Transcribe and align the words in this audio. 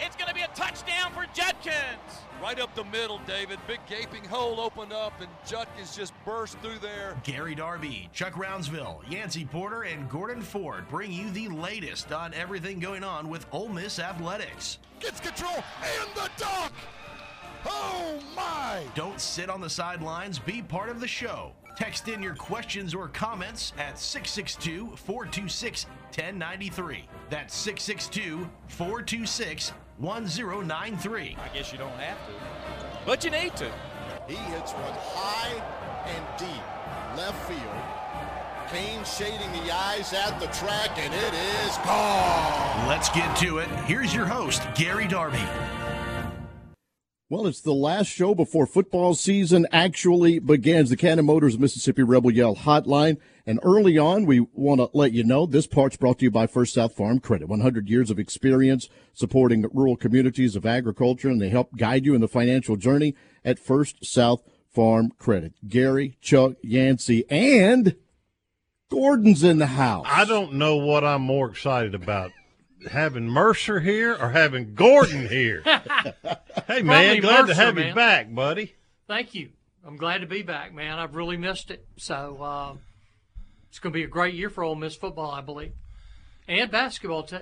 It's 0.00 0.16
going 0.16 0.28
to 0.28 0.34
be 0.34 0.42
a 0.42 0.48
touchdown 0.48 1.12
for 1.12 1.26
Judkins. 1.34 1.74
Right 2.42 2.58
up 2.58 2.74
the 2.74 2.84
middle, 2.84 3.20
David. 3.26 3.58
Big 3.66 3.80
gaping 3.88 4.24
hole 4.24 4.60
opened 4.60 4.92
up, 4.92 5.12
and 5.20 5.28
Judkins 5.46 5.96
just 5.96 6.12
burst 6.24 6.58
through 6.58 6.78
there. 6.80 7.16
Gary 7.22 7.54
Darby, 7.54 8.08
Chuck 8.12 8.32
Rounsaville, 8.32 9.08
Yancey 9.10 9.44
Porter, 9.44 9.82
and 9.82 10.08
Gordon 10.08 10.42
Ford 10.42 10.88
bring 10.88 11.12
you 11.12 11.30
the 11.30 11.48
latest 11.48 12.12
on 12.12 12.34
everything 12.34 12.80
going 12.80 13.04
on 13.04 13.28
with 13.28 13.46
Ole 13.52 13.68
Miss 13.68 13.98
athletics. 13.98 14.78
Gets 14.98 15.20
control 15.20 15.62
and 15.82 16.10
the 16.14 16.30
dunk. 16.36 16.72
Oh 17.64 18.18
my! 18.34 18.82
Don't 18.94 19.20
sit 19.20 19.48
on 19.48 19.60
the 19.60 19.70
sidelines. 19.70 20.38
Be 20.38 20.62
part 20.62 20.88
of 20.88 21.00
the 21.00 21.06
show. 21.06 21.52
Text 21.76 22.08
in 22.08 22.22
your 22.22 22.34
questions 22.34 22.94
or 22.94 23.08
comments 23.08 23.72
at 23.78 23.98
662 23.98 24.94
426 24.94 25.86
1093. 25.86 27.08
That's 27.30 27.54
662 27.54 28.48
426 28.68 29.72
1093. 29.98 31.36
I 31.40 31.56
guess 31.56 31.72
you 31.72 31.78
don't 31.78 31.90
have 31.92 32.18
to, 32.26 32.32
but 33.06 33.24
you 33.24 33.30
need 33.30 33.56
to. 33.56 33.70
He 34.28 34.34
hits 34.34 34.72
one 34.72 34.92
high 34.92 35.62
and 36.06 36.38
deep 36.38 37.16
left 37.16 37.48
field. 37.48 38.02
Kane 38.70 39.04
shading 39.04 39.52
the 39.64 39.74
eyes 39.74 40.12
at 40.14 40.38
the 40.40 40.46
track, 40.46 40.98
and 40.98 41.12
it 41.12 41.34
is 41.66 41.76
gone. 41.78 42.88
Let's 42.88 43.08
get 43.10 43.34
to 43.38 43.58
it. 43.58 43.68
Here's 43.86 44.14
your 44.14 44.24
host, 44.26 44.62
Gary 44.74 45.06
Darby. 45.06 45.42
Well, 47.32 47.46
it's 47.46 47.62
the 47.62 47.72
last 47.72 48.08
show 48.08 48.34
before 48.34 48.66
football 48.66 49.14
season 49.14 49.66
actually 49.72 50.38
begins. 50.38 50.90
The 50.90 50.98
Cannon 50.98 51.24
Motors 51.24 51.58
Mississippi 51.58 52.02
Rebel 52.02 52.30
Yell 52.30 52.54
Hotline. 52.54 53.16
And 53.46 53.58
early 53.62 53.96
on, 53.96 54.26
we 54.26 54.40
want 54.52 54.82
to 54.82 54.90
let 54.92 55.12
you 55.12 55.24
know 55.24 55.46
this 55.46 55.66
part's 55.66 55.96
brought 55.96 56.18
to 56.18 56.26
you 56.26 56.30
by 56.30 56.46
First 56.46 56.74
South 56.74 56.94
Farm 56.94 57.20
Credit. 57.20 57.48
100 57.48 57.88
years 57.88 58.10
of 58.10 58.18
experience 58.18 58.90
supporting 59.14 59.64
rural 59.72 59.96
communities 59.96 60.56
of 60.56 60.66
agriculture, 60.66 61.30
and 61.30 61.40
they 61.40 61.48
help 61.48 61.74
guide 61.74 62.04
you 62.04 62.14
in 62.14 62.20
the 62.20 62.28
financial 62.28 62.76
journey 62.76 63.14
at 63.46 63.58
First 63.58 64.04
South 64.04 64.42
Farm 64.68 65.10
Credit. 65.18 65.54
Gary, 65.66 66.18
Chuck, 66.20 66.56
Yancey, 66.62 67.24
and 67.30 67.96
Gordon's 68.90 69.42
in 69.42 69.56
the 69.56 69.68
house. 69.68 70.04
I 70.06 70.26
don't 70.26 70.52
know 70.52 70.76
what 70.76 71.02
I'm 71.02 71.22
more 71.22 71.48
excited 71.48 71.94
about. 71.94 72.30
Having 72.90 73.28
Mercer 73.28 73.80
here 73.80 74.14
or 74.14 74.30
having 74.30 74.74
Gordon 74.74 75.28
here? 75.28 75.62
hey 76.66 76.82
man, 76.82 76.84
Probably 76.84 77.20
glad 77.20 77.36
to 77.42 77.46
Mercer, 77.48 77.54
have 77.54 77.78
you 77.78 77.94
back, 77.94 78.34
buddy. 78.34 78.74
Thank 79.06 79.34
you. 79.34 79.50
I'm 79.86 79.96
glad 79.96 80.18
to 80.18 80.26
be 80.26 80.42
back, 80.42 80.72
man. 80.72 80.98
I've 80.98 81.14
really 81.16 81.36
missed 81.36 81.70
it. 81.70 81.86
So 81.96 82.38
uh, 82.42 82.74
it's 83.68 83.78
going 83.78 83.92
to 83.92 83.96
be 83.96 84.04
a 84.04 84.08
great 84.08 84.34
year 84.34 84.48
for 84.50 84.62
Ole 84.64 84.74
Miss 84.76 84.94
football, 84.94 85.30
I 85.30 85.40
believe, 85.40 85.72
and 86.48 86.70
basketball 86.70 87.24
too. 87.24 87.40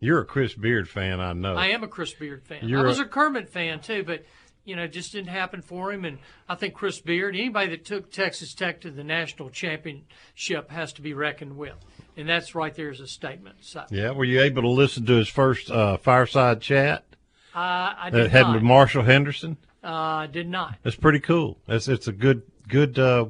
You're 0.00 0.20
a 0.20 0.24
Chris 0.24 0.54
Beard 0.54 0.88
fan, 0.88 1.20
I 1.20 1.32
know. 1.32 1.54
I 1.54 1.68
am 1.68 1.82
a 1.82 1.88
Chris 1.88 2.14
Beard 2.14 2.44
fan. 2.46 2.68
You're 2.68 2.80
I 2.80 2.88
was 2.88 3.00
a- 3.00 3.02
a 3.02 3.08
Kermit 3.08 3.48
fan 3.48 3.80
too, 3.80 4.04
but 4.04 4.24
you 4.64 4.76
know, 4.76 4.84
it 4.84 4.92
just 4.92 5.12
didn't 5.12 5.28
happen 5.30 5.62
for 5.62 5.90
him. 5.90 6.04
And 6.04 6.18
I 6.48 6.54
think 6.54 6.74
Chris 6.74 7.00
Beard, 7.00 7.34
anybody 7.34 7.70
that 7.70 7.84
took 7.86 8.12
Texas 8.12 8.52
Tech 8.54 8.82
to 8.82 8.90
the 8.90 9.02
national 9.02 9.48
championship, 9.50 10.70
has 10.70 10.92
to 10.94 11.02
be 11.02 11.14
reckoned 11.14 11.56
with, 11.56 11.74
and 12.18 12.28
that's 12.28 12.54
right 12.54 12.74
there 12.74 12.90
as 12.90 13.00
a 13.00 13.06
statement. 13.06 13.56
So 13.62 13.84
Yeah, 13.90 14.10
were 14.10 14.24
you 14.24 14.42
able 14.42 14.62
to 14.62 14.68
listen 14.68 15.06
to 15.06 15.14
his 15.14 15.28
first 15.28 15.70
uh, 15.70 15.96
fireside 15.96 16.60
chat 16.60 17.04
uh, 17.54 17.58
I 17.98 18.10
that 18.12 18.22
did 18.24 18.30
had 18.30 18.42
not. 18.42 18.54
with 18.54 18.62
Marshall 18.62 19.04
Henderson? 19.04 19.56
uh, 19.82 20.26
did 20.26 20.48
not. 20.48 20.74
That's 20.82 20.96
pretty 20.96 21.20
cool. 21.20 21.58
It's 21.68 21.88
it's 21.88 22.08
a 22.08 22.12
good 22.12 22.42
good 22.68 22.98
uh, 22.98 23.26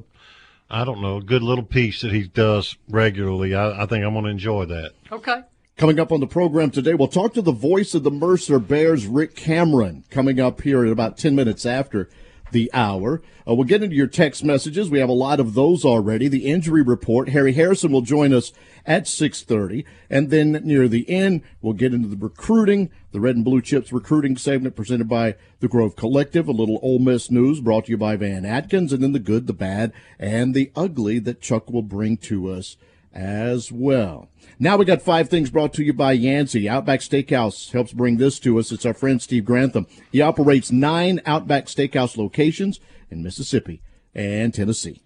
I 0.71 0.85
don't 0.85 1.01
know, 1.01 1.19
a 1.19 1.23
good 1.23 1.43
little 1.43 1.65
piece 1.65 2.01
that 2.03 2.13
he 2.13 2.25
does 2.29 2.77
regularly. 2.91 3.55
I, 3.55 3.83
I 3.83 3.87
think 3.87 4.05
I'm 4.05 4.13
going 4.13 4.25
to 4.25 4.31
enjoy 4.31 4.65
that. 4.67 4.93
Okay. 5.11 5.43
Coming 5.77 6.01
up 6.01 6.11
on 6.11 6.21
the 6.21 6.27
program 6.27 6.71
today, 6.71 6.95
we'll 6.95 7.09
talk 7.09 7.35
to 7.35 7.43
the 7.43 7.53
voice 7.53 7.95
of 7.95 8.03
the 8.03 8.11
Mercer 8.11 8.59
Bears, 8.59 9.07
Rick 9.07 9.37
Cameron, 9.37 10.05
coming 10.11 10.41
up 10.41 10.61
here 10.63 10.85
at 10.85 10.91
about 10.91 11.17
10 11.17 11.37
minutes 11.37 11.65
after 11.65 12.11
the 12.53 12.71
hour. 12.73 13.23
Uh, 13.47 13.55
we'll 13.55 13.65
get 13.65 13.83
into 13.83 13.97
your 13.97 14.07
text 14.07 14.45
messages. 14.45 14.91
We 14.91 14.99
have 14.99 15.09
a 15.09 15.13
lot 15.13 15.41
of 15.41 15.55
those 15.55 15.85
already. 15.85 16.29
The 16.29 16.47
injury 16.47 16.83
report. 16.83 17.31
Harry 17.31 17.53
Harrison 17.53 17.93
will 17.93 18.03
join 18.03 18.33
us 18.33 18.53
at 18.87 19.05
6.30. 19.05 19.85
And 20.11 20.31
then 20.31 20.53
near 20.65 20.89
the 20.89 21.09
end, 21.09 21.43
we'll 21.61 21.75
get 21.75 21.95
into 21.95 22.09
the 22.09 22.17
recruiting, 22.17 22.91
the 23.13 23.21
Red 23.21 23.37
and 23.37 23.45
Blue 23.45 23.63
Chips 23.63 23.93
recruiting 23.93 24.37
segment 24.37 24.77
presented 24.77 25.09
by 25.09 25.37
the 25.61 25.69
Grove 25.69 25.97
Collective, 25.97 26.49
a 26.49 26.53
little 26.53 26.79
Ole 26.83 26.99
Miss 26.99 27.31
news 27.31 27.61
brought 27.61 27.87
to 27.87 27.93
you 27.93 27.99
by 27.99 28.17
Van 28.17 28.45
Atkins, 28.45 28.93
and 28.93 29.03
then 29.03 29.13
the 29.13 29.19
good, 29.19 29.47
the 29.47 29.53
bad, 29.53 29.93
and 30.19 30.55
the 30.55 30.71
ugly 30.75 31.19
that 31.21 31.41
Chuck 31.41 31.71
will 31.71 31.83
bring 31.83 32.17
to 32.19 32.51
us 32.51 32.77
as 33.19 33.73
well. 33.73 34.29
Now 34.61 34.77
we 34.77 34.85
got 34.85 35.03
five 35.03 35.29
things 35.29 35.51
brought 35.51 35.75
to 35.75 35.83
you 35.83 35.93
by 35.93 36.13
Yancey. 36.13 36.69
Outback 36.69 37.01
Steakhouse 37.01 37.73
helps 37.73 37.93
bring 37.93 38.17
this 38.17 38.39
to 38.41 38.59
us. 38.61 38.71
It's 38.71 38.87
our 38.87 38.95
friend 38.95 39.21
Steve 39.21 39.45
Grantham. 39.45 39.89
He 40.13 40.23
operates 40.23 40.71
nine 40.71 41.21
Outback 41.27 41.67
Steakhouse 41.67 42.17
locations 42.17 42.79
in 43.11 43.25
Mississippi 43.25 43.83
and 44.15 44.55
Tennessee. 44.55 45.03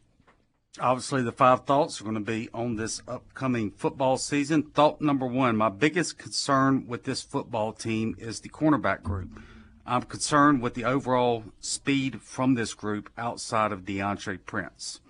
Obviously, 0.78 1.22
the 1.22 1.33
five 1.33 1.65
thoughts 1.65 2.01
are 2.01 2.05
going 2.05 2.15
to 2.15 2.21
be 2.21 2.51
on 2.53 2.77
this 2.77 3.01
upcoming 3.09 3.71
football 3.71 4.19
season. 4.19 4.62
Thought 4.62 5.01
number 5.01 5.27
one 5.27 5.56
my 5.56 5.71
biggest 5.71 6.19
concern 6.19 6.87
with 6.87 7.05
this 7.05 7.22
football 7.22 7.72
team 7.72 8.15
is 8.19 8.41
the 8.41 8.51
cornerback 8.51 9.03
group. 9.03 9.41
I'm 9.87 10.03
concerned 10.03 10.61
with 10.61 10.75
the 10.75 10.84
overall 10.84 11.45
speed 11.61 12.21
from 12.21 12.55
this 12.55 12.75
group 12.75 13.11
outside 13.17 13.72
of 13.72 13.84
Deantre 13.84 14.39
Prince. 14.45 15.01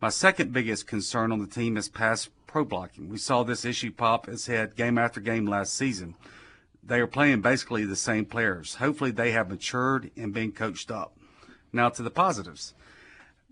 My 0.00 0.08
second 0.08 0.54
biggest 0.54 0.86
concern 0.86 1.30
on 1.30 1.40
the 1.40 1.46
team 1.46 1.76
is 1.76 1.90
pass 1.90 2.30
pro 2.50 2.64
blocking. 2.64 3.08
We 3.08 3.18
saw 3.18 3.44
this 3.44 3.64
issue 3.64 3.92
pop 3.92 4.28
its 4.28 4.46
head 4.46 4.74
game 4.74 4.98
after 4.98 5.20
game 5.20 5.46
last 5.46 5.72
season. 5.72 6.16
They 6.82 6.98
are 6.98 7.06
playing 7.06 7.42
basically 7.42 7.84
the 7.84 7.94
same 7.94 8.24
players. 8.24 8.74
Hopefully, 8.76 9.12
they 9.12 9.30
have 9.30 9.48
matured 9.48 10.10
and 10.16 10.34
been 10.34 10.50
coached 10.50 10.90
up. 10.90 11.16
Now 11.72 11.90
to 11.90 12.02
the 12.02 12.10
positives. 12.10 12.74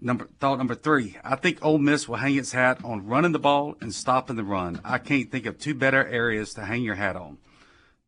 Number 0.00 0.26
thought 0.40 0.58
number 0.58 0.74
three. 0.74 1.16
I 1.22 1.36
think 1.36 1.64
Ole 1.64 1.78
Miss 1.78 2.08
will 2.08 2.16
hang 2.16 2.36
its 2.36 2.52
hat 2.52 2.80
on 2.84 3.06
running 3.06 3.32
the 3.32 3.38
ball 3.38 3.76
and 3.80 3.94
stopping 3.94 4.36
the 4.36 4.44
run. 4.44 4.80
I 4.84 4.98
can't 4.98 5.30
think 5.30 5.46
of 5.46 5.58
two 5.58 5.74
better 5.74 6.04
areas 6.06 6.52
to 6.54 6.64
hang 6.64 6.82
your 6.82 6.96
hat 6.96 7.14
on. 7.14 7.38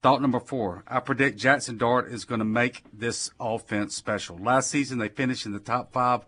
Thought 0.03 0.23
number 0.23 0.41
four. 0.41 0.83
I 0.89 0.99
predict 0.99 1.39
Jackson 1.39 1.77
Dart 1.77 2.11
is 2.11 2.25
going 2.25 2.39
to 2.41 2.45
make 2.45 2.83
this 2.93 3.31
offense 3.39 3.95
special. 3.95 4.39
Last 4.39 4.71
season 4.71 4.99
they 4.99 5.09
finished 5.09 5.47
in 5.47 5.53
the 5.53 5.61
top 5.61 5.93
five 5.93 6.25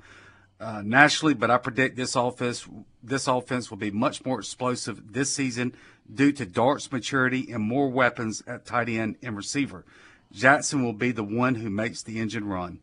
uh, 0.63 0.81
nationally, 0.85 1.35
but 1.35 1.51
I 1.51 1.59
predict 1.59 1.97
this 1.97 2.15
offense 2.15 2.67
this 3.03 3.27
offense 3.27 3.69
will 3.69 3.79
be 3.79 3.91
much 3.91 4.25
more 4.25 4.39
explosive 4.39 5.13
this 5.13 5.35
season 5.35 5.75
due 6.13 6.31
to 6.33 6.47
Dart's 6.47 6.91
maturity 6.93 7.51
and 7.51 7.63
more 7.63 7.89
weapons 7.89 8.45
at 8.47 8.65
tight 8.65 8.89
end 8.89 9.17
and 9.23 9.37
receiver. 9.37 9.85
Jackson 10.31 10.85
will 10.85 10.93
be 10.93 11.11
the 11.11 11.25
one 11.25 11.57
who 11.57 11.69
makes 11.69 12.03
the 12.03 12.21
engine 12.21 12.47
run. 12.47 12.79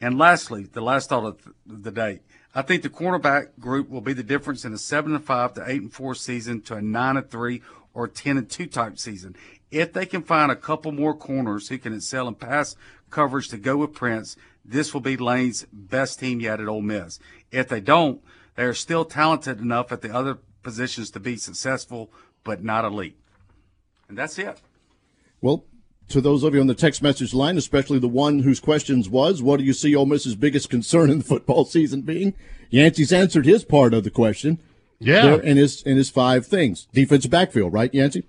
And 0.00 0.18
lastly, 0.18 0.62
the 0.62 0.80
last 0.80 1.08
thought 1.08 1.24
of 1.24 1.52
the 1.66 1.90
day. 1.90 2.20
I 2.54 2.62
think 2.62 2.82
the 2.82 2.88
cornerback 2.88 3.58
group 3.58 3.90
will 3.90 4.00
be 4.00 4.12
the 4.12 4.22
difference 4.22 4.64
in 4.64 4.72
a 4.72 4.78
seven 4.78 5.14
and 5.14 5.24
five 5.24 5.52
to 5.54 5.64
eight 5.66 5.82
and 5.82 5.92
four 5.92 6.14
season 6.14 6.62
to 6.62 6.76
a 6.76 6.82
nine 6.82 7.16
and 7.16 7.28
three 7.28 7.60
or 7.92 8.06
ten 8.06 8.38
and 8.38 8.48
two 8.48 8.66
type 8.66 8.98
season. 8.98 9.34
If 9.70 9.92
they 9.92 10.06
can 10.06 10.22
find 10.22 10.50
a 10.50 10.56
couple 10.56 10.92
more 10.92 11.14
corners 11.14 11.68
who 11.68 11.78
can 11.78 11.92
excel 11.92 12.28
in 12.28 12.36
pass 12.36 12.76
coverage 13.10 13.48
to 13.48 13.58
go 13.58 13.76
with 13.76 13.92
Prince, 13.92 14.36
this 14.64 14.92
will 14.92 15.00
be 15.00 15.16
Lane's 15.16 15.66
best 15.72 16.20
team 16.20 16.40
yet 16.40 16.60
at 16.60 16.68
Ole 16.68 16.82
Miss. 16.82 17.18
If 17.50 17.68
they 17.68 17.80
don't, 17.80 18.20
they 18.56 18.64
are 18.64 18.74
still 18.74 19.04
talented 19.04 19.60
enough 19.60 19.92
at 19.92 20.02
the 20.02 20.14
other 20.14 20.38
positions 20.62 21.10
to 21.10 21.20
be 21.20 21.36
successful, 21.36 22.10
but 22.44 22.62
not 22.62 22.84
elite. 22.84 23.18
And 24.08 24.18
that's 24.18 24.38
it. 24.38 24.60
Well, 25.40 25.64
to 26.08 26.20
those 26.20 26.42
of 26.42 26.54
you 26.54 26.60
on 26.60 26.66
the 26.66 26.74
text 26.74 27.02
message 27.02 27.32
line, 27.32 27.56
especially 27.56 27.98
the 27.98 28.08
one 28.08 28.40
whose 28.40 28.60
questions 28.60 29.08
was, 29.08 29.42
what 29.42 29.58
do 29.58 29.64
you 29.64 29.72
see 29.72 29.94
Ole 29.94 30.06
Miss's 30.06 30.34
biggest 30.34 30.68
concern 30.68 31.08
in 31.08 31.18
the 31.18 31.24
football 31.24 31.64
season 31.64 32.02
being? 32.02 32.34
Yancey's 32.68 33.12
answered 33.12 33.46
his 33.46 33.64
part 33.64 33.94
of 33.94 34.04
the 34.04 34.10
question. 34.10 34.60
Yeah. 34.98 35.22
There 35.22 35.40
in 35.40 35.56
his 35.56 35.82
in 35.82 35.96
his 35.96 36.10
five 36.10 36.46
things. 36.46 36.86
Defensive 36.92 37.30
backfield, 37.30 37.72
right, 37.72 37.92
Yancey? 37.94 38.24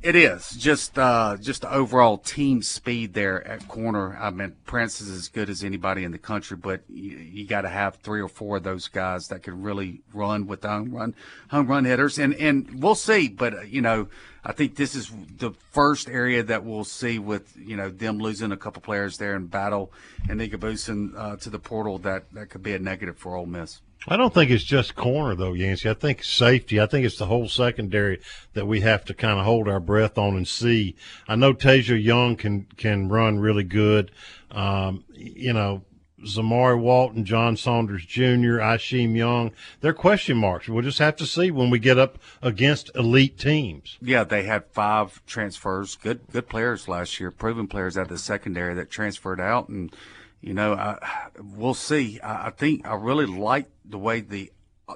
It 0.00 0.14
is 0.14 0.50
just 0.50 0.96
uh, 0.96 1.36
just 1.40 1.62
the 1.62 1.72
overall 1.72 2.18
team 2.18 2.62
speed 2.62 3.14
there 3.14 3.44
at 3.46 3.66
corner. 3.66 4.16
I 4.16 4.30
mean, 4.30 4.54
Prince 4.64 5.00
is 5.00 5.10
as 5.10 5.26
good 5.26 5.50
as 5.50 5.64
anybody 5.64 6.04
in 6.04 6.12
the 6.12 6.18
country, 6.18 6.56
but 6.56 6.82
you, 6.88 7.16
you 7.16 7.46
got 7.46 7.62
to 7.62 7.68
have 7.68 7.96
three 7.96 8.20
or 8.20 8.28
four 8.28 8.58
of 8.58 8.62
those 8.62 8.86
guys 8.86 9.26
that 9.28 9.42
can 9.42 9.60
really 9.60 10.02
run 10.14 10.46
with 10.46 10.60
the 10.60 10.68
home 10.68 10.92
run 10.92 11.16
home 11.50 11.66
run 11.66 11.84
hitters, 11.84 12.16
and 12.16 12.32
and 12.34 12.80
we'll 12.80 12.94
see. 12.94 13.26
But 13.26 13.54
uh, 13.54 13.60
you 13.62 13.80
know, 13.80 14.08
I 14.48 14.52
think 14.52 14.76
this 14.76 14.94
is 14.94 15.12
the 15.36 15.50
first 15.72 16.08
area 16.08 16.42
that 16.42 16.64
we'll 16.64 16.84
see 16.84 17.18
with 17.18 17.54
you 17.54 17.76
know 17.76 17.90
them 17.90 18.18
losing 18.18 18.50
a 18.50 18.56
couple 18.56 18.80
players 18.80 19.18
there 19.18 19.36
in 19.36 19.46
battle 19.46 19.92
and 20.26 20.38
Nika 20.38 20.56
Boosin 20.56 21.12
uh, 21.14 21.36
to 21.36 21.50
the 21.50 21.58
portal 21.58 21.98
that 21.98 22.32
that 22.32 22.48
could 22.48 22.62
be 22.62 22.72
a 22.72 22.78
negative 22.78 23.18
for 23.18 23.36
Ole 23.36 23.44
Miss. 23.44 23.82
I 24.06 24.16
don't 24.16 24.32
think 24.32 24.50
it's 24.50 24.64
just 24.64 24.94
corner 24.94 25.34
though, 25.34 25.52
Yancey. 25.52 25.90
I 25.90 25.94
think 25.94 26.24
safety. 26.24 26.80
I 26.80 26.86
think 26.86 27.04
it's 27.04 27.18
the 27.18 27.26
whole 27.26 27.46
secondary 27.46 28.20
that 28.54 28.66
we 28.66 28.80
have 28.80 29.04
to 29.06 29.14
kind 29.14 29.38
of 29.38 29.44
hold 29.44 29.68
our 29.68 29.80
breath 29.80 30.16
on 30.16 30.34
and 30.34 30.48
see. 30.48 30.96
I 31.28 31.36
know 31.36 31.52
Tasia 31.52 32.02
Young 32.02 32.36
can 32.36 32.66
can 32.78 33.10
run 33.10 33.38
really 33.40 33.64
good. 33.64 34.10
Um, 34.50 35.04
you 35.12 35.52
know, 35.52 35.82
Zamari 36.24 36.80
Walton, 36.80 37.24
John 37.24 37.56
Saunders 37.56 38.04
Jr., 38.04 38.58
Isheem 38.58 39.16
Young. 39.16 39.52
They're 39.80 39.92
question 39.92 40.36
marks. 40.36 40.68
We'll 40.68 40.82
just 40.82 40.98
have 40.98 41.16
to 41.16 41.26
see 41.26 41.50
when 41.50 41.70
we 41.70 41.78
get 41.78 41.98
up 41.98 42.18
against 42.42 42.90
elite 42.94 43.38
teams. 43.38 43.96
Yeah, 44.00 44.24
they 44.24 44.42
had 44.42 44.64
five 44.72 45.24
transfers, 45.26 45.96
good 45.96 46.20
good 46.32 46.48
players 46.48 46.88
last 46.88 47.20
year, 47.20 47.30
proven 47.30 47.68
players 47.68 47.96
out 47.96 48.02
of 48.02 48.08
the 48.08 48.18
secondary 48.18 48.74
that 48.74 48.90
transferred 48.90 49.40
out, 49.40 49.68
and 49.68 49.94
you 50.40 50.54
know, 50.54 50.74
I, 50.74 50.98
we'll 51.40 51.74
see. 51.74 52.20
I, 52.20 52.48
I 52.48 52.50
think 52.50 52.86
I 52.86 52.94
really 52.94 53.26
like 53.26 53.68
the 53.84 53.98
way 53.98 54.20
the 54.20 54.52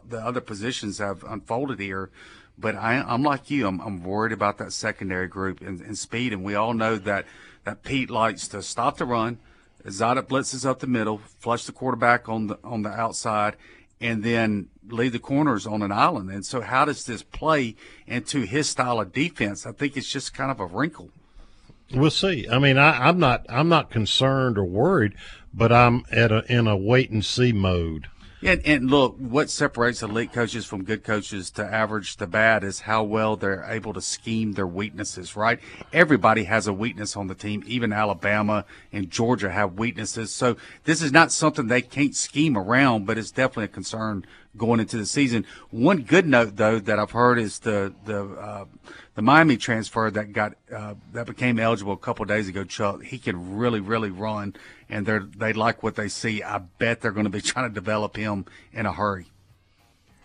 the 0.08 0.19
other 0.19 0.40
positions 0.40 0.98
have 0.98 1.22
unfolded 1.24 1.78
here. 1.78 2.10
But 2.58 2.76
I, 2.76 2.94
am 2.94 3.22
like 3.22 3.50
you. 3.50 3.66
I'm, 3.66 3.80
I'm, 3.80 4.02
worried 4.02 4.32
about 4.32 4.58
that 4.58 4.72
secondary 4.72 5.26
group 5.26 5.60
and, 5.60 5.80
and, 5.80 5.96
speed. 5.96 6.32
And 6.32 6.44
we 6.44 6.54
all 6.54 6.74
know 6.74 6.96
that, 6.96 7.24
that 7.64 7.82
Pete 7.82 8.10
likes 8.10 8.46
to 8.48 8.62
stop 8.62 8.98
the 8.98 9.06
run, 9.06 9.38
Zada 9.90 10.23
blitzes 10.23 10.64
up 10.64 10.81
the 10.81 10.87
middle, 10.87 11.19
flush 11.19 11.64
the 11.64 11.73
quarterback 11.73 12.29
on 12.29 12.46
the 12.46 12.58
on 12.62 12.82
the 12.82 12.90
outside, 12.90 13.56
and 14.00 14.23
then 14.23 14.69
leave 14.88 15.12
the 15.12 15.19
corners 15.19 15.67
on 15.67 15.82
an 15.82 15.93
island. 15.93 16.31
And 16.31 16.44
so, 16.44 16.61
how 16.61 16.84
does 16.84 17.05
this 17.05 17.23
play 17.23 17.76
into 18.06 18.43
his 18.43 18.69
style 18.69 19.00
of 19.00 19.12
defense? 19.12 19.67
I 19.67 19.73
think 19.73 19.96
it's 19.96 20.11
just 20.11 20.34
kind 20.34 20.50
of 20.50 20.61
a 20.61 20.67
wrinkle. 20.67 21.11
We'll 21.94 22.11
see. 22.11 22.49
I 22.49 22.58
mean, 22.58 22.79
I, 22.79 23.08
am 23.08 23.19
not 23.19 23.44
I'm 23.49 23.69
not 23.69 23.90
concerned 23.90 24.56
or 24.56 24.64
worried, 24.64 25.14
but 25.52 25.73
I'm 25.73 26.05
at 26.11 26.32
a 26.32 26.44
in 26.52 26.67
a 26.67 26.76
wait 26.76 27.11
and 27.11 27.25
see 27.25 27.52
mode. 27.52 28.08
And, 28.43 28.61
and 28.65 28.91
look, 28.91 29.17
what 29.19 29.50
separates 29.50 30.03
elite 30.03 30.33
coaches 30.33 30.67
from 30.67 30.83
good 30.83 31.05
coaches 31.05 31.50
to 31.53 31.65
average 31.65 32.17
to 32.17 32.27
bad 32.27 32.65
is 32.65 32.81
how 32.81 33.05
well 33.05 33.37
they're 33.37 33.65
able 33.69 33.93
to 33.93 34.00
scheme 34.00 34.55
their 34.55 34.67
weaknesses, 34.67 35.37
right? 35.37 35.61
Everybody 35.93 36.44
has 36.44 36.67
a 36.67 36.73
weakness 36.73 37.17
on 37.17 37.29
the 37.29 37.37
team. 37.37 37.62
Even 37.67 37.93
Alabama 37.93 38.65
and 38.93 39.11
Georgia 39.11 39.50
have 39.50 39.79
weaknesses. 39.79 40.35
So 40.35 40.56
this 40.85 41.03
is 41.03 41.12
not 41.12 41.31
something 41.31 41.69
they 41.69 41.83
can't 41.83 42.17
scheme 42.17 42.59
around, 42.59 43.06
but 43.06 43.17
it's 43.17 43.31
definitely 43.31 43.65
a 43.65 43.69
concern 43.69 44.27
going 44.56 44.81
into 44.81 44.96
the 44.96 45.06
season. 45.06 45.46
One 45.70 46.02
good 46.02 46.26
note, 46.26 46.56
though, 46.56 46.78
that 46.78 46.99
I've 46.99 47.12
heard 47.12 47.38
is 47.38 47.60
the 47.60 47.94
the 48.04 48.25
uh, 48.25 48.64
the 49.14 49.22
Miami 49.22 49.56
transfer 49.56 50.10
that 50.10 50.32
got 50.32 50.54
uh, 50.75 50.94
that 51.12 51.26
became 51.26 51.58
eligible 51.58 51.93
a 51.93 51.99
couple 51.99 52.25
days 52.25 52.49
ago. 52.49 52.64
Chuck, 52.64 53.02
he 53.02 53.19
can 53.19 53.56
really, 53.56 53.81
really 53.81 54.10
run, 54.10 54.54
and 54.88 55.06
they 55.06 55.19
they 55.37 55.52
like 55.52 55.82
what 55.82 55.96
they 55.96 56.08
see. 56.08 56.43
I 56.43 56.58
bet 56.58 57.00
they're 57.00 57.12
going 57.12 57.25
to 57.25 57.31
be 57.31 57.40
trying 57.43 57.69
to 57.69 57.75
develop 57.75 58.16
him 58.16 58.46
in 58.72 58.87
a 58.87 58.93
hurry. 58.93 59.26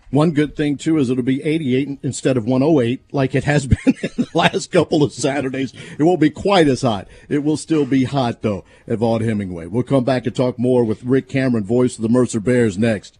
One 0.09 0.31
good 0.31 0.55
thing 0.55 0.77
too 0.77 0.97
is 0.97 1.09
it'll 1.09 1.21
be 1.21 1.43
88 1.43 1.99
instead 2.01 2.37
of 2.37 2.45
108, 2.45 3.13
like 3.13 3.35
it 3.35 3.43
has 3.43 3.67
been 3.67 3.77
in 3.85 4.09
the 4.15 4.29
last 4.33 4.71
couple 4.71 5.03
of 5.03 5.11
Saturdays. 5.11 5.73
It 5.99 6.03
won't 6.03 6.21
be 6.21 6.29
quite 6.29 6.69
as 6.69 6.81
hot. 6.81 7.09
It 7.27 7.43
will 7.43 7.57
still 7.57 7.85
be 7.85 8.05
hot 8.05 8.41
though 8.41 8.63
at 8.87 8.99
Hemingway. 8.99 9.67
We'll 9.67 9.83
come 9.83 10.05
back 10.05 10.25
and 10.25 10.33
talk 10.33 10.57
more 10.57 10.85
with 10.85 11.03
Rick 11.03 11.27
Cameron, 11.27 11.65
voice 11.65 11.97
of 11.97 12.03
the 12.03 12.09
Mercer 12.09 12.39
Bears, 12.39 12.77
next. 12.77 13.19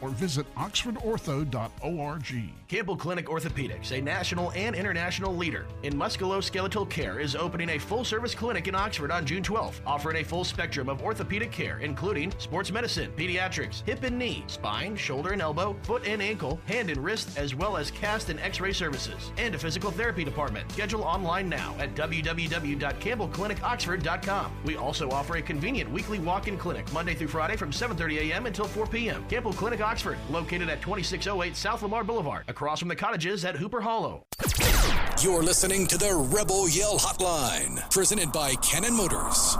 or 0.00 0.10
visit 0.10 0.46
oxfordortho.org. 0.56 2.50
Campbell 2.68 2.96
Clinic 2.96 3.26
Orthopedics, 3.26 3.92
a 3.92 4.00
national 4.00 4.52
and 4.52 4.76
international 4.76 5.36
leader 5.36 5.66
in 5.82 5.94
musculoskeletal 5.94 6.88
care, 6.88 7.18
is 7.18 7.34
opening 7.34 7.70
a 7.70 7.78
full 7.78 8.04
service 8.04 8.34
clinic 8.34 8.68
in 8.68 8.74
Oxford 8.74 9.10
on 9.10 9.24
June 9.26 9.42
12th, 9.42 9.80
offering 9.84 10.18
a 10.18 10.24
full 10.24 10.44
spectrum 10.44 10.88
of 10.88 11.02
orthopedic 11.02 11.50
care, 11.50 11.80
including 11.80 12.32
sports 12.38 12.70
medicine, 12.70 13.10
pediatrics, 13.16 13.84
hip 13.86 14.04
and 14.04 14.18
knee, 14.18 14.44
spine, 14.46 14.96
shoulder 14.96 15.32
and 15.32 15.42
elbow, 15.42 15.76
foot 15.82 16.06
and 16.06 16.22
ankle, 16.22 16.60
hand 16.66 16.90
and 16.90 17.02
wrist, 17.02 17.36
as 17.36 17.54
well 17.54 17.76
as 17.76 17.90
cast 17.90 18.28
and 18.28 18.38
x 18.40 18.60
ray 18.60 18.72
services, 18.72 19.32
and 19.36 19.54
a 19.54 19.58
physical 19.58 19.90
therapy 19.90 20.24
department. 20.24 20.70
Schedule 20.72 21.02
online 21.02 21.48
now 21.48 21.74
at 21.78 21.94
www.campbellclinicoxford.com. 21.96 24.52
We 24.64 24.76
also 24.76 25.10
offer 25.10 25.36
a 25.36 25.42
convenient 25.42 25.90
weekly 25.90 26.20
walk 26.20 26.48
in 26.48 26.56
clinic 26.56 26.90
Monday 26.92 27.14
through 27.14 27.28
Friday 27.28 27.56
from 27.56 27.70
7.30 27.70 28.30
a.m. 28.30 28.46
until 28.46 28.66
4 28.66 28.86
p.m. 28.86 29.24
Campbell 29.28 29.52
Clinic 29.52 29.80
Oxford, 29.90 30.18
located 30.30 30.68
at 30.68 30.80
2608 30.80 31.56
South 31.56 31.82
Lamar 31.82 32.04
Boulevard, 32.04 32.44
across 32.46 32.78
from 32.78 32.86
the 32.86 32.94
cottages 32.94 33.44
at 33.44 33.56
Hooper 33.56 33.80
Hollow. 33.80 34.24
You're 35.20 35.42
listening 35.42 35.88
to 35.88 35.98
the 35.98 36.14
Rebel 36.32 36.68
Yell 36.68 36.96
Hotline, 36.96 37.90
presented 37.90 38.30
by 38.30 38.54
Cannon 38.62 38.96
Motors. 38.96 39.56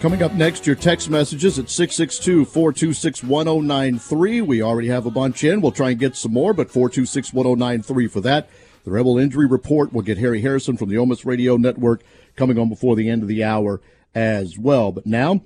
Coming 0.00 0.22
up 0.22 0.34
next, 0.34 0.68
your 0.68 0.76
text 0.76 1.10
messages 1.10 1.58
at 1.58 1.68
662 1.68 2.44
426 2.44 3.24
1093. 3.24 4.40
We 4.42 4.62
already 4.62 4.88
have 4.88 5.06
a 5.06 5.10
bunch 5.10 5.42
in. 5.42 5.60
We'll 5.60 5.72
try 5.72 5.90
and 5.90 5.98
get 5.98 6.14
some 6.14 6.32
more, 6.32 6.54
but 6.54 6.70
426 6.70 7.32
1093 7.32 8.06
for 8.06 8.20
that. 8.20 8.48
The 8.84 8.92
Rebel 8.92 9.18
Injury 9.18 9.46
Report. 9.46 9.92
We'll 9.92 10.04
get 10.04 10.18
Harry 10.18 10.42
Harrison 10.42 10.76
from 10.76 10.90
the 10.90 10.96
Ole 10.96 11.06
Miss 11.06 11.24
Radio 11.24 11.56
Network 11.56 12.04
coming 12.36 12.56
on 12.56 12.68
before 12.68 12.94
the 12.94 13.10
end 13.10 13.22
of 13.22 13.28
the 13.28 13.42
hour 13.42 13.80
as 14.14 14.56
well. 14.56 14.92
But 14.92 15.06
now, 15.06 15.40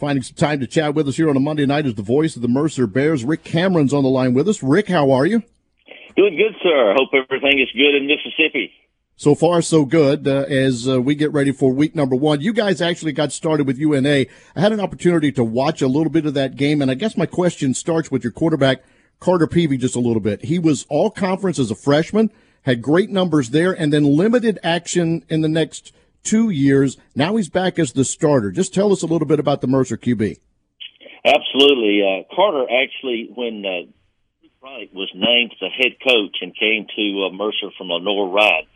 finding 0.00 0.22
some 0.22 0.34
time 0.34 0.58
to 0.60 0.66
chat 0.66 0.94
with 0.94 1.06
us 1.06 1.16
here 1.16 1.28
on 1.28 1.36
a 1.36 1.40
Monday 1.40 1.66
night 1.66 1.84
is 1.84 1.94
the 1.94 2.02
voice 2.02 2.34
of 2.34 2.42
the 2.42 2.48
Mercer 2.48 2.86
Bears. 2.86 3.22
Rick 3.22 3.44
Cameron's 3.44 3.92
on 3.92 4.02
the 4.02 4.08
line 4.08 4.32
with 4.32 4.48
us. 4.48 4.62
Rick, 4.62 4.88
how 4.88 5.10
are 5.12 5.26
you? 5.26 5.42
Good, 6.16 6.36
good, 6.36 6.56
sir. 6.62 6.94
Hope 6.96 7.10
everything 7.12 7.60
is 7.60 7.68
good 7.72 7.94
in 7.94 8.06
Mississippi. 8.06 8.72
So 9.16 9.34
far, 9.34 9.60
so 9.60 9.84
good. 9.84 10.26
Uh, 10.26 10.46
as 10.48 10.88
uh, 10.88 11.02
we 11.02 11.14
get 11.14 11.30
ready 11.32 11.52
for 11.52 11.70
week 11.70 11.94
number 11.94 12.16
one, 12.16 12.40
you 12.40 12.54
guys 12.54 12.80
actually 12.80 13.12
got 13.12 13.30
started 13.30 13.66
with 13.66 13.78
UNA. 13.78 14.24
I 14.56 14.60
had 14.60 14.72
an 14.72 14.80
opportunity 14.80 15.30
to 15.32 15.44
watch 15.44 15.82
a 15.82 15.88
little 15.88 16.10
bit 16.10 16.24
of 16.24 16.32
that 16.32 16.56
game, 16.56 16.80
and 16.80 16.90
I 16.90 16.94
guess 16.94 17.18
my 17.18 17.26
question 17.26 17.74
starts 17.74 18.10
with 18.10 18.24
your 18.24 18.32
quarterback, 18.32 18.82
Carter 19.20 19.46
Peavy, 19.46 19.76
just 19.76 19.94
a 19.94 20.00
little 20.00 20.20
bit. 20.20 20.46
He 20.46 20.58
was 20.58 20.86
all 20.88 21.10
conference 21.10 21.58
as 21.58 21.70
a 21.70 21.74
freshman, 21.74 22.30
had 22.62 22.80
great 22.80 23.10
numbers 23.10 23.50
there, 23.50 23.72
and 23.72 23.92
then 23.92 24.16
limited 24.16 24.58
action 24.62 25.22
in 25.28 25.42
the 25.42 25.48
next 25.48 25.92
two 26.22 26.50
years. 26.50 26.96
Now 27.14 27.36
he's 27.36 27.48
back 27.48 27.78
as 27.78 27.92
the 27.92 28.04
starter. 28.04 28.50
Just 28.50 28.74
tell 28.74 28.92
us 28.92 29.02
a 29.02 29.06
little 29.06 29.26
bit 29.26 29.40
about 29.40 29.60
the 29.60 29.66
Mercer 29.66 29.96
QB. 29.96 30.38
Absolutely. 31.24 32.02
Uh, 32.02 32.34
Carter 32.34 32.64
actually, 32.64 33.30
when 33.34 33.64
uh, 33.64 33.90
Wright 34.62 34.92
was 34.94 35.10
named 35.14 35.54
the 35.60 35.68
head 35.68 35.96
coach 36.02 36.36
and 36.40 36.56
came 36.56 36.86
to 36.96 37.26
uh, 37.26 37.32
Mercer 37.32 37.70
from 37.76 37.88
Lenoir-Rhyne, 37.88 38.66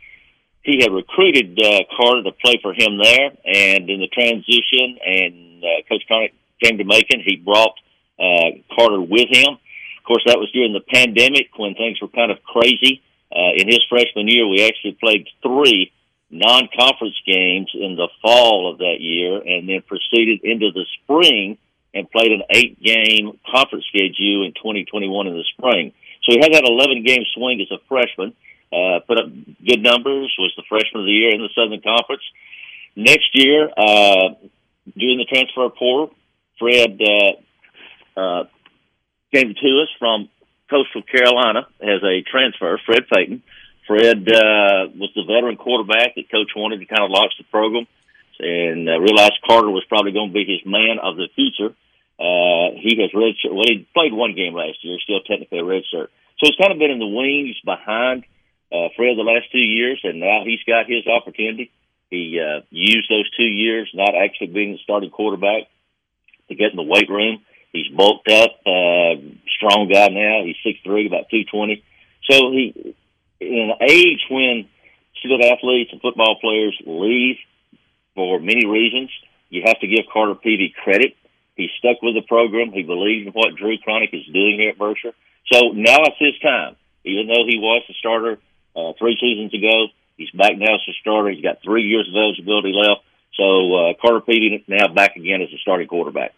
he 0.61 0.81
had 0.81 0.91
recruited 0.91 1.59
uh, 1.61 1.81
Carter 1.95 2.23
to 2.23 2.31
play 2.31 2.57
for 2.61 2.73
him 2.73 2.97
there, 2.97 3.29
and 3.45 3.89
in 3.89 3.99
the 3.99 4.07
transition, 4.07 4.97
and 5.05 5.63
uh, 5.63 5.67
Coach 5.87 6.03
Carter 6.07 6.33
came 6.61 6.77
to 6.77 6.83
Macon, 6.83 7.21
he 7.23 7.35
brought 7.35 7.77
uh, 8.19 8.57
Carter 8.75 9.01
with 9.01 9.29
him. 9.29 9.53
Of 9.53 10.03
course, 10.07 10.23
that 10.25 10.37
was 10.37 10.51
during 10.53 10.73
the 10.73 10.81
pandemic 10.81 11.49
when 11.57 11.75
things 11.75 12.01
were 12.01 12.07
kind 12.07 12.31
of 12.31 12.41
crazy. 12.43 13.01
Uh, 13.31 13.53
in 13.57 13.67
his 13.67 13.79
freshman 13.89 14.27
year, 14.27 14.47
we 14.47 14.65
actually 14.65 14.97
played 14.99 15.27
three 15.41 15.91
non-conference 16.37 17.19
games 17.25 17.71
in 17.73 17.95
the 17.95 18.09
fall 18.21 18.71
of 18.71 18.79
that 18.79 18.97
year, 18.99 19.37
and 19.37 19.67
then 19.67 19.81
proceeded 19.81 20.41
into 20.43 20.71
the 20.71 20.85
spring 21.01 21.57
and 21.93 22.09
played 22.11 22.31
an 22.31 22.43
eight-game 22.49 23.39
conference 23.49 23.85
schedule 23.87 24.43
in 24.45 24.53
2021 24.53 25.27
in 25.27 25.33
the 25.33 25.45
spring. 25.57 25.93
So 26.23 26.33
he 26.33 26.39
had 26.39 26.53
that 26.53 26.63
11-game 26.63 27.23
swing 27.33 27.61
as 27.61 27.71
a 27.71 27.79
freshman 27.87 28.33
uh, 28.75 28.99
put 29.07 29.19
up 29.19 29.27
good 29.65 29.81
numbers, 29.81 30.33
was 30.37 30.53
the 30.57 30.63
freshman 30.67 31.01
of 31.01 31.05
the 31.05 31.11
year 31.11 31.33
in 31.33 31.41
the 31.41 31.49
Southern 31.55 31.81
Conference. 31.81 32.23
Next 32.95 33.29
year, 33.33 33.69
uh, 33.69 34.35
during 34.97 35.17
the 35.17 35.25
transfer 35.25 35.69
portal, 35.69 36.15
Fred 36.59 36.99
uh, 36.99 38.19
uh, 38.19 38.43
came 39.33 39.53
to 39.53 39.81
us 39.81 39.89
from 39.99 40.29
Coastal 40.69 41.03
Carolina 41.03 41.67
as 41.79 42.03
a 42.03 42.23
transfer, 42.23 42.79
Fred 42.85 43.07
Payton. 43.07 43.43
Fred 43.87 44.27
uh, 44.27 44.89
was 44.97 45.11
the 45.15 45.23
veteran 45.27 45.57
quarterback 45.57 46.15
that 46.15 46.31
Coach 46.31 46.51
wanted 46.55 46.79
to 46.79 46.85
kind 46.85 47.03
of 47.03 47.11
launch 47.11 47.33
the 47.37 47.45
program 47.51 47.87
and 48.39 48.89
uh, 48.89 48.99
realized 48.99 49.39
Carter 49.47 49.69
was 49.69 49.85
probably 49.87 50.11
going 50.11 50.29
to 50.29 50.33
be 50.33 50.45
his 50.45 50.65
man 50.65 50.99
of 51.01 51.15
the 51.15 51.29
future. 51.35 51.73
Uh, 52.19 52.75
he 52.79 52.99
has 53.01 53.11
redshirt. 53.11 53.53
Well, 53.53 53.67
he 53.67 53.87
played 53.93 54.13
one 54.13 54.35
game 54.35 54.53
last 54.53 54.83
year, 54.83 54.97
still 55.03 55.21
technically 55.21 55.59
a 55.59 55.63
redshirt. 55.63 56.09
So 56.39 56.41
he's 56.47 56.59
kind 56.59 56.71
of 56.71 56.79
been 56.79 56.91
in 56.91 56.99
the 56.99 57.07
wings 57.07 57.55
behind 57.63 58.23
uh, 58.71 58.89
Fred 58.95 59.15
the 59.15 59.23
last 59.23 59.51
two 59.51 59.63
years, 59.63 59.99
and 60.03 60.19
now 60.19 60.43
he's 60.43 60.63
got 60.67 60.89
his 60.89 61.07
opportunity. 61.07 61.71
He 62.09 62.39
uh, 62.39 62.61
used 62.69 63.09
those 63.09 63.29
two 63.35 63.47
years 63.47 63.89
not 63.93 64.15
actually 64.15 64.47
being 64.47 64.73
the 64.73 64.79
starting 64.83 65.09
quarterback 65.09 65.67
to 66.49 66.55
get 66.55 66.71
in 66.71 66.77
the 66.77 66.83
weight 66.83 67.09
room. 67.09 67.43
He's 67.71 67.87
bulked 67.89 68.29
up, 68.29 68.51
uh, 68.65 69.19
strong 69.57 69.89
guy 69.91 70.07
now. 70.07 70.43
He's 70.45 70.55
six 70.63 70.79
three, 70.83 71.07
about 71.07 71.29
two 71.29 71.43
twenty. 71.51 71.83
So 72.29 72.51
he, 72.51 72.95
in 73.39 73.71
an 73.71 73.87
age 73.87 74.25
when 74.29 74.67
skilled 75.17 75.41
athletes 75.41 75.91
and 75.91 76.01
football 76.01 76.37
players 76.39 76.77
leave 76.85 77.37
for 78.15 78.39
many 78.39 78.65
reasons, 78.65 79.09
you 79.49 79.63
have 79.65 79.79
to 79.79 79.87
give 79.87 80.05
Carter 80.11 80.35
Peavy 80.35 80.73
credit. 80.83 81.15
He 81.55 81.69
stuck 81.79 82.01
with 82.01 82.15
the 82.15 82.21
program. 82.21 82.71
He 82.71 82.83
believes 82.83 83.27
in 83.27 83.33
what 83.33 83.55
Drew 83.55 83.77
Cronic 83.77 84.09
is 84.13 84.25
doing 84.33 84.59
here 84.59 84.71
at 84.71 84.79
Mercer. 84.79 85.13
So 85.51 85.71
now 85.71 85.97
it's 86.03 86.19
his 86.19 86.37
time. 86.41 86.75
Even 87.03 87.27
though 87.27 87.45
he 87.47 87.59
was 87.59 87.83
the 87.87 87.93
starter 87.99 88.39
uh, 88.75 88.93
three 88.99 89.17
seasons 89.19 89.53
ago. 89.53 89.87
He's 90.17 90.31
back 90.31 90.57
now 90.57 90.75
as 90.75 90.81
a 90.87 90.93
starter. 91.01 91.29
He's 91.29 91.43
got 91.43 91.61
three 91.63 91.83
years 91.83 92.07
of 92.07 92.15
eligibility 92.15 92.73
left. 92.73 93.01
So 93.35 93.75
uh, 93.75 93.93
Carter 94.01 94.21
Peavy 94.21 94.63
now 94.67 94.87
back 94.93 95.15
again 95.15 95.41
as 95.41 95.49
a 95.53 95.57
starting 95.57 95.87
quarterback. 95.87 96.33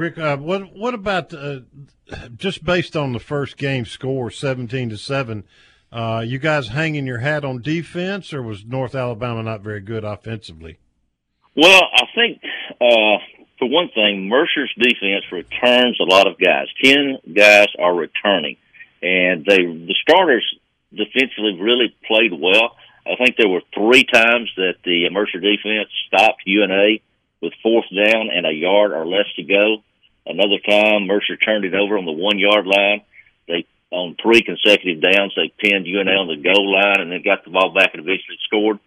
Rick, 0.00 0.16
uh, 0.18 0.38
what 0.38 0.74
what 0.74 0.94
about 0.94 1.34
uh, 1.34 1.60
just 2.34 2.64
based 2.64 2.96
on 2.96 3.12
the 3.12 3.20
first 3.20 3.58
game 3.58 3.84
score, 3.84 4.30
seventeen 4.30 4.88
to 4.88 4.96
seven? 4.96 5.44
Uh, 5.92 6.24
you 6.26 6.38
guys 6.38 6.68
hanging 6.68 7.06
your 7.06 7.18
hat 7.18 7.44
on 7.44 7.60
defense, 7.60 8.32
or 8.32 8.42
was 8.42 8.64
North 8.64 8.94
Alabama 8.94 9.42
not 9.42 9.60
very 9.60 9.80
good 9.80 10.02
offensively? 10.02 10.78
Well, 11.54 11.82
I 11.92 12.04
think 12.14 12.40
uh, 12.80 13.18
for 13.58 13.68
one 13.68 13.90
thing, 13.94 14.26
Mercer's 14.26 14.72
defense 14.78 15.24
returns 15.30 15.98
a 16.00 16.04
lot 16.04 16.26
of 16.26 16.38
guys. 16.38 16.68
Ten 16.82 17.18
guys 17.34 17.68
are 17.78 17.94
returning 17.94 18.56
and 19.02 19.44
they 19.44 19.58
the 19.58 19.94
starters 20.00 20.44
defensively 20.92 21.58
really 21.60 21.94
played 22.06 22.32
well. 22.32 22.76
I 23.06 23.16
think 23.16 23.36
there 23.36 23.48
were 23.48 23.62
three 23.74 24.04
times 24.04 24.50
that 24.56 24.74
the 24.84 25.08
Mercer 25.10 25.40
defense 25.40 25.88
stopped 26.06 26.42
UNA 26.46 26.98
with 27.40 27.52
fourth 27.62 27.86
down 27.94 28.28
and 28.32 28.46
a 28.46 28.52
yard 28.52 28.92
or 28.92 29.06
less 29.06 29.26
to 29.36 29.42
go. 29.42 29.82
Another 30.30 30.58
time, 30.58 31.06
Mercer 31.06 31.36
turned 31.36 31.64
it 31.64 31.74
over 31.74 31.98
on 31.98 32.04
the 32.04 32.12
one 32.12 32.38
yard 32.38 32.66
line. 32.66 33.02
They 33.48 33.66
on 33.90 34.16
three 34.22 34.42
consecutive 34.42 35.02
downs, 35.02 35.34
they 35.34 35.52
pinned 35.58 35.86
UNA 35.86 36.12
on 36.12 36.28
the 36.28 36.38
goal 36.38 36.72
line 36.72 37.00
and 37.00 37.10
then 37.10 37.22
got 37.24 37.44
the 37.44 37.50
ball 37.50 37.74
back 37.74 37.90
and 37.92 38.02
eventually 38.02 38.38
scored. 38.46 38.78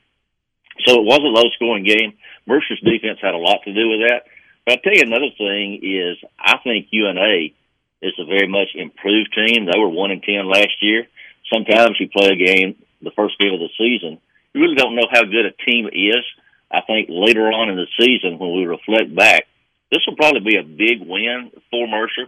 So 0.88 0.96
it 0.96 1.06
was 1.06 1.20
a 1.20 1.28
low 1.28 1.50
scoring 1.56 1.84
game. 1.84 2.14
Mercer's 2.48 2.80
defense 2.80 3.20
had 3.22 3.36
a 3.36 3.38
lot 3.38 3.60
to 3.66 3.74
do 3.74 3.90
with 3.90 4.08
that. 4.08 4.24
But 4.66 4.72
I'll 4.72 4.82
tell 4.82 4.96
you 4.96 5.04
another 5.06 5.36
thing 5.38 5.84
is 5.84 6.18
I 6.40 6.58
think 6.64 6.88
UNA 6.92 7.52
is 8.02 8.14
a 8.18 8.26
very 8.26 8.48
much 8.48 8.72
improved 8.76 9.36
team. 9.36 9.66
They 9.66 9.78
were 9.78 9.90
one 9.90 10.12
in 10.12 10.22
ten 10.22 10.48
last 10.48 10.82
year. 10.82 11.08
Sometimes 11.52 12.00
you 12.00 12.08
play 12.10 12.32
a 12.32 12.40
game, 12.40 12.76
the 13.02 13.12
first 13.12 13.38
game 13.38 13.54
of 13.54 13.60
the 13.60 13.70
season, 13.78 14.20
you 14.54 14.62
really 14.62 14.76
don't 14.76 14.96
know 14.96 15.08
how 15.12 15.24
good 15.24 15.46
a 15.46 15.52
team 15.52 15.88
is. 15.92 16.24
I 16.72 16.82
think 16.82 17.08
later 17.10 17.52
on 17.52 17.70
in 17.70 17.76
the 17.76 17.88
season, 18.00 18.40
when 18.40 18.56
we 18.56 18.66
reflect 18.66 19.14
back, 19.14 19.48
this 19.94 20.02
will 20.08 20.18
probably 20.18 20.42
be 20.42 20.58
a 20.58 20.66
big 20.66 21.06
win 21.06 21.52
for 21.70 21.88
Mercer. 21.88 22.26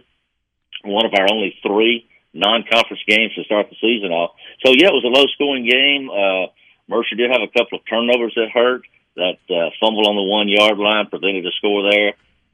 One 0.84 1.04
of 1.04 1.12
our 1.18 1.26
only 1.26 1.58
three 1.66 2.06
non-conference 2.32 3.02
games 3.08 3.34
to 3.34 3.42
start 3.42 3.66
the 3.70 3.76
season 3.80 4.12
off. 4.12 4.38
So 4.64 4.70
yeah, 4.70 4.88
it 4.88 4.94
was 4.94 5.02
a 5.02 5.10
low-scoring 5.10 5.66
game. 5.66 6.06
Uh, 6.06 6.54
Mercer 6.86 7.16
did 7.16 7.32
have 7.32 7.42
a 7.42 7.50
couple 7.50 7.78
of 7.78 7.84
turnovers 7.90 8.34
that 8.36 8.54
hurt. 8.54 8.82
That 9.16 9.40
uh, 9.50 9.74
fumble 9.80 10.06
on 10.06 10.14
the 10.14 10.22
one-yard 10.22 10.78
line 10.78 11.08
prevented 11.10 11.44
a 11.44 11.50
score 11.58 11.90
there. 11.90 12.12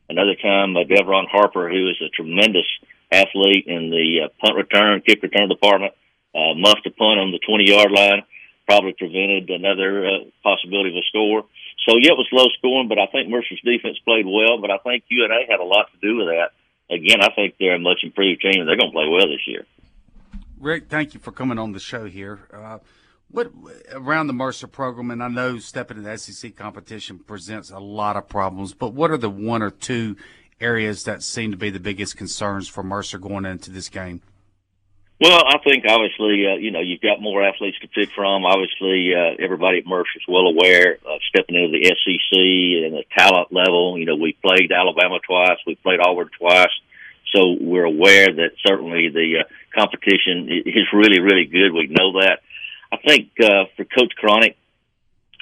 Another 0.08 0.36
time, 0.36 0.76
uh, 0.76 0.86
Devron 0.88 1.28
Harper, 1.28 1.68
who 1.68 1.90
is 1.90 2.00
a 2.00 2.08
tremendous 2.08 2.66
athlete 3.10 3.66
in 3.66 3.90
the 3.90 4.24
uh, 4.24 4.28
punt 4.40 4.56
return, 4.56 5.02
kick 5.04 5.22
return 5.22 5.48
department, 5.48 5.92
uh, 6.34 6.54
muffed 6.56 6.86
a 6.86 6.90
punt 6.90 7.20
on 7.20 7.32
the 7.32 7.42
20 7.44 7.68
yard 7.68 7.90
line, 7.90 8.22
probably 8.66 8.94
prevented 8.96 9.50
another 9.50 10.06
uh, 10.06 10.18
possibility 10.42 10.90
of 10.90 10.96
a 10.96 11.06
score. 11.10 11.44
So, 11.88 11.96
yeah, 11.98 12.12
it 12.12 12.18
was 12.18 12.28
low 12.32 12.46
scoring, 12.58 12.88
but 12.88 12.98
I 12.98 13.06
think 13.06 13.28
Mercer's 13.28 13.60
defense 13.64 13.98
played 14.04 14.26
well, 14.26 14.60
but 14.60 14.70
I 14.70 14.78
think 14.78 15.04
UNA 15.08 15.40
had 15.48 15.60
a 15.60 15.64
lot 15.64 15.90
to 15.92 15.98
do 16.00 16.18
with 16.18 16.28
that. 16.28 16.50
Again, 16.94 17.20
I 17.20 17.30
think 17.34 17.54
they're 17.58 17.74
a 17.74 17.78
much 17.78 18.00
improved 18.02 18.42
team, 18.42 18.66
they're 18.66 18.76
going 18.76 18.90
to 18.90 18.92
play 18.92 19.08
well 19.08 19.26
this 19.26 19.46
year. 19.46 19.66
Rick, 20.60 20.88
thank 20.88 21.14
you 21.14 21.20
for 21.20 21.32
coming 21.32 21.58
on 21.58 21.72
the 21.72 21.80
show 21.80 22.04
here. 22.04 22.40
Uh, 22.52 22.78
What 23.30 23.50
around 23.90 24.26
the 24.26 24.32
Mercer 24.32 24.66
program, 24.66 25.10
and 25.10 25.22
I 25.22 25.28
know 25.28 25.58
stepping 25.58 25.96
into 25.96 26.08
the 26.08 26.18
SEC 26.18 26.54
competition 26.54 27.18
presents 27.18 27.70
a 27.70 27.78
lot 27.78 28.16
of 28.16 28.28
problems, 28.28 28.74
but 28.74 28.92
what 28.92 29.10
are 29.10 29.16
the 29.16 29.30
one 29.30 29.62
or 29.62 29.70
two 29.70 30.16
areas 30.60 31.04
that 31.04 31.22
seem 31.22 31.50
to 31.50 31.56
be 31.56 31.70
the 31.70 31.80
biggest 31.80 32.16
concerns 32.16 32.68
for 32.68 32.82
Mercer 32.82 33.18
going 33.18 33.46
into 33.46 33.70
this 33.70 33.88
game? 33.88 34.20
Well, 35.22 35.44
I 35.46 35.58
think 35.62 35.84
obviously, 35.88 36.48
uh, 36.50 36.56
you 36.56 36.72
know, 36.72 36.80
you've 36.80 37.00
got 37.00 37.22
more 37.22 37.46
athletes 37.46 37.78
to 37.78 37.86
pick 37.86 38.10
from. 38.10 38.44
Obviously, 38.44 39.14
uh, 39.14 39.36
everybody 39.38 39.78
at 39.78 39.86
Mercer 39.86 40.18
is 40.18 40.26
well 40.26 40.48
aware 40.48 40.98
of 41.06 41.20
stepping 41.28 41.54
into 41.54 41.70
the 41.70 41.86
SEC 41.86 42.34
and 42.34 42.92
the 42.98 43.04
talent 43.16 43.52
level. 43.52 43.96
You 43.96 44.06
know, 44.06 44.16
we 44.16 44.32
played 44.32 44.72
Alabama 44.72 45.20
twice, 45.24 45.58
we 45.64 45.76
played 45.76 46.00
Auburn 46.00 46.28
twice, 46.36 46.74
so 47.32 47.54
we're 47.60 47.84
aware 47.84 48.34
that 48.34 48.50
certainly 48.66 49.10
the 49.10 49.44
uh, 49.44 49.48
competition 49.72 50.48
is 50.66 50.90
really, 50.92 51.20
really 51.20 51.44
good. 51.44 51.70
We 51.70 51.86
know 51.86 52.18
that. 52.18 52.40
I 52.90 52.96
think 52.96 53.30
uh, 53.40 53.70
for 53.76 53.84
Coach 53.84 54.14
Cronic, 54.18 54.56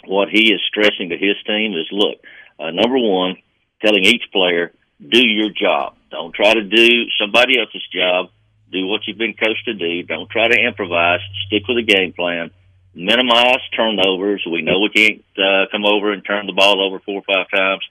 what 0.04 0.28
he 0.28 0.52
is 0.52 0.60
stressing 0.68 1.08
to 1.08 1.16
his 1.16 1.36
team 1.46 1.72
is, 1.72 1.88
look, 1.90 2.20
uh, 2.58 2.70
number 2.70 2.98
one, 2.98 3.36
telling 3.82 4.04
each 4.04 4.24
player, 4.30 4.72
do 5.00 5.26
your 5.26 5.48
job. 5.48 5.94
Don't 6.10 6.34
try 6.34 6.52
to 6.52 6.64
do 6.64 7.08
somebody 7.18 7.58
else's 7.58 7.86
job 7.90 8.28
do 8.70 8.86
what 8.86 9.02
you've 9.06 9.18
been 9.18 9.34
coached 9.34 9.64
to 9.66 9.74
do. 9.74 10.02
Don't 10.02 10.30
try 10.30 10.48
to 10.48 10.58
improvise. 10.58 11.20
Stick 11.46 11.62
with 11.68 11.76
the 11.76 11.92
game 11.92 12.12
plan. 12.12 12.50
Minimize 12.94 13.60
turnovers. 13.76 14.44
We 14.50 14.62
know 14.62 14.80
we 14.80 14.90
can't 14.90 15.24
uh, 15.38 15.70
come 15.70 15.84
over 15.84 16.12
and 16.12 16.24
turn 16.24 16.46
the 16.46 16.52
ball 16.52 16.84
over 16.84 16.98
four 17.00 17.22
or 17.22 17.34
five 17.34 17.50
times. 17.50 17.82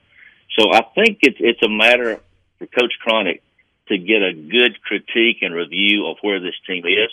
So 0.58 0.72
I 0.72 0.82
think 0.94 1.18
it's 1.22 1.38
it's 1.40 1.62
a 1.62 1.68
matter 1.68 2.20
for 2.58 2.66
Coach 2.66 2.92
Cronic 3.02 3.42
to 3.88 3.98
get 3.98 4.22
a 4.22 4.32
good 4.32 4.80
critique 4.82 5.38
and 5.42 5.54
review 5.54 6.06
of 6.06 6.18
where 6.22 6.40
this 6.40 6.54
team 6.66 6.84
is. 6.84 7.10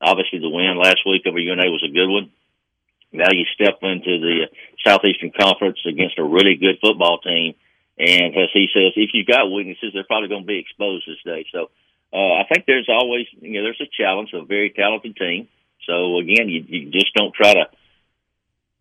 Obviously, 0.00 0.40
the 0.40 0.48
win 0.48 0.76
last 0.76 1.00
week 1.06 1.22
over 1.26 1.38
UNA 1.38 1.70
was 1.70 1.84
a 1.84 1.92
good 1.92 2.08
one. 2.08 2.30
Now 3.12 3.28
you 3.30 3.44
step 3.54 3.78
into 3.82 4.18
the 4.18 4.48
Southeastern 4.84 5.32
Conference 5.38 5.78
against 5.86 6.18
a 6.18 6.24
really 6.24 6.56
good 6.56 6.78
football 6.80 7.18
team, 7.18 7.54
and 7.98 8.34
as 8.34 8.48
he 8.52 8.68
says, 8.72 8.92
if 8.96 9.10
you've 9.12 9.26
got 9.26 9.50
weaknesses, 9.50 9.92
they're 9.92 10.04
probably 10.04 10.28
going 10.28 10.42
to 10.42 10.46
be 10.46 10.58
exposed 10.58 11.06
this 11.06 11.22
day. 11.24 11.44
So 11.52 11.70
uh, 12.12 12.16
I 12.16 12.44
think 12.52 12.66
there's 12.66 12.88
always, 12.88 13.26
you 13.40 13.54
know, 13.54 13.62
there's 13.62 13.80
a 13.80 13.90
challenge, 14.02 14.30
a 14.34 14.44
very 14.44 14.70
talented 14.70 15.16
team. 15.16 15.48
So 15.86 16.18
again, 16.18 16.48
you, 16.48 16.64
you 16.66 16.90
just 16.90 17.14
don't 17.14 17.34
try 17.34 17.54
to 17.54 17.66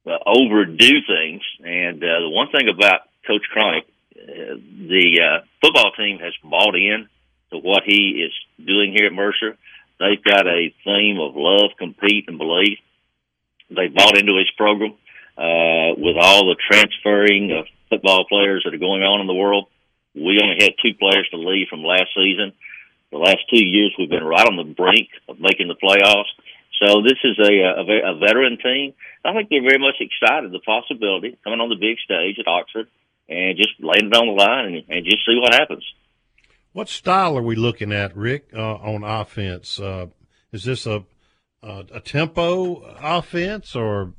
uh, 0.06 0.18
overdo 0.26 0.94
things. 1.08 1.42
And 1.64 2.04
uh, 2.04 2.20
the 2.22 2.30
one 2.30 2.50
thing 2.52 2.68
about 2.70 3.02
Coach 3.26 3.44
Cronic, 3.54 3.86
uh, 4.18 4.56
the 4.58 5.22
uh, 5.22 5.46
football 5.62 5.92
team 5.98 6.20
has 6.20 6.34
bought 6.44 6.76
in 6.76 7.08
to 7.52 7.58
what 7.58 7.84
he 7.86 8.26
is 8.26 8.34
doing 8.66 8.94
here 8.96 9.08
at 9.08 9.14
Mercer. 9.14 9.58
They've 10.00 10.24
got 10.24 10.48
a 10.48 10.74
theme 10.84 11.20
of 11.20 11.36
love, 11.36 11.72
compete, 11.78 12.26
and 12.28 12.38
believe. 12.38 12.78
They 13.70 13.88
bought 13.88 14.18
into 14.18 14.38
his 14.38 14.50
program 14.58 14.94
uh, 15.38 15.96
with 15.96 16.18
all 16.20 16.46
the 16.48 16.58
transferring 16.70 17.52
of 17.52 17.66
football 17.90 18.26
players 18.28 18.64
that 18.66 18.74
are 18.74 18.80
going 18.80 19.04
on 19.04 19.22
in 19.22 19.28
the 19.28 19.34
world. 19.34 19.68
We 20.14 20.40
only 20.44 20.58
had 20.60 20.74
two 20.84 20.94
players 21.00 21.28
to 21.32 21.38
leave 21.38 21.68
from 21.70 21.84
last 21.84 22.10
season. 22.16 22.52
The 23.12 23.18
last 23.18 23.44
two 23.54 23.64
years, 23.64 23.94
we've 23.98 24.10
been 24.10 24.24
right 24.24 24.48
on 24.48 24.56
the 24.56 24.74
brink 24.74 25.10
of 25.28 25.40
making 25.40 25.68
the 25.68 25.76
playoffs. 25.76 26.32
So 26.82 27.02
this 27.04 27.20
is 27.24 27.38
a, 27.38 27.54
a, 27.62 28.16
a 28.16 28.18
veteran 28.18 28.58
team. 28.58 28.94
I 29.24 29.34
think 29.34 29.50
they're 29.50 29.62
very 29.62 29.78
much 29.78 30.00
excited 30.00 30.52
the 30.52 30.60
possibility 30.60 31.38
coming 31.44 31.60
on 31.60 31.70
the 31.70 31.76
big 31.76 31.98
stage 32.00 32.40
at 32.40 32.48
Oxford 32.48 32.88
and 33.30 33.58
just 33.58 33.70
laying 33.80 34.08
it 34.08 34.16
on 34.16 34.28
the 34.28 34.34
line 34.34 34.66
and, 34.66 34.84
and 34.90 35.06
just 35.06 35.26
see 35.26 35.38
what 35.38 35.54
happens. 35.54 35.84
What 36.74 36.88
style 36.88 37.38
are 37.38 37.42
we 37.42 37.56
looking 37.56 37.92
at, 37.92 38.16
Rick, 38.16 38.50
uh, 38.54 38.76
on 38.76 39.04
offense? 39.04 39.80
Uh, 39.80 40.08
is 40.54 40.64
this 40.64 40.86
a, 40.86 41.04
a 41.62 41.86
a 41.94 42.00
tempo 42.00 42.82
offense, 43.02 43.76
or 43.76 44.14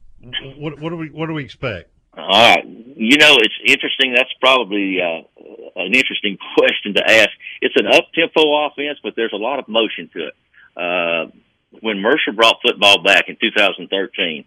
what? 0.57 0.79
What 0.79 0.91
do 0.91 0.97
we 0.97 1.09
what 1.09 1.27
do 1.27 1.33
we 1.33 1.45
expect? 1.45 1.92
All 2.17 2.29
right, 2.29 2.65
you 2.67 3.17
know 3.17 3.37
it's 3.39 3.55
interesting. 3.67 4.13
That's 4.15 4.33
probably 4.39 5.01
uh, 5.01 5.23
an 5.77 5.95
interesting 5.95 6.37
question 6.57 6.95
to 6.95 7.11
ask. 7.11 7.31
It's 7.61 7.75
an 7.77 7.87
up 7.87 8.13
tempo 8.15 8.67
offense, 8.67 8.99
but 9.03 9.15
there's 9.17 9.33
a 9.33 9.37
lot 9.37 9.59
of 9.59 9.69
motion 9.69 10.11
to 10.13 10.29
it. 10.29 10.35
Uh, 10.77 11.31
when 11.81 12.01
Mercer 12.01 12.33
brought 12.33 12.57
football 12.63 13.03
back 13.03 13.29
in 13.29 13.37
2013, 13.41 14.45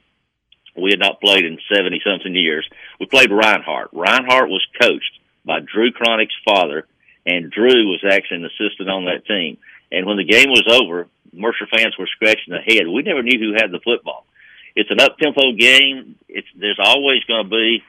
we 0.78 0.92
had 0.92 1.00
not 1.00 1.22
played 1.22 1.46
in 1.46 1.58
70 1.74 2.02
something 2.06 2.36
years. 2.36 2.68
We 3.00 3.08
played 3.08 3.32
Reinhardt. 3.32 3.90
Reinhardt 3.94 4.50
was 4.50 4.66
coached 4.80 5.20
by 5.44 5.60
Drew 5.60 5.92
Cronic's 5.92 6.36
father, 6.48 6.86
and 7.26 7.52
Drew 7.52 7.90
was 7.90 8.04
actually 8.06 8.38
an 8.38 8.46
assistant 8.46 8.90
on 8.90 9.06
that 9.06 9.26
team. 9.26 9.58
And 9.92 10.06
when 10.06 10.18
the 10.18 10.24
game 10.24 10.50
was 10.50 10.68
over, 10.70 11.08
Mercer 11.34 11.68
fans 11.72 11.96
were 11.98 12.08
scratching 12.08 12.54
their 12.54 12.62
head. 12.62 12.88
We 12.88 13.02
never 13.02 13.24
knew 13.24 13.40
who 13.40 13.54
had 13.54 13.72
the 13.72 13.80
football. 13.80 14.26
It's 14.76 14.92
an 14.92 15.00
up 15.00 15.18
tempo 15.18 15.54
game. 15.58 16.16
It's 16.28 16.48
there's 16.56 16.80
always 16.82 17.24
going 17.24 17.46
to 17.46 17.50
be 17.50 17.84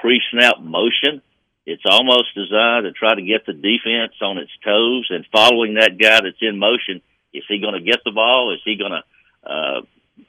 pre 0.00 0.20
snap 0.30 0.60
motion. 0.60 1.22
It's 1.64 1.84
almost 1.88 2.34
designed 2.34 2.84
to 2.84 2.92
try 2.92 3.14
to 3.14 3.22
get 3.22 3.44
the 3.46 3.52
defense 3.52 4.14
on 4.22 4.38
its 4.38 4.52
toes 4.64 5.06
and 5.10 5.26
following 5.32 5.74
that 5.74 5.98
guy 5.98 6.20
that's 6.22 6.40
in 6.40 6.58
motion. 6.58 7.02
Is 7.32 7.44
he 7.48 7.60
going 7.60 7.74
to 7.74 7.80
get 7.80 8.00
the 8.04 8.10
ball? 8.10 8.54
Is 8.54 8.60
he 8.64 8.76
going 8.76 8.92
to 8.92 9.50
uh, 9.50 9.80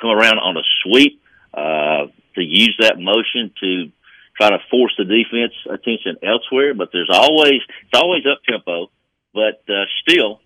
come 0.01 0.09
around 0.09 0.39
on 0.39 0.57
a 0.57 0.63
sweep 0.83 1.21
uh, 1.53 2.07
to 2.35 2.41
use 2.41 2.75
that 2.79 2.99
motion 2.99 3.51
to 3.61 3.91
try 4.35 4.49
to 4.49 4.59
force 4.69 4.93
the 4.97 5.05
defense 5.05 5.53
attention 5.69 6.17
elsewhere? 6.23 6.73
But 6.73 6.89
there's 6.91 7.11
always 7.11 7.61
it's 7.87 8.01
always 8.01 8.23
up 8.25 8.43
tempo, 8.47 8.91
but 9.33 9.63
uh, 9.69 9.85
still, 10.07 10.39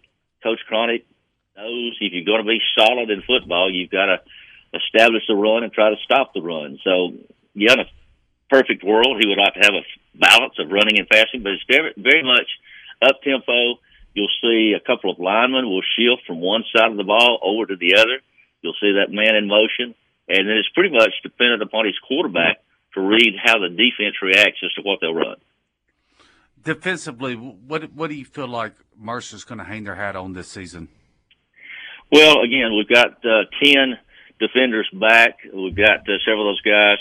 Coach 0.43 0.59
Cronic 0.69 1.05
knows 1.55 1.97
if 2.01 2.13
you're 2.13 2.25
going 2.25 2.43
to 2.43 2.47
be 2.47 2.61
solid 2.77 3.09
in 3.09 3.21
football, 3.21 3.71
you've 3.71 3.91
got 3.91 4.05
to 4.05 4.21
establish 4.73 5.23
the 5.27 5.35
run 5.35 5.63
and 5.63 5.71
try 5.71 5.89
to 5.89 5.95
stop 6.03 6.33
the 6.33 6.41
run. 6.41 6.79
So, 6.83 7.13
yeah, 7.53 7.73
in 7.73 7.79
a 7.79 7.89
perfect 8.49 8.83
world, 8.83 9.17
he 9.19 9.27
would 9.27 9.37
like 9.37 9.53
to 9.53 9.65
have 9.65 9.73
a 9.73 9.85
balance 10.17 10.55
of 10.59 10.69
running 10.69 10.99
and 10.99 11.09
passing, 11.09 11.43
but 11.43 11.53
it's 11.53 11.65
very, 11.69 11.93
very 11.97 12.23
much 12.23 12.49
up 13.01 13.21
tempo. 13.23 13.79
You'll 14.13 14.33
see 14.41 14.75
a 14.77 14.79
couple 14.79 15.11
of 15.11 15.19
linemen 15.19 15.65
will 15.65 15.81
shift 15.81 16.27
from 16.27 16.39
one 16.39 16.63
side 16.75 16.91
of 16.91 16.97
the 16.97 17.03
ball 17.03 17.39
over 17.41 17.65
to 17.65 17.75
the 17.75 17.95
other. 17.95 18.21
You'll 18.61 18.77
see 18.79 18.93
that 19.01 19.11
man 19.11 19.35
in 19.35 19.47
motion, 19.47 19.95
and 20.29 20.47
then 20.47 20.57
it's 20.57 20.69
pretty 20.69 20.93
much 20.93 21.11
dependent 21.23 21.63
upon 21.63 21.85
his 21.85 21.97
quarterback 22.07 22.61
to 22.93 23.01
read 23.01 23.35
how 23.43 23.59
the 23.59 23.69
defense 23.69 24.15
reacts 24.21 24.59
as 24.63 24.71
to 24.73 24.81
what 24.81 24.99
they'll 25.01 25.13
run. 25.13 25.37
Defensively, 26.63 27.33
what 27.35 27.91
what 27.91 28.07
do 28.09 28.15
you 28.15 28.23
feel 28.23 28.47
like 28.47 28.73
Mercer's 28.97 29.43
going 29.43 29.57
to 29.57 29.65
hang 29.65 29.83
their 29.83 29.95
hat 29.95 30.15
on 30.15 30.31
this 30.33 30.47
season? 30.47 30.87
Well, 32.11 32.41
again, 32.41 32.71
we've 32.77 32.87
got 32.87 33.25
uh, 33.25 33.43
ten 33.61 33.97
defenders 34.39 34.89
back. 34.93 35.39
We've 35.53 35.75
got 35.75 36.07
uh, 36.07 36.19
several 36.25 36.49
of 36.49 36.55
those 36.55 36.61
guys 36.61 36.97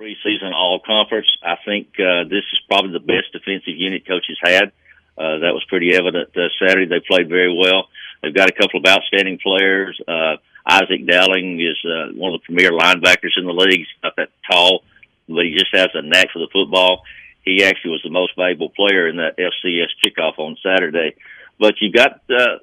preseason 0.00 0.52
all 0.54 0.80
conference. 0.84 1.26
I 1.42 1.56
think 1.64 1.88
uh, 1.98 2.24
this 2.24 2.44
is 2.52 2.60
probably 2.68 2.92
the 2.92 3.00
best 3.00 3.32
defensive 3.32 3.74
unit 3.76 4.06
coaches 4.06 4.38
had. 4.42 4.72
Uh, 5.18 5.42
that 5.42 5.52
was 5.52 5.64
pretty 5.68 5.94
evident 5.94 6.30
uh, 6.36 6.48
Saturday. 6.62 6.86
They 6.86 7.00
played 7.00 7.28
very 7.28 7.52
well. 7.52 7.88
They've 8.22 8.34
got 8.34 8.48
a 8.48 8.52
couple 8.52 8.78
of 8.78 8.86
outstanding 8.86 9.38
players. 9.42 10.00
Uh, 10.06 10.36
Isaac 10.64 11.06
Dowling 11.06 11.60
is 11.60 11.78
uh, 11.84 12.12
one 12.14 12.34
of 12.34 12.40
the 12.40 12.44
premier 12.46 12.70
linebackers 12.70 13.36
in 13.36 13.46
the 13.46 13.52
league. 13.52 13.78
He's 13.78 14.02
not 14.02 14.14
that 14.16 14.30
tall, 14.48 14.84
but 15.28 15.44
he 15.44 15.56
just 15.58 15.74
has 15.74 15.88
a 15.94 16.02
knack 16.02 16.30
for 16.32 16.38
the 16.38 16.48
football. 16.52 17.02
He 17.42 17.64
actually 17.64 17.92
was 17.92 18.02
the 18.04 18.10
most 18.10 18.36
valuable 18.36 18.68
player 18.70 19.08
in 19.08 19.16
that 19.16 19.38
FCS 19.38 19.88
kickoff 20.04 20.38
on 20.38 20.56
Saturday. 20.62 21.16
But 21.58 21.74
you've 21.80 21.94
got 21.94 22.20
uh, 22.30 22.58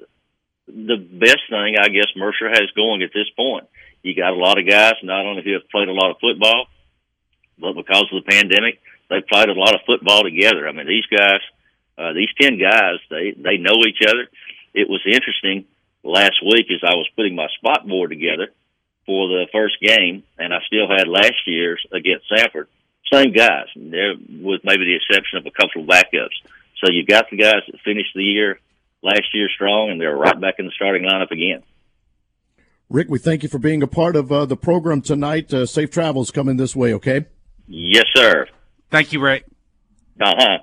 the 0.67 0.97
best 0.97 1.41
thing, 1.49 1.75
I 1.79 1.89
guess, 1.89 2.07
Mercer 2.15 2.49
has 2.49 2.71
going 2.75 3.03
at 3.03 3.13
this 3.13 3.29
point. 3.35 3.67
You 4.03 4.15
got 4.15 4.33
a 4.33 4.37
lot 4.37 4.59
of 4.59 4.67
guys 4.67 4.93
not 5.03 5.25
only 5.25 5.43
who 5.43 5.53
have 5.53 5.69
played 5.69 5.89
a 5.89 5.93
lot 5.93 6.11
of 6.11 6.17
football, 6.19 6.67
but 7.57 7.73
because 7.73 8.05
of 8.11 8.23
the 8.23 8.29
pandemic, 8.29 8.81
they 9.09 9.21
played 9.21 9.49
a 9.49 9.53
lot 9.53 9.73
of 9.73 9.81
football 9.85 10.23
together. 10.23 10.67
I 10.67 10.71
mean, 10.71 10.87
these 10.87 11.05
guys, 11.05 11.41
uh, 11.97 12.13
these 12.13 12.33
ten 12.39 12.59
guys, 12.59 12.99
they 13.09 13.31
they 13.31 13.57
know 13.57 13.85
each 13.87 14.01
other. 14.05 14.27
It 14.73 14.89
was 14.89 15.01
interesting 15.05 15.65
last 16.03 16.41
week 16.43 16.67
as 16.71 16.83
I 16.83 16.95
was 16.95 17.09
putting 17.15 17.35
my 17.35 17.47
spot 17.57 17.87
board 17.87 18.09
together 18.09 18.49
for 19.05 19.27
the 19.27 19.47
first 19.51 19.79
game, 19.81 20.23
and 20.37 20.53
I 20.53 20.59
still 20.67 20.87
had 20.87 21.07
last 21.07 21.47
year's 21.47 21.85
against 21.91 22.29
Samford. 22.29 22.67
Same 23.11 23.31
guys, 23.31 23.67
there 23.75 24.15
with 24.17 24.61
maybe 24.63 24.85
the 24.85 24.95
exception 24.97 25.37
of 25.37 25.45
a 25.45 25.51
couple 25.51 25.81
of 25.81 25.87
backups. 25.87 26.37
So 26.83 26.91
you 26.91 27.05
got 27.05 27.29
the 27.29 27.37
guys 27.37 27.61
that 27.67 27.79
finished 27.81 28.13
the 28.15 28.23
year 28.23 28.59
last 29.05 29.33
year 29.33 29.47
strong, 29.53 29.91
and 29.91 30.01
they're 30.01 30.15
right 30.15 30.39
back 30.39 30.55
in 30.57 30.65
the 30.65 30.71
starting 30.75 31.03
lineup 31.03 31.31
again. 31.31 31.63
Rick, 32.89 33.07
we 33.09 33.19
thank 33.19 33.43
you 33.43 33.49
for 33.49 33.59
being 33.59 33.81
a 33.81 33.87
part 33.87 34.15
of 34.15 34.31
uh, 34.31 34.45
the 34.45 34.57
program 34.57 35.01
tonight. 35.01 35.53
Uh, 35.53 35.65
safe 35.65 35.91
travels 35.91 36.31
coming 36.31 36.57
this 36.57 36.75
way, 36.75 36.93
okay? 36.93 37.25
Yes, 37.67 38.05
sir. 38.13 38.47
Thank 38.91 39.13
you, 39.13 39.21
Rick. 39.21 39.45
Uh 40.19 40.33
huh. 40.37 40.57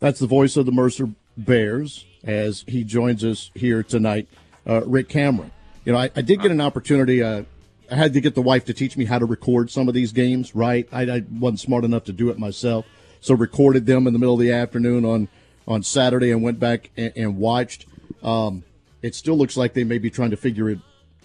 That's 0.00 0.20
the 0.20 0.26
voice 0.26 0.56
of 0.56 0.66
the 0.66 0.72
Mercer 0.72 1.10
Bears 1.36 2.04
as 2.24 2.64
he 2.66 2.84
joins 2.84 3.24
us 3.24 3.50
here 3.54 3.82
tonight, 3.82 4.28
uh, 4.66 4.82
Rick 4.84 5.08
Cameron. 5.08 5.50
You 5.84 5.92
know, 5.92 5.98
I, 5.98 6.10
I 6.14 6.22
did 6.22 6.40
get 6.40 6.50
an 6.50 6.60
opportunity. 6.60 7.22
Uh, 7.22 7.44
I 7.90 7.94
had 7.94 8.12
to 8.12 8.20
get 8.20 8.34
the 8.34 8.42
wife 8.42 8.66
to 8.66 8.74
teach 8.74 8.96
me 8.96 9.06
how 9.06 9.18
to 9.18 9.24
record 9.24 9.70
some 9.70 9.88
of 9.88 9.94
these 9.94 10.12
games, 10.12 10.54
right? 10.54 10.86
I, 10.92 11.02
I 11.02 11.22
wasn't 11.30 11.60
smart 11.60 11.84
enough 11.84 12.04
to 12.04 12.12
do 12.12 12.28
it 12.28 12.38
myself. 12.38 12.84
So 13.20 13.34
recorded 13.34 13.86
them 13.86 14.06
in 14.06 14.12
the 14.12 14.18
middle 14.18 14.34
of 14.34 14.40
the 14.40 14.52
afternoon 14.52 15.04
on, 15.04 15.28
on 15.68 15.84
Saturday 15.84 16.30
and 16.32 16.42
went 16.42 16.58
back 16.58 16.90
and, 16.96 17.12
and 17.14 17.36
watched. 17.38 17.86
Um, 18.22 18.64
it 19.02 19.14
still 19.14 19.36
looks 19.38 19.56
like 19.56 19.74
they 19.74 19.84
may 19.84 19.98
be 19.98 20.10
trying 20.10 20.30
to 20.30 20.36
figure 20.36 20.68
it 20.70 20.78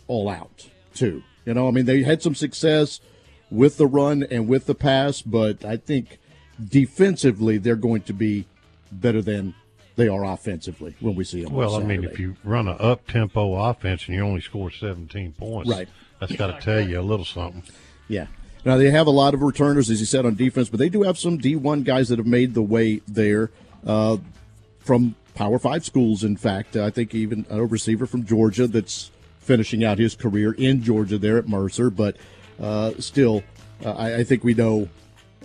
all 0.07 0.29
out. 0.29 0.67
too. 0.93 1.23
You 1.45 1.53
know, 1.55 1.67
I 1.67 1.71
mean, 1.71 1.85
they 1.85 2.03
had 2.03 2.21
some 2.21 2.35
success 2.35 2.99
with 3.49 3.77
the 3.77 3.87
run 3.87 4.23
and 4.29 4.47
with 4.47 4.65
the 4.67 4.75
pass, 4.75 5.21
but 5.21 5.65
I 5.65 5.77
think 5.77 6.19
defensively 6.69 7.57
they're 7.57 7.75
going 7.75 8.01
to 8.03 8.13
be 8.13 8.45
better 8.91 9.21
than 9.21 9.53
they 9.95 10.07
are 10.07 10.23
offensively 10.25 10.95
when 10.99 11.15
we 11.15 11.23
see 11.23 11.43
them. 11.43 11.53
Well, 11.53 11.75
I 11.75 11.83
mean, 11.83 12.03
if 12.03 12.19
you 12.19 12.35
run 12.43 12.67
an 12.67 12.77
up 12.79 13.07
tempo 13.07 13.53
offense 13.55 14.07
and 14.07 14.15
you 14.15 14.21
only 14.23 14.41
score 14.41 14.71
17 14.71 15.33
points, 15.33 15.69
Right. 15.69 15.87
that's 16.19 16.35
got 16.35 16.47
to 16.47 16.61
tell 16.65 16.87
you 16.87 16.99
a 16.99 17.01
little 17.01 17.25
something. 17.25 17.63
Yeah. 18.07 18.27
Now 18.65 18.77
they 18.77 18.89
have 18.89 19.07
a 19.07 19.11
lot 19.11 19.33
of 19.33 19.41
returners, 19.41 19.89
as 19.91 19.99
you 19.99 20.05
said, 20.05 20.25
on 20.25 20.35
defense, 20.35 20.69
but 20.69 20.79
they 20.79 20.89
do 20.89 21.03
have 21.03 21.17
some 21.19 21.37
D1 21.37 21.83
guys 21.83 22.09
that 22.09 22.17
have 22.17 22.25
made 22.27 22.53
the 22.53 22.61
way 22.61 23.01
there 23.07 23.51
uh, 23.85 24.17
from 24.79 25.15
Power 25.35 25.59
Five 25.59 25.85
schools. 25.85 26.23
In 26.23 26.37
fact, 26.37 26.75
I 26.75 26.89
think 26.89 27.13
even 27.13 27.45
a 27.49 27.63
receiver 27.65 28.05
from 28.05 28.25
Georgia 28.25 28.67
that's 28.67 29.11
finishing 29.39 29.83
out 29.83 29.97
his 29.97 30.15
career 30.15 30.53
in 30.53 30.81
Georgia 30.81 31.17
there 31.17 31.37
at 31.37 31.47
Mercer. 31.47 31.89
But 31.89 32.17
uh, 32.59 32.93
still, 32.99 33.43
uh, 33.85 33.91
I, 33.91 34.17
I 34.17 34.23
think 34.23 34.43
we 34.43 34.53
know 34.53 34.89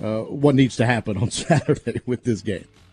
uh, 0.01 0.20
what 0.22 0.55
needs 0.55 0.77
to 0.77 0.87
happen 0.87 1.16
on 1.16 1.31
Saturday 1.33 2.01
with 2.07 2.24
this 2.24 2.42
game. 2.42 2.66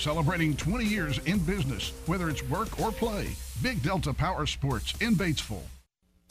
Celebrating 0.00 0.56
20 0.56 0.86
years 0.86 1.18
in 1.26 1.38
business, 1.40 1.92
whether 2.06 2.30
it's 2.30 2.42
work 2.44 2.80
or 2.80 2.90
play. 2.90 3.28
Big 3.60 3.82
Delta 3.82 4.14
Power 4.14 4.46
Sports 4.46 4.94
in 5.02 5.14
Batesville. 5.14 5.60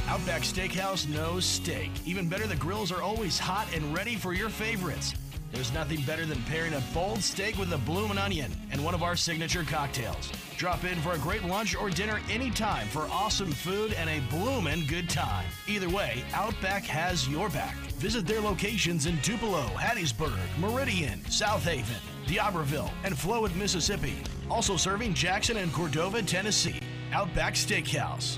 Outback 0.07 0.41
Steakhouse 0.41 1.07
knows 1.07 1.45
steak. 1.45 1.91
Even 2.03 2.27
better, 2.27 2.47
the 2.47 2.55
grills 2.55 2.91
are 2.91 3.03
always 3.03 3.37
hot 3.37 3.67
and 3.75 3.95
ready 3.95 4.15
for 4.15 4.33
your 4.33 4.49
favorites. 4.49 5.13
There's 5.51 5.71
nothing 5.71 6.01
better 6.01 6.25
than 6.25 6.41
pairing 6.43 6.73
a 6.73 6.83
bold 6.95 7.21
steak 7.21 7.59
with 7.59 7.71
a 7.71 7.77
bloomin' 7.77 8.17
onion 8.17 8.51
and 8.71 8.83
one 8.83 8.95
of 8.95 9.03
our 9.03 9.15
signature 9.15 9.63
cocktails. 9.63 10.31
Drop 10.57 10.83
in 10.83 10.99
for 11.01 11.11
a 11.11 11.19
great 11.19 11.43
lunch 11.43 11.75
or 11.75 11.91
dinner 11.91 12.21
anytime 12.27 12.87
for 12.87 13.07
awesome 13.11 13.51
food 13.51 13.93
and 13.93 14.09
a 14.09 14.19
bloomin' 14.31 14.87
good 14.87 15.11
time. 15.11 15.45
Either 15.67 15.89
way, 15.89 16.23
Outback 16.33 16.85
has 16.85 17.27
your 17.27 17.49
back. 17.49 17.75
Visit 17.99 18.25
their 18.25 18.41
locations 18.41 19.05
in 19.05 19.19
Tupelo, 19.19 19.61
Hattiesburg, 19.75 20.39
Meridian, 20.59 21.23
South 21.29 21.63
Haven, 21.63 22.01
D'Iberville, 22.29 22.91
and 23.03 23.15
Flowood, 23.15 23.55
Mississippi. 23.55 24.13
Also 24.51 24.77
serving 24.77 25.15
Jackson 25.15 25.57
and 25.57 25.73
Cordova, 25.73 26.21
Tennessee. 26.21 26.79
Outback 27.11 27.55
Steakhouse. 27.55 28.37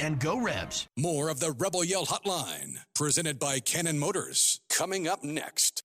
and 0.00 0.20
go 0.20 0.38
Rebs. 0.38 0.86
More 0.96 1.28
of 1.28 1.40
the 1.40 1.52
Rebel 1.52 1.84
Yell 1.84 2.06
Hotline, 2.06 2.78
presented 2.94 3.38
by 3.38 3.60
Cannon 3.60 3.98
Motors, 3.98 4.60
coming 4.68 5.08
up 5.08 5.22
next. 5.22 5.82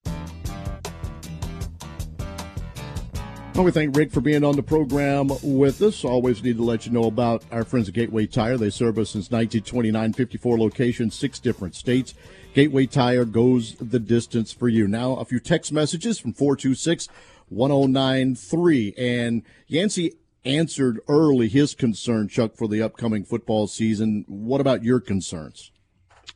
Well, 3.54 3.65
we 3.65 3.71
thank 3.71 3.97
Rick 3.97 4.12
for 4.12 4.21
being 4.21 4.45
on 4.45 4.56
the 4.56 4.63
program 4.63 5.30
with 5.43 5.82
us. 5.82 6.06
Always 6.06 6.41
need 6.41 6.56
to 6.56 6.63
let 6.63 6.86
you 6.86 6.93
know 6.93 7.04
about 7.04 7.43
our 7.52 7.65
friends 7.65 7.89
at 7.89 7.93
Gateway 7.93 8.26
Tire. 8.26 8.58
They 8.58 8.69
serve 8.69 8.97
us 8.97 9.10
since 9.10 9.30
1929, 9.30 10.13
54 10.13 10.58
locations, 10.58 11.15
six 11.15 11.38
different 11.38 11.76
states. 11.76 12.13
Gateway 12.54 12.86
Tire 12.86 13.26
goes 13.26 13.76
the 13.76 14.00
distance 14.00 14.54
for 14.54 14.69
you. 14.69 14.88
Now, 14.88 15.15
a 15.15 15.26
few 15.26 15.39
text 15.39 15.74
messages 15.74 16.17
from 16.17 16.34
426 16.34 17.10
1093. 17.50 18.93
And 18.97 19.43
Yancey 19.67 20.13
answered 20.43 20.99
early 21.08 21.47
his 21.47 21.75
concern, 21.75 22.27
Chuck, 22.27 22.56
for 22.56 22.67
the 22.67 22.82
upcoming 22.82 23.23
football 23.23 23.67
season. 23.67 24.25
What 24.27 24.62
about 24.62 24.84
your 24.84 24.99
concerns? 24.99 25.71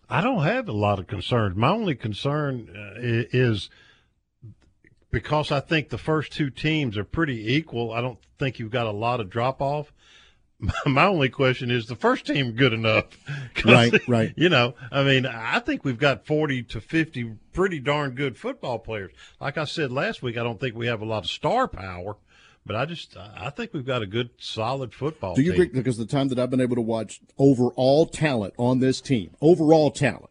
I 0.09 0.21
don't 0.21 0.43
have 0.43 0.67
a 0.67 0.73
lot 0.73 0.99
of 0.99 1.07
concerns. 1.07 1.55
My 1.55 1.69
only 1.69 1.95
concern 1.95 2.69
uh, 2.75 2.99
is 2.99 3.69
because 5.11 5.51
I 5.51 5.61
think 5.61 5.89
the 5.89 5.97
first 5.97 6.33
two 6.33 6.49
teams 6.49 6.97
are 6.97 7.03
pretty 7.03 7.53
equal. 7.55 7.91
I 7.91 8.01
don't 8.01 8.19
think 8.37 8.59
you've 8.59 8.71
got 8.71 8.85
a 8.85 8.91
lot 8.91 9.19
of 9.19 9.29
drop 9.29 9.61
off. 9.61 9.91
My 10.85 11.05
only 11.05 11.29
question 11.29 11.71
is 11.71 11.85
the 11.85 11.95
first 11.95 12.25
team 12.25 12.51
good 12.51 12.73
enough? 12.73 13.05
Right, 13.65 14.07
right. 14.07 14.33
You 14.37 14.49
know, 14.49 14.75
I 14.91 15.03
mean, 15.03 15.25
I 15.25 15.59
think 15.59 15.83
we've 15.83 15.97
got 15.97 16.27
40 16.27 16.63
to 16.63 16.81
50 16.81 17.35
pretty 17.51 17.79
darn 17.79 18.11
good 18.11 18.37
football 18.37 18.77
players. 18.77 19.11
Like 19.39 19.57
I 19.57 19.63
said 19.63 19.91
last 19.91 20.21
week, 20.21 20.37
I 20.37 20.43
don't 20.43 20.59
think 20.59 20.75
we 20.75 20.85
have 20.87 21.01
a 21.01 21.05
lot 21.05 21.23
of 21.23 21.29
star 21.31 21.67
power, 21.67 22.17
but 22.65 22.75
I 22.75 22.85
just, 22.85 23.15
I 23.17 23.49
think 23.51 23.73
we've 23.73 23.85
got 23.85 24.01
a 24.01 24.07
good, 24.07 24.29
solid 24.37 24.93
football 24.93 25.35
Do 25.35 25.41
you 25.41 25.51
team. 25.53 25.61
agree? 25.61 25.79
Because 25.79 25.97
the 25.97 26.05
time 26.05 26.29
that 26.29 26.39
I've 26.39 26.49
been 26.49 26.61
able 26.61 26.75
to 26.75 26.81
watch 26.81 27.21
overall 27.37 28.05
talent 28.05 28.53
on 28.57 28.79
this 28.79 29.01
team, 29.01 29.31
overall 29.41 29.91
talent, 29.91 30.29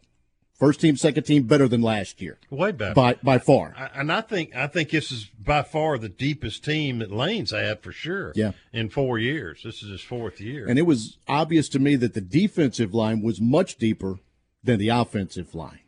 first 0.59 0.79
team, 0.81 0.97
second 0.97 1.23
team, 1.23 1.43
better 1.43 1.67
than 1.67 1.81
last 1.81 2.21
year. 2.21 2.37
Way 2.49 2.71
better. 2.71 2.93
By, 2.93 3.15
by 3.23 3.37
far. 3.39 3.73
I- 3.77 3.99
and 3.99 4.11
I 4.11 4.21
think 4.21 4.55
I 4.55 4.67
think 4.67 4.89
this 4.89 5.11
is 5.11 5.25
by 5.25 5.63
far 5.63 5.97
the 5.97 6.09
deepest 6.09 6.63
team 6.65 6.99
that 6.99 7.11
Lane's 7.11 7.51
had 7.51 7.81
for 7.81 7.91
sure. 7.91 8.31
Yeah. 8.35 8.51
In 8.73 8.89
four 8.89 9.17
years, 9.19 9.61
this 9.63 9.81
is 9.83 9.89
his 9.89 10.01
fourth 10.01 10.41
year. 10.41 10.67
And 10.67 10.77
it 10.79 10.83
was 10.83 11.17
obvious 11.27 11.69
to 11.69 11.79
me 11.79 11.95
that 11.97 12.13
the 12.13 12.21
defensive 12.21 12.93
line 12.93 13.21
was 13.21 13.39
much 13.39 13.77
deeper 13.77 14.19
than 14.63 14.79
the 14.79 14.89
offensive 14.89 15.53
line. 15.55 15.79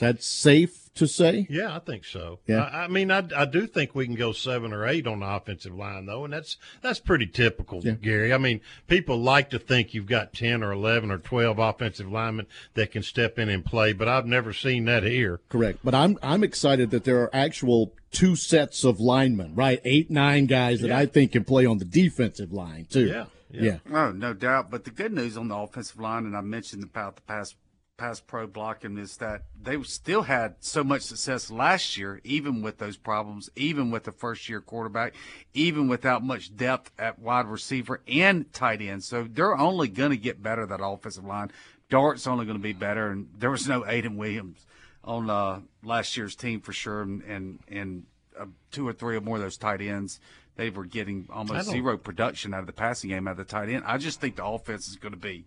Is 0.00 0.14
that 0.14 0.22
safe 0.22 0.88
to 0.94 1.06
say? 1.06 1.46
yeah, 1.50 1.76
I 1.76 1.78
think 1.78 2.06
so. 2.06 2.38
Yeah. 2.46 2.62
I, 2.64 2.84
I 2.84 2.88
mean, 2.88 3.10
I, 3.10 3.22
I 3.36 3.44
do 3.44 3.66
think 3.66 3.94
we 3.94 4.06
can 4.06 4.14
go 4.14 4.32
seven 4.32 4.72
or 4.72 4.86
eight 4.88 5.06
on 5.06 5.20
the 5.20 5.26
offensive 5.26 5.74
line 5.74 6.06
though, 6.06 6.24
and 6.24 6.32
that's 6.32 6.56
that's 6.80 6.98
pretty 7.00 7.26
typical, 7.26 7.82
Yeah. 7.84 7.92
Gary. 7.92 8.32
I 8.32 8.38
mean, 8.38 8.62
people 8.88 9.18
like 9.20 9.50
to 9.50 9.58
think 9.58 9.92
you've 9.92 10.06
got 10.06 10.32
ten 10.32 10.62
or 10.62 10.72
eleven 10.72 11.10
or 11.10 11.18
twelve 11.18 11.58
offensive 11.58 12.10
linemen 12.10 12.46
that 12.74 12.92
can 12.92 13.02
step 13.02 13.38
in 13.38 13.50
and 13.50 13.62
play, 13.62 13.92
but 13.92 14.08
I've 14.08 14.24
never 14.26 14.54
seen 14.54 14.86
that 14.86 15.02
here. 15.02 15.40
Correct. 15.50 15.80
But 15.84 15.94
I'm 15.94 16.18
I'm 16.22 16.42
excited 16.42 16.90
that 16.92 17.04
there 17.04 17.20
are 17.20 17.30
actual 17.34 17.92
two 18.10 18.36
sets 18.36 18.82
of 18.82 19.00
linemen, 19.00 19.54
right? 19.54 19.80
Eight, 19.84 20.10
nine 20.10 20.46
guys 20.46 20.80
that 20.80 20.88
Yeah. 20.88 20.98
I 20.98 21.04
think 21.06 21.32
can 21.32 21.44
play 21.44 21.66
on 21.66 21.76
the 21.76 21.84
defensive 21.84 22.52
line 22.54 22.86
too. 22.90 23.06
Yeah, 23.06 23.26
Yeah. 23.52 23.78
Oh, 23.92 24.10
no 24.12 24.32
doubt. 24.32 24.70
But 24.70 24.84
the 24.84 24.90
good 24.90 25.12
news 25.12 25.36
on 25.36 25.48
the 25.48 25.56
offensive 25.56 26.00
line, 26.00 26.24
and 26.24 26.34
I 26.36 26.40
mentioned 26.40 26.82
about 26.82 27.16
the 27.16 27.22
past 27.22 27.54
pass 28.00 28.18
pro 28.18 28.46
blocking 28.46 28.96
is 28.96 29.18
that 29.18 29.42
they 29.62 29.80
still 29.82 30.22
had 30.22 30.54
so 30.60 30.82
much 30.82 31.02
success 31.02 31.50
last 31.50 31.98
year, 31.98 32.18
even 32.24 32.62
with 32.62 32.78
those 32.78 32.96
problems, 32.96 33.50
even 33.56 33.90
with 33.90 34.04
the 34.04 34.12
first 34.12 34.48
year 34.48 34.62
quarterback, 34.62 35.14
even 35.52 35.86
without 35.86 36.24
much 36.24 36.56
depth 36.56 36.90
at 36.98 37.18
wide 37.18 37.44
receiver 37.44 38.00
and 38.08 38.50
tight 38.54 38.80
end. 38.80 39.04
So 39.04 39.28
they're 39.30 39.56
only 39.56 39.88
going 39.88 40.12
to 40.12 40.16
get 40.16 40.42
better 40.42 40.64
that 40.64 40.82
offensive 40.82 41.26
line. 41.26 41.50
Dart's 41.90 42.26
only 42.26 42.46
going 42.46 42.56
to 42.56 42.62
be 42.62 42.72
better, 42.72 43.10
and 43.10 43.28
there 43.36 43.50
was 43.50 43.68
no 43.68 43.82
Aiden 43.82 44.16
Williams 44.16 44.64
on 45.04 45.28
uh, 45.28 45.60
last 45.82 46.16
year's 46.16 46.34
team 46.34 46.62
for 46.62 46.72
sure, 46.72 47.02
and 47.02 47.22
and, 47.24 47.58
and 47.68 48.06
uh, 48.38 48.46
two 48.70 48.88
or 48.88 48.94
three 48.94 49.16
or 49.16 49.20
more 49.20 49.36
of 49.36 49.42
those 49.42 49.58
tight 49.58 49.82
ends. 49.82 50.20
They 50.56 50.70
were 50.70 50.86
getting 50.86 51.28
almost 51.30 51.68
zero 51.68 51.98
production 51.98 52.54
out 52.54 52.60
of 52.60 52.66
the 52.66 52.72
passing 52.72 53.10
game 53.10 53.28
out 53.28 53.32
of 53.32 53.36
the 53.36 53.44
tight 53.44 53.68
end. 53.68 53.82
I 53.86 53.98
just 53.98 54.20
think 54.20 54.36
the 54.36 54.44
offense 54.44 54.88
is 54.88 54.96
going 54.96 55.12
to 55.12 55.20
be 55.20 55.44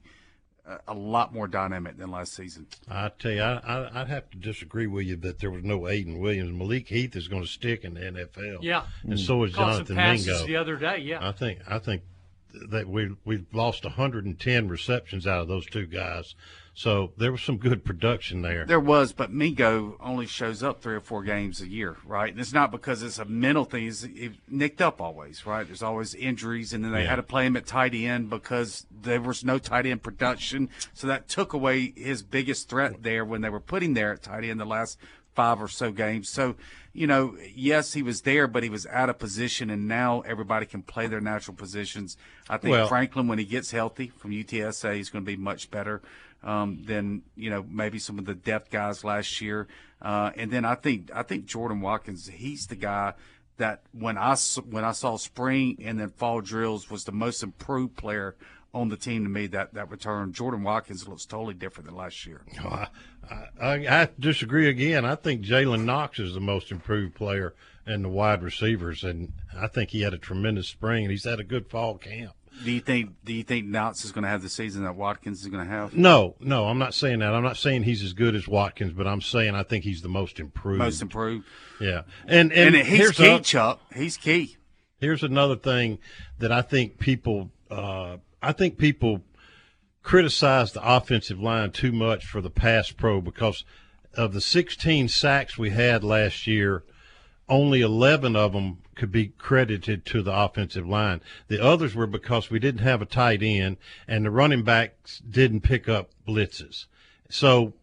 a 0.87 0.93
lot 0.93 1.33
more 1.33 1.47
dynamic 1.47 1.97
than 1.97 2.09
last 2.09 2.33
season. 2.33 2.67
I 2.89 3.09
tell 3.19 3.31
you, 3.31 3.41
I, 3.41 3.57
I, 3.93 3.99
would 3.99 4.07
have 4.07 4.29
to 4.31 4.37
disagree 4.37 4.87
with 4.87 5.05
you 5.05 5.17
that 5.17 5.39
there 5.39 5.51
was 5.51 5.63
no 5.63 5.81
Aiden 5.81 6.19
Williams. 6.19 6.57
Malik 6.57 6.87
Heath 6.87 7.15
is 7.15 7.27
going 7.27 7.41
to 7.41 7.47
stick 7.47 7.83
in 7.83 7.95
the 7.95 8.01
NFL. 8.01 8.59
Yeah, 8.61 8.85
and 9.03 9.19
so 9.19 9.43
is 9.43 9.53
Caught 9.53 9.87
Jonathan 9.87 9.95
some 9.95 10.33
Mingo. 10.33 10.47
the 10.47 10.55
other 10.55 10.77
day. 10.77 10.99
Yeah, 10.99 11.27
I 11.27 11.33
think 11.33 11.59
I 11.67 11.79
think 11.79 12.03
that 12.69 12.87
we 12.87 13.15
we've 13.25 13.45
lost 13.51 13.83
110 13.83 14.67
receptions 14.69 15.27
out 15.27 15.41
of 15.41 15.47
those 15.47 15.65
two 15.65 15.85
guys. 15.85 16.35
So 16.75 17.11
there 17.17 17.31
was 17.31 17.43
some 17.43 17.57
good 17.57 17.85
production 17.85 18.41
there. 18.41 18.65
There 18.65 18.79
was, 18.79 19.13
but 19.13 19.31
Mingo 19.31 19.95
only 19.99 20.25
shows 20.25 20.63
up 20.63 20.81
three 20.81 20.95
or 20.95 21.01
four 21.01 21.21
games 21.23 21.61
a 21.61 21.67
year, 21.67 21.97
right? 22.03 22.31
And 22.31 22.39
it's 22.41 22.51
not 22.51 22.71
because 22.71 23.03
it's 23.03 23.19
a 23.19 23.25
mental 23.25 23.63
thing. 23.63 23.83
He's, 23.83 24.07
nicked 24.49 24.81
up 24.81 24.99
always, 24.99 25.45
right? 25.45 25.67
There's 25.67 25.83
always 25.83 26.15
injuries, 26.15 26.73
and 26.73 26.83
then 26.83 26.91
they 26.91 27.03
Yeah. 27.03 27.09
had 27.11 27.15
to 27.17 27.23
play 27.23 27.45
him 27.45 27.55
at 27.55 27.67
tight 27.67 27.93
end 27.93 28.29
because 28.31 28.87
there 28.89 29.21
was 29.21 29.43
no 29.45 29.59
tight 29.59 29.85
end 29.85 30.01
production. 30.01 30.67
So 30.93 31.05
that 31.07 31.27
took 31.27 31.53
away 31.53 31.93
his 31.95 32.23
biggest 32.23 32.69
threat 32.69 33.03
there 33.03 33.23
when 33.23 33.41
they 33.41 33.49
were 33.49 33.59
putting 33.59 33.93
there 33.93 34.11
at 34.13 34.23
tight 34.23 34.43
end 34.43 34.59
the 34.59 34.65
last 34.65 34.97
five 35.35 35.61
or 35.61 35.67
so 35.67 35.91
games. 35.91 36.29
So, 36.29 36.55
you 36.91 37.05
know, 37.07 37.35
yes, 37.55 37.93
he 37.93 38.01
was 38.03 38.21
there, 38.21 38.47
but 38.47 38.63
he 38.63 38.69
was 38.69 38.85
out 38.87 39.09
of 39.09 39.19
position, 39.19 39.69
and 39.69 39.87
now 39.87 40.21
everybody 40.21 40.65
can 40.65 40.81
play 40.83 41.05
their 41.07 41.21
natural 41.21 41.55
positions. 41.55 42.17
I 42.49 42.57
think 42.57 42.71
Well- 42.71 42.87
Franklin, 42.87 43.27
when 43.27 43.37
he 43.39 43.45
gets 43.45 43.69
healthy 43.71 44.11
from 44.17 44.31
UTSA, 44.31 44.95
he's 44.95 45.09
going 45.09 45.23
to 45.25 45.31
be 45.31 45.37
much 45.37 45.69
better 45.71 46.01
um, 46.43 46.83
than 46.85 47.23
you 47.35 47.49
know 47.49 47.65
maybe 47.69 47.99
some 47.99 48.19
of 48.19 48.25
the 48.25 48.35
depth 48.35 48.69
guys 48.69 49.03
last 49.03 49.41
year. 49.41 49.67
Uh, 50.01 50.31
and 50.35 50.51
then 50.51 50.65
I 50.65 50.75
think 50.75 51.11
I 51.13 51.23
think 51.23 51.45
Jordan 51.45 51.81
Watkins, 51.81 52.27
he's 52.27 52.67
the 52.67 52.75
guy 52.75 53.13
that 53.57 53.83
when 53.91 54.17
I 54.17 54.35
when 54.69 54.83
I 54.83 54.91
saw 54.91 55.17
spring 55.17 55.77
and 55.83 55.99
then 55.99 56.09
fall 56.09 56.41
drills 56.41 56.89
was 56.89 57.05
the 57.05 57.11
most 57.11 57.43
improved 57.43 57.95
player 57.95 58.35
on 58.73 58.89
the 58.89 58.97
team 58.97 59.23
to 59.23 59.29
me 59.29 59.47
that 59.47 59.73
that 59.73 59.89
return. 59.89 60.33
Jordan 60.33 60.63
Watkins 60.63 61.07
looks 61.07 61.25
totally 61.25 61.53
different 61.53 61.87
than 61.87 61.95
last 61.95 62.25
year. 62.25 62.41
I, 62.63 62.87
I, 63.61 63.73
I 64.01 64.09
disagree 64.19 64.67
again. 64.67 65.05
I 65.05 65.15
think 65.15 65.41
Jalen 65.41 65.85
Knox 65.85 66.19
is 66.19 66.33
the 66.33 66.41
most 66.41 66.71
improved 66.71 67.15
player 67.15 67.53
in 67.85 68.01
the 68.01 68.09
wide 68.09 68.41
receivers, 68.41 69.03
and 69.03 69.33
I 69.55 69.67
think 69.67 69.91
he 69.91 70.01
had 70.01 70.13
a 70.13 70.17
tremendous 70.17 70.67
spring, 70.67 71.03
and 71.03 71.11
he's 71.11 71.25
had 71.25 71.39
a 71.39 71.43
good 71.43 71.69
fall 71.69 71.97
camp. 71.97 72.33
Do 72.63 72.71
you 72.71 72.79
think 72.79 73.11
Do 73.25 73.33
you 73.33 73.43
think 73.43 73.65
Knox 73.67 74.05
is 74.05 74.11
going 74.11 74.23
to 74.23 74.29
have 74.29 74.41
the 74.41 74.49
season 74.49 74.83
that 74.83 74.95
Watkins 74.95 75.41
is 75.41 75.47
going 75.47 75.65
to 75.65 75.69
have? 75.69 75.95
No, 75.95 76.35
no, 76.39 76.65
I'm 76.65 76.77
not 76.77 76.93
saying 76.93 77.19
that. 77.19 77.33
I'm 77.33 77.43
not 77.43 77.57
saying 77.57 77.83
he's 77.83 78.03
as 78.03 78.13
good 78.13 78.35
as 78.35 78.47
Watkins, 78.47 78.93
but 78.93 79.07
I'm 79.07 79.21
saying 79.21 79.55
I 79.55 79.63
think 79.63 79.83
he's 79.83 80.01
the 80.01 80.09
most 80.09 80.39
improved. 80.39 80.79
Most 80.79 81.01
improved. 81.01 81.45
Yeah, 81.81 82.03
and 82.27 82.51
and, 82.53 82.75
And 82.75 82.87
he's 82.87 82.97
here's 82.97 83.17
key, 83.17 83.27
a- 83.35 83.39
Chuck. 83.39 83.81
He's 83.95 84.17
key. 84.17 84.57
Here's 84.99 85.23
another 85.23 85.55
thing 85.57 85.99
that 86.39 86.51
I 86.51 86.61
think 86.61 86.97
people, 86.99 87.51
uh, 87.69 88.17
I 88.41 88.53
think 88.53 88.77
people 88.77 89.21
criticize 90.01 90.71
the 90.71 90.81
offensive 90.83 91.39
line 91.39 91.71
too 91.71 91.91
much 91.91 92.25
for 92.25 92.41
the 92.41 92.49
pass 92.49 92.91
pro 92.91 93.19
because 93.21 93.63
of 94.15 94.33
the 94.33 94.41
16 94.41 95.07
sacks 95.09 95.57
we 95.57 95.71
had 95.71 96.03
last 96.03 96.45
year, 96.47 96.83
only 97.53 97.81
11 97.81 98.35
of 98.35 98.53
them 98.53 98.79
could 98.95 99.11
be 99.11 99.27
credited 99.27 100.05
to 100.07 100.23
the 100.23 100.35
offensive 100.35 100.87
line. 100.87 101.21
The 101.47 101.63
others 101.63 101.93
were 101.93 102.07
because 102.07 102.49
we 102.49 102.57
didn't 102.57 102.81
have 102.81 103.01
a 103.01 103.05
tight 103.05 103.43
end 103.43 103.77
and 104.07 104.25
the 104.25 104.31
running 104.31 104.63
backs 104.63 105.19
didn't 105.19 105.61
pick 105.61 105.87
up 105.87 106.09
blitzes. 106.27 106.87
So, 107.29 107.73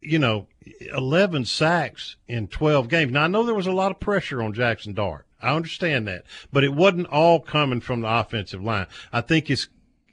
you 0.00 0.18
know, 0.18 0.48
11 0.92 1.44
sacks 1.44 2.16
in 2.26 2.48
12 2.48 2.88
games. 2.88 3.12
Now, 3.12 3.24
I 3.24 3.28
know 3.28 3.44
there 3.44 3.54
was 3.54 3.68
a 3.68 3.72
lot 3.72 3.92
of 3.92 4.00
pressure 4.00 4.42
on 4.42 4.52
Jackson 4.52 4.92
Dart. 4.92 5.24
I 5.40 5.54
understand 5.54 6.08
that, 6.08 6.24
but 6.52 6.64
it 6.64 6.74
wasn't 6.74 7.06
all 7.06 7.38
coming 7.38 7.80
from 7.80 8.00
the 8.00 8.08
offensive 8.08 8.62
line. 8.62 8.86
I 9.12 9.20
think 9.20 9.50
it's, 9.50 9.68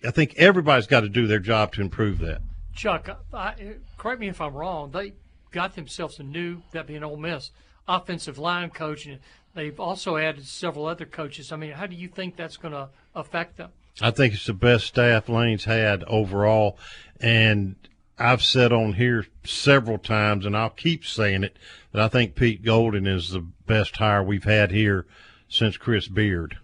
I 0.05 0.11
think 0.11 0.35
everybody's 0.37 0.87
got 0.87 1.01
to 1.01 1.09
do 1.09 1.25
their 1.25 1.39
job 1.39 1.73
to 1.73 1.81
improve 1.81 2.19
that. 2.19 2.41
Chuck, 2.75 3.09
I, 3.33 3.75
correct 3.97 4.19
me 4.19 4.27
if 4.27 4.39
I'm 4.39 4.53
wrong. 4.53 4.91
They 4.91 5.13
got 5.51 5.75
themselves 5.75 6.19
a 6.19 6.23
new, 6.23 6.61
that 6.73 6.85
being 6.85 7.03
Ole 7.03 7.17
Miss, 7.17 7.51
offensive 7.87 8.37
line 8.37 8.69
coach, 8.69 9.05
and 9.05 9.19
they've 9.53 9.79
also 9.79 10.17
added 10.17 10.45
several 10.45 10.85
other 10.85 11.05
coaches. 11.05 11.51
I 11.51 11.55
mean, 11.55 11.71
how 11.71 11.85
do 11.85 11.95
you 11.95 12.07
think 12.07 12.35
that's 12.35 12.57
going 12.57 12.73
to 12.73 12.89
affect 13.15 13.57
them? 13.57 13.71
I 14.01 14.11
think 14.11 14.33
it's 14.33 14.47
the 14.47 14.53
best 14.53 14.87
staff 14.87 15.29
Lane's 15.29 15.65
had 15.65 16.03
overall, 16.05 16.77
and 17.19 17.75
I've 18.17 18.43
said 18.43 18.71
on 18.73 18.93
here 18.93 19.25
several 19.43 19.97
times, 19.97 20.45
and 20.45 20.57
I'll 20.57 20.69
keep 20.69 21.05
saying 21.05 21.43
it, 21.43 21.57
that 21.91 22.01
I 22.01 22.07
think 22.07 22.35
Pete 22.35 22.63
Golding 22.63 23.05
is 23.05 23.29
the 23.29 23.45
best 23.67 23.95
hire 23.97 24.23
we've 24.23 24.43
had 24.43 24.71
here 24.71 25.05
since 25.47 25.77
Chris 25.77 26.07
Beard. 26.07 26.57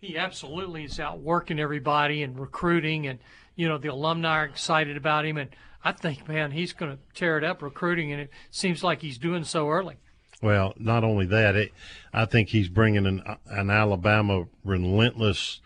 He 0.00 0.18
absolutely 0.18 0.84
is 0.84 1.00
out 1.00 1.20
working 1.20 1.58
everybody 1.58 2.22
and 2.22 2.38
recruiting, 2.38 3.06
and 3.06 3.18
you 3.54 3.68
know 3.68 3.78
the 3.78 3.88
alumni 3.88 4.40
are 4.40 4.44
excited 4.44 4.96
about 4.96 5.24
him. 5.24 5.38
And 5.38 5.50
I 5.82 5.92
think, 5.92 6.28
man, 6.28 6.50
he's 6.50 6.74
going 6.74 6.92
to 6.92 6.98
tear 7.14 7.38
it 7.38 7.44
up 7.44 7.62
recruiting, 7.62 8.12
and 8.12 8.20
it 8.20 8.30
seems 8.50 8.84
like 8.84 9.00
he's 9.00 9.18
doing 9.18 9.44
so 9.44 9.68
early. 9.70 9.96
Well, 10.42 10.74
not 10.78 11.02
only 11.02 11.26
that, 11.26 11.56
it, 11.56 11.72
I 12.12 12.24
think 12.26 12.50
he's 12.50 12.68
bringing 12.68 13.06
an, 13.06 13.22
an 13.46 13.70
Alabama 13.70 14.46
relentless 14.64 15.60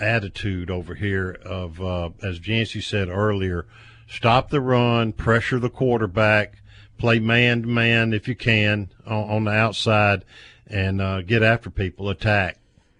attitude 0.00 0.70
over 0.70 0.94
here 0.94 1.38
of, 1.44 1.80
uh, 1.80 2.10
as 2.22 2.46
Yancey 2.46 2.80
said 2.80 3.08
earlier, 3.08 3.66
stop 4.08 4.50
the 4.50 4.60
run, 4.60 5.12
pressure 5.12 5.58
the 5.58 5.70
quarterback, 5.70 6.60
play 6.98 7.18
man 7.18 7.62
to 7.62 7.68
man 7.68 8.12
if 8.12 8.26
you 8.26 8.34
can 8.34 8.90
on, 9.06 9.30
on 9.30 9.44
the 9.44 9.52
outside, 9.52 10.24
and 10.66 11.00
uh, 11.00 11.22
get 11.22 11.42
after 11.42 11.70
people, 11.70 12.08
attack. 12.08 12.58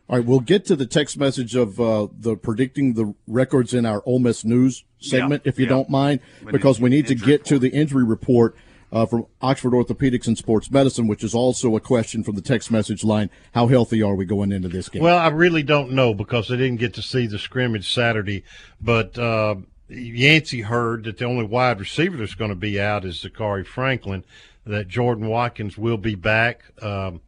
All 0.09 0.17
right, 0.17 0.27
we'll 0.27 0.41
get 0.41 0.65
to 0.67 0.75
the 0.75 0.87
text 0.87 1.17
message 1.19 1.55
of 1.55 1.81
uh, 1.81 2.09
the 2.19 2.37
predicting 2.37 2.95
the 2.95 3.15
records 3.29 3.75
in 3.75 3.87
our 3.87 4.03
Ole 4.07 4.19
Miss 4.19 4.45
News 4.45 4.85
segment, 4.99 5.43
Yeah, 5.45 5.49
if 5.51 5.59
you 5.59 5.67
yeah. 5.67 5.71
don't 5.71 5.89
mind, 5.89 6.21
We 6.45 6.51
because 6.51 6.79
need 6.79 6.85
we 6.85 6.91
need 6.91 7.07
to 7.09 7.13
injury 7.13 7.27
get 7.29 7.45
to 7.47 7.59
the 7.61 7.69
injury 7.69 8.05
report 8.05 8.57
uh, 8.93 9.07
from 9.07 9.27
Oxford 9.41 9.73
Orthopedics 9.73 10.27
and 10.27 10.37
Sports 10.37 10.71
Medicine, 10.71 11.07
which 11.07 11.25
is 11.25 11.35
also 11.35 11.77
a 11.77 11.81
question 11.81 12.23
from 12.23 12.35
the 12.35 12.43
text 12.43 12.71
message 12.71 13.05
line. 13.05 13.31
How 13.53 13.67
healthy 13.67 14.03
are 14.03 14.15
we 14.15 14.25
going 14.25 14.53
into 14.53 14.69
this 14.69 14.89
game? 14.89 15.03
Well, 15.03 15.19
I 15.19 15.29
really 15.29 15.63
don't 15.63 15.93
know 15.93 16.15
because 16.15 16.51
I 16.51 16.57
didn't 16.57 16.77
get 16.77 16.95
to 16.95 17.03
see 17.03 17.27
the 17.27 17.39
scrimmage 17.39 17.93
Saturday, 17.93 18.45
but 18.81 19.19
uh, 19.19 19.57
Yancey 19.89 20.63
heard 20.63 21.05
that 21.05 21.19
the 21.19 21.25
only 21.25 21.45
wide 21.45 21.81
receiver 21.81 22.17
that's 22.17 22.35
going 22.35 22.51
to 22.51 22.57
be 22.57 22.81
out 22.81 23.05
is 23.05 23.23
Zakhari 23.23 23.67
Franklin. 23.67 24.25
That 24.67 24.89
Jordan 24.89 25.27
Watkins 25.27 25.79
will 25.79 25.97
be 25.97 26.15
back. 26.15 26.63
Um, 26.83 27.23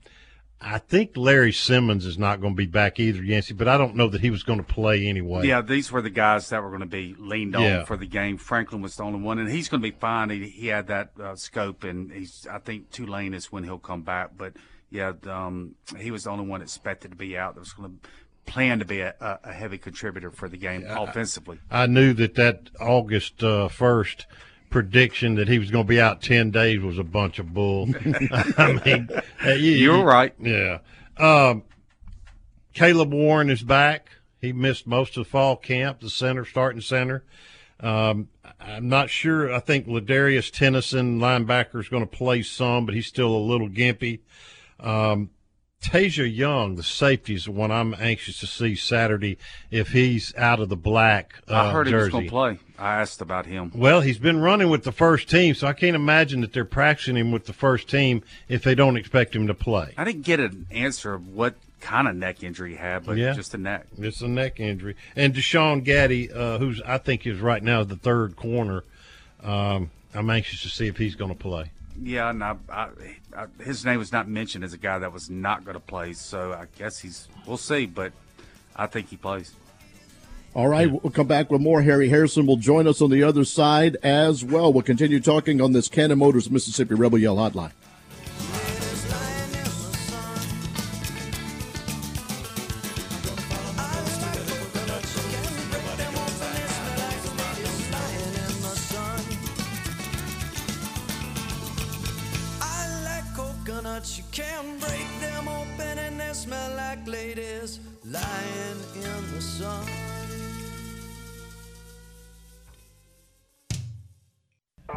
I 0.65 0.79
think 0.79 1.17
Larry 1.17 1.53
Simmons 1.53 2.07
is 2.07 2.19
not 2.19 2.41
going 2.41 2.55
to 2.55 2.57
be 2.57 2.67
back 2.67 3.01
either, 3.01 3.23
Yancey, 3.23 3.53
but 3.53 3.67
I 3.67 3.77
don't 3.77 3.97
know 3.97 4.09
that 4.09 4.21
he 4.21 4.31
was 4.31 4.45
going 4.45 4.59
to 4.61 4.65
play 4.65 5.07
anyway. 5.09 5.47
Yeah, 5.47 5.61
these 5.61 5.91
were 5.91 6.01
the 6.01 6.11
guys 6.11 6.49
that 6.51 6.63
were 6.63 6.69
going 6.69 6.81
to 6.81 6.87
be 6.87 7.17
leaned 7.19 7.57
on 7.57 7.63
Yeah. 7.63 7.85
for 7.85 7.97
the 7.97 8.07
game. 8.07 8.37
Franklin 8.37 8.81
was 8.81 8.97
the 8.97 9.03
only 9.03 9.21
one, 9.21 9.39
and 9.39 9.51
he's 9.51 9.69
going 9.69 9.83
to 9.83 9.91
be 9.91 9.97
fine. 9.99 10.31
He, 10.31 10.49
he 10.49 10.69
had 10.69 10.87
that 10.87 11.11
uh, 11.21 11.35
scope, 11.35 11.85
and 11.85 12.13
he's. 12.13 12.47
I 12.51 12.59
think 12.59 12.91
Tulane 12.91 13.35
is 13.35 13.51
when 13.51 13.65
he'll 13.65 13.79
come 13.79 14.03
back. 14.03 14.31
But 14.37 14.55
yeah, 14.91 15.13
um, 15.27 15.75
he 15.99 16.11
was 16.11 16.25
the 16.25 16.31
only 16.31 16.47
one 16.47 16.63
expected 16.63 17.11
to 17.11 17.17
be 17.17 17.37
out. 17.37 17.55
That 17.55 17.61
was 17.61 17.73
going 17.73 17.99
to 18.03 18.09
plan 18.51 18.79
to 18.79 18.85
be 18.85 19.01
a, 19.01 19.15
a, 19.21 19.53
heavy 19.53 19.79
contributor 19.79 20.31
for 20.31 20.49
the 20.49 20.57
game 20.57 20.85
offensively. 20.89 21.59
I 21.71 21.87
knew 21.87 22.13
that 22.15 22.35
that 22.35 22.71
August 22.81 23.43
uh, 23.43 23.69
first 23.69 24.27
prediction 24.73 25.37
that 25.37 25.47
he 25.47 25.59
was 25.59 25.71
going 25.71 25.85
to 25.85 25.89
be 25.89 26.01
out 26.01 26.23
ten 26.23 26.51
days 26.51 26.81
was 26.81 26.99
a 26.99 27.05
bunch 27.05 27.39
of 27.39 27.55
bull. 27.55 27.89
I 28.57 28.81
mean, 28.85 29.09
you, 29.45 29.73
You're 29.73 30.05
right. 30.05 30.35
Yeah. 30.41 30.79
Um, 31.19 31.63
Caleb 32.73 33.13
Warren 33.13 33.51
is 33.51 33.63
back. 33.63 34.09
He 34.41 34.53
missed 34.53 34.87
most 34.87 35.17
of 35.17 35.25
the 35.25 35.31
fall 35.31 35.57
camp, 35.57 36.01
the 36.01 36.11
center, 36.11 36.45
starting 36.45 36.81
center. 36.81 37.25
Um, 37.79 38.29
I'm 38.61 38.89
not 38.89 39.11
sure. 39.11 39.53
I 39.53 39.61
think 39.61 39.87
LaDarius 39.87 40.51
Tennison, 40.51 41.19
linebacker, 41.19 41.81
is 41.81 41.89
going 41.89 42.03
to 42.03 42.11
play 42.11 42.43
some, 42.43 42.87
but 42.87 42.95
he's 42.95 43.07
still 43.07 43.35
a 43.35 43.39
little 43.39 43.69
gimpy. 43.69 44.21
Um, 44.81 45.31
Tasia 45.83 46.33
Young, 46.33 46.77
the 46.77 46.83
safety, 46.83 47.35
is 47.35 47.47
the 47.47 47.51
one 47.51 47.73
I'm 47.73 47.95
anxious 47.95 48.39
to 48.41 48.47
see 48.47 48.77
Saturday 48.77 49.37
if 49.71 49.89
he's 49.89 50.35
out 50.37 50.61
of 50.61 50.69
the 50.69 50.77
black 50.77 51.35
uh, 51.49 51.55
I 51.55 51.73
heard 51.73 51.89
he 51.89 51.95
was 51.95 52.09
going 52.09 52.25
to 52.25 52.31
play. 52.31 52.59
I 52.83 53.01
asked 53.01 53.21
about 53.21 53.47
him. 53.47 53.71
Well, 53.75 54.01
he's 54.01 54.19
been 54.19 54.41
running 54.41 54.69
with 54.69 54.83
the 54.83 54.91
first 54.91 55.31
team, 55.31 55.55
so 55.55 55.69
I 55.69 55.73
can't 55.73 55.95
imagine 55.95 56.41
that 56.41 56.53
they're 56.53 56.65
practicing 56.65 57.17
him 57.17 57.31
with 57.31 57.45
the 57.47 57.53
first 57.53 57.89
team 57.89 58.25
if 58.49 58.65
they 58.65 58.75
don't 58.75 58.97
expect 58.97 59.37
him 59.37 59.47
to 59.47 59.55
play. 59.55 59.95
I 59.97 60.03
didn't 60.03 60.23
get 60.23 60.41
an 60.41 60.67
answer 60.73 61.15
of 61.15 61.29
what 61.29 61.55
kind 61.81 62.09
of 62.09 62.17
neck 62.17 62.43
injury 62.43 62.71
he 62.71 62.77
had, 62.77 63.07
but 63.07 63.17
Yeah. 63.17 63.35
just 63.35 63.55
a 63.55 63.59
neck. 63.59 63.87
It's 63.99 64.21
a 64.21 64.27
neck 64.27 64.59
injury. 64.59 64.97
And 65.15 65.33
Deshaun 65.33 65.85
Gaddy, 65.85 66.33
uh, 66.33 66.59
who's 66.59 66.83
I 66.83 66.99
think 66.99 67.25
is 67.25 67.39
right 67.39 67.63
now 67.63 67.85
the 67.85 67.95
third 67.95 68.35
corner, 68.35 68.83
um, 69.45 69.91
I'm 70.13 70.29
anxious 70.29 70.63
to 70.63 70.69
see 70.69 70.89
if 70.89 70.97
he's 70.97 71.15
going 71.15 71.31
to 71.31 71.39
play. 71.39 71.71
Yeah, 72.03 72.31
and 72.31 72.43
I, 72.43 72.57
I, 72.69 72.89
I, 73.37 73.47
his 73.63 73.85
name 73.85 74.01
was 74.01 74.11
not 74.11 74.29
mentioned 74.29 74.65
as 74.65 74.73
a 74.73 74.79
guy 74.79 74.99
that 74.99 75.13
was 75.13 75.31
not 75.31 75.65
going 75.65 75.75
to 75.75 75.81
play, 75.81 76.15
so 76.15 76.53
I 76.53 76.67
guess 76.77 76.99
he's. 76.99 77.29
We'll 77.47 77.59
see, 77.59 77.87
but 77.87 78.13
I 78.75 78.87
think 78.87 79.09
he 79.09 79.17
plays. 79.17 79.53
All 80.55 80.69
right, 80.69 80.91
we'll 80.91 81.11
come 81.11 81.27
back 81.27 81.51
with 81.51 81.63
more. 81.63 81.81
Harry 81.81 82.11
Harrison 82.11 82.45
will 82.47 82.59
join 82.59 82.87
us 82.87 83.01
on 83.01 83.09
the 83.09 83.23
other 83.23 83.43
side 83.43 83.97
as 84.03 84.45
well. 84.45 84.71
We'll 84.71 84.83
continue 84.83 85.19
talking 85.19 85.63
on 85.63 85.73
this 85.73 85.89
Cannon 85.89 86.19
Motors 86.19 86.51
Mississippi 86.51 86.95
Rebel 86.95 87.17
Yell 87.17 87.37
Hotline. 87.37 87.73
Ladies 107.13 107.79
lying 108.07 108.81
in 108.97 109.35
the 109.35 109.41
sun. 109.43 110.52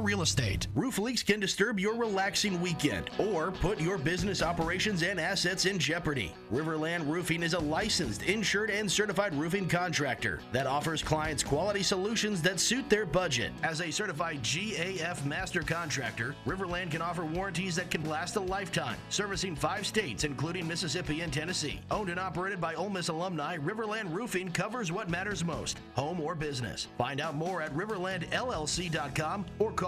Real 0.00 0.22
Estate. 0.22 0.68
Roof 0.74 0.98
leaks 0.98 1.22
can 1.22 1.40
disturb 1.40 1.80
your 1.80 1.96
relaxing 1.96 2.60
weekend 2.60 3.10
or 3.18 3.50
put 3.50 3.80
your 3.80 3.98
business 3.98 4.42
operations 4.42 5.02
and 5.02 5.18
assets 5.18 5.66
in 5.66 5.78
jeopardy. 5.78 6.34
Riverland 6.52 7.08
Roofing 7.08 7.42
is 7.42 7.54
a 7.54 7.58
licensed, 7.58 8.22
insured, 8.22 8.70
and 8.70 8.90
certified 8.90 9.34
roofing 9.34 9.68
contractor 9.68 10.40
that 10.52 10.66
offers 10.66 11.02
clients 11.02 11.42
quality 11.42 11.82
solutions 11.82 12.40
that 12.42 12.60
suit 12.60 12.88
their 12.88 13.04
budget. 13.04 13.52
As 13.62 13.80
a 13.80 13.90
certified 13.90 14.42
GAF 14.42 15.24
master 15.24 15.62
contractor, 15.62 16.34
Riverland 16.46 16.90
can 16.90 17.02
offer 17.02 17.24
warranties 17.24 17.76
that 17.76 17.90
can 17.90 18.08
last 18.08 18.36
a 18.36 18.40
lifetime, 18.40 18.98
servicing 19.08 19.56
five 19.56 19.86
states, 19.86 20.24
including 20.24 20.68
Mississippi 20.68 21.22
and 21.22 21.32
Tennessee. 21.32 21.80
Owned 21.90 22.10
and 22.10 22.20
operated 22.20 22.60
by 22.60 22.74
Ole 22.74 22.90
Miss 22.90 23.08
alumni, 23.08 23.56
Riverland 23.56 24.12
Roofing 24.14 24.50
covers 24.50 24.92
what 24.92 25.10
matters 25.10 25.44
most 25.44 25.78
home 25.94 26.20
or 26.20 26.34
business. 26.34 26.88
Find 26.96 27.20
out 27.20 27.34
more 27.34 27.60
at 27.62 27.74
riverlandllc.com 27.74 29.46
or 29.58 29.72
call 29.72 29.87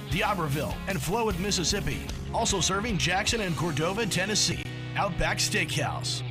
D'Iberville, 0.11 0.75
and 0.87 0.99
Flowood, 0.99 1.39
Mississippi. 1.39 2.01
Also 2.33 2.59
serving 2.59 2.97
Jackson 2.97 3.41
and 3.41 3.55
Cordova, 3.55 4.05
Tennessee. 4.05 4.63
Outback 4.95 5.37
Steakhouse. 5.37 6.30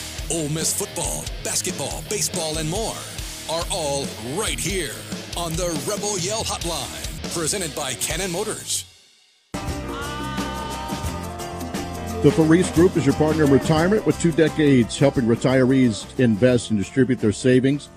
Ole 0.31 0.47
Miss 0.47 0.73
football, 0.73 1.25
basketball, 1.43 2.03
baseball, 2.09 2.57
and 2.57 2.69
more 2.69 2.95
are 3.49 3.65
all 3.69 4.05
right 4.33 4.57
here 4.57 4.93
on 5.35 5.51
the 5.53 5.77
Rebel 5.85 6.17
Yell 6.19 6.45
Hotline, 6.45 7.35
presented 7.37 7.75
by 7.75 7.95
Cannon 7.95 8.31
Motors. 8.31 8.85
The 12.23 12.31
Faris 12.31 12.71
Group 12.71 12.95
is 12.95 13.05
your 13.05 13.15
partner 13.15 13.43
in 13.43 13.51
retirement 13.51 14.05
with 14.05 14.21
two 14.21 14.31
decades 14.31 14.97
helping 14.97 15.25
retirees 15.25 16.17
invest 16.17 16.69
and 16.69 16.79
distribute 16.79 17.19
their 17.19 17.33
savings. 17.33 17.89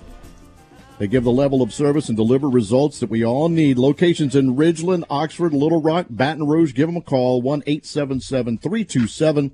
They 0.99 1.07
give 1.07 1.23
the 1.23 1.31
level 1.31 1.61
of 1.61 1.73
service 1.73 2.09
and 2.09 2.17
deliver 2.17 2.49
results 2.49 2.99
that 2.99 3.09
we 3.09 3.23
all 3.23 3.47
need. 3.47 3.77
Locations 3.77 4.35
in 4.35 4.57
Ridgeland, 4.57 5.05
Oxford, 5.09 5.53
Little 5.53 5.81
Rock, 5.81 6.07
Baton 6.09 6.45
Rouge. 6.45 6.73
Give 6.73 6.87
them 6.87 6.97
a 6.97 7.01
call, 7.01 7.41
1 7.41 7.63
877 7.65 8.57
327 8.57 9.51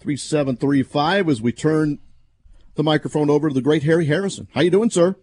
3735 0.00 1.28
as 1.28 1.40
we 1.40 1.52
turn 1.52 1.98
the 2.74 2.82
microphone 2.82 3.30
over 3.30 3.48
to 3.48 3.54
the 3.54 3.62
great 3.62 3.82
Harry 3.82 4.06
Harrison. 4.06 4.48
How 4.54 4.60
you 4.60 4.70
doing, 4.70 4.90
sir? 4.90 5.16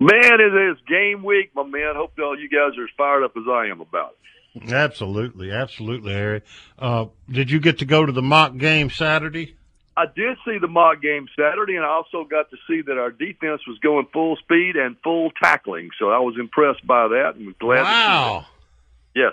Man, 0.00 0.40
it 0.40 0.70
is 0.70 0.76
game 0.88 1.24
week, 1.24 1.50
my 1.54 1.64
man. 1.64 1.94
Hope 1.96 2.12
all 2.20 2.38
you 2.38 2.48
guys 2.48 2.78
are 2.78 2.84
as 2.84 2.90
fired 2.96 3.24
up 3.24 3.32
as 3.36 3.44
I 3.50 3.66
am 3.66 3.80
about 3.80 4.10
it. 4.12 4.72
Absolutely, 4.72 5.50
absolutely, 5.50 6.12
Harry. 6.12 6.42
Uh, 6.78 7.06
did 7.30 7.50
you 7.50 7.60
get 7.60 7.78
to 7.78 7.84
go 7.84 8.06
to 8.06 8.12
the 8.12 8.22
mock 8.22 8.56
game 8.56 8.90
Saturday? 8.90 9.56
I 9.96 10.04
did 10.06 10.38
see 10.44 10.58
the 10.58 10.68
mock 10.68 11.02
game 11.02 11.26
Saturday, 11.36 11.74
and 11.74 11.84
I 11.84 11.88
also 11.88 12.24
got 12.24 12.50
to 12.50 12.56
see 12.68 12.82
that 12.82 12.96
our 12.98 13.10
defense 13.10 13.66
was 13.66 13.78
going 13.80 14.06
full 14.12 14.36
speed 14.36 14.76
and 14.76 14.96
full 15.02 15.32
tackling. 15.42 15.90
So 15.98 16.10
I 16.10 16.20
was 16.20 16.36
impressed 16.38 16.86
by 16.86 17.08
that, 17.08 17.32
and 17.34 17.46
was 17.46 17.56
glad. 17.58 17.82
Wow. 17.82 18.38
To 18.40 18.44
see 18.44 19.20
that. 19.20 19.32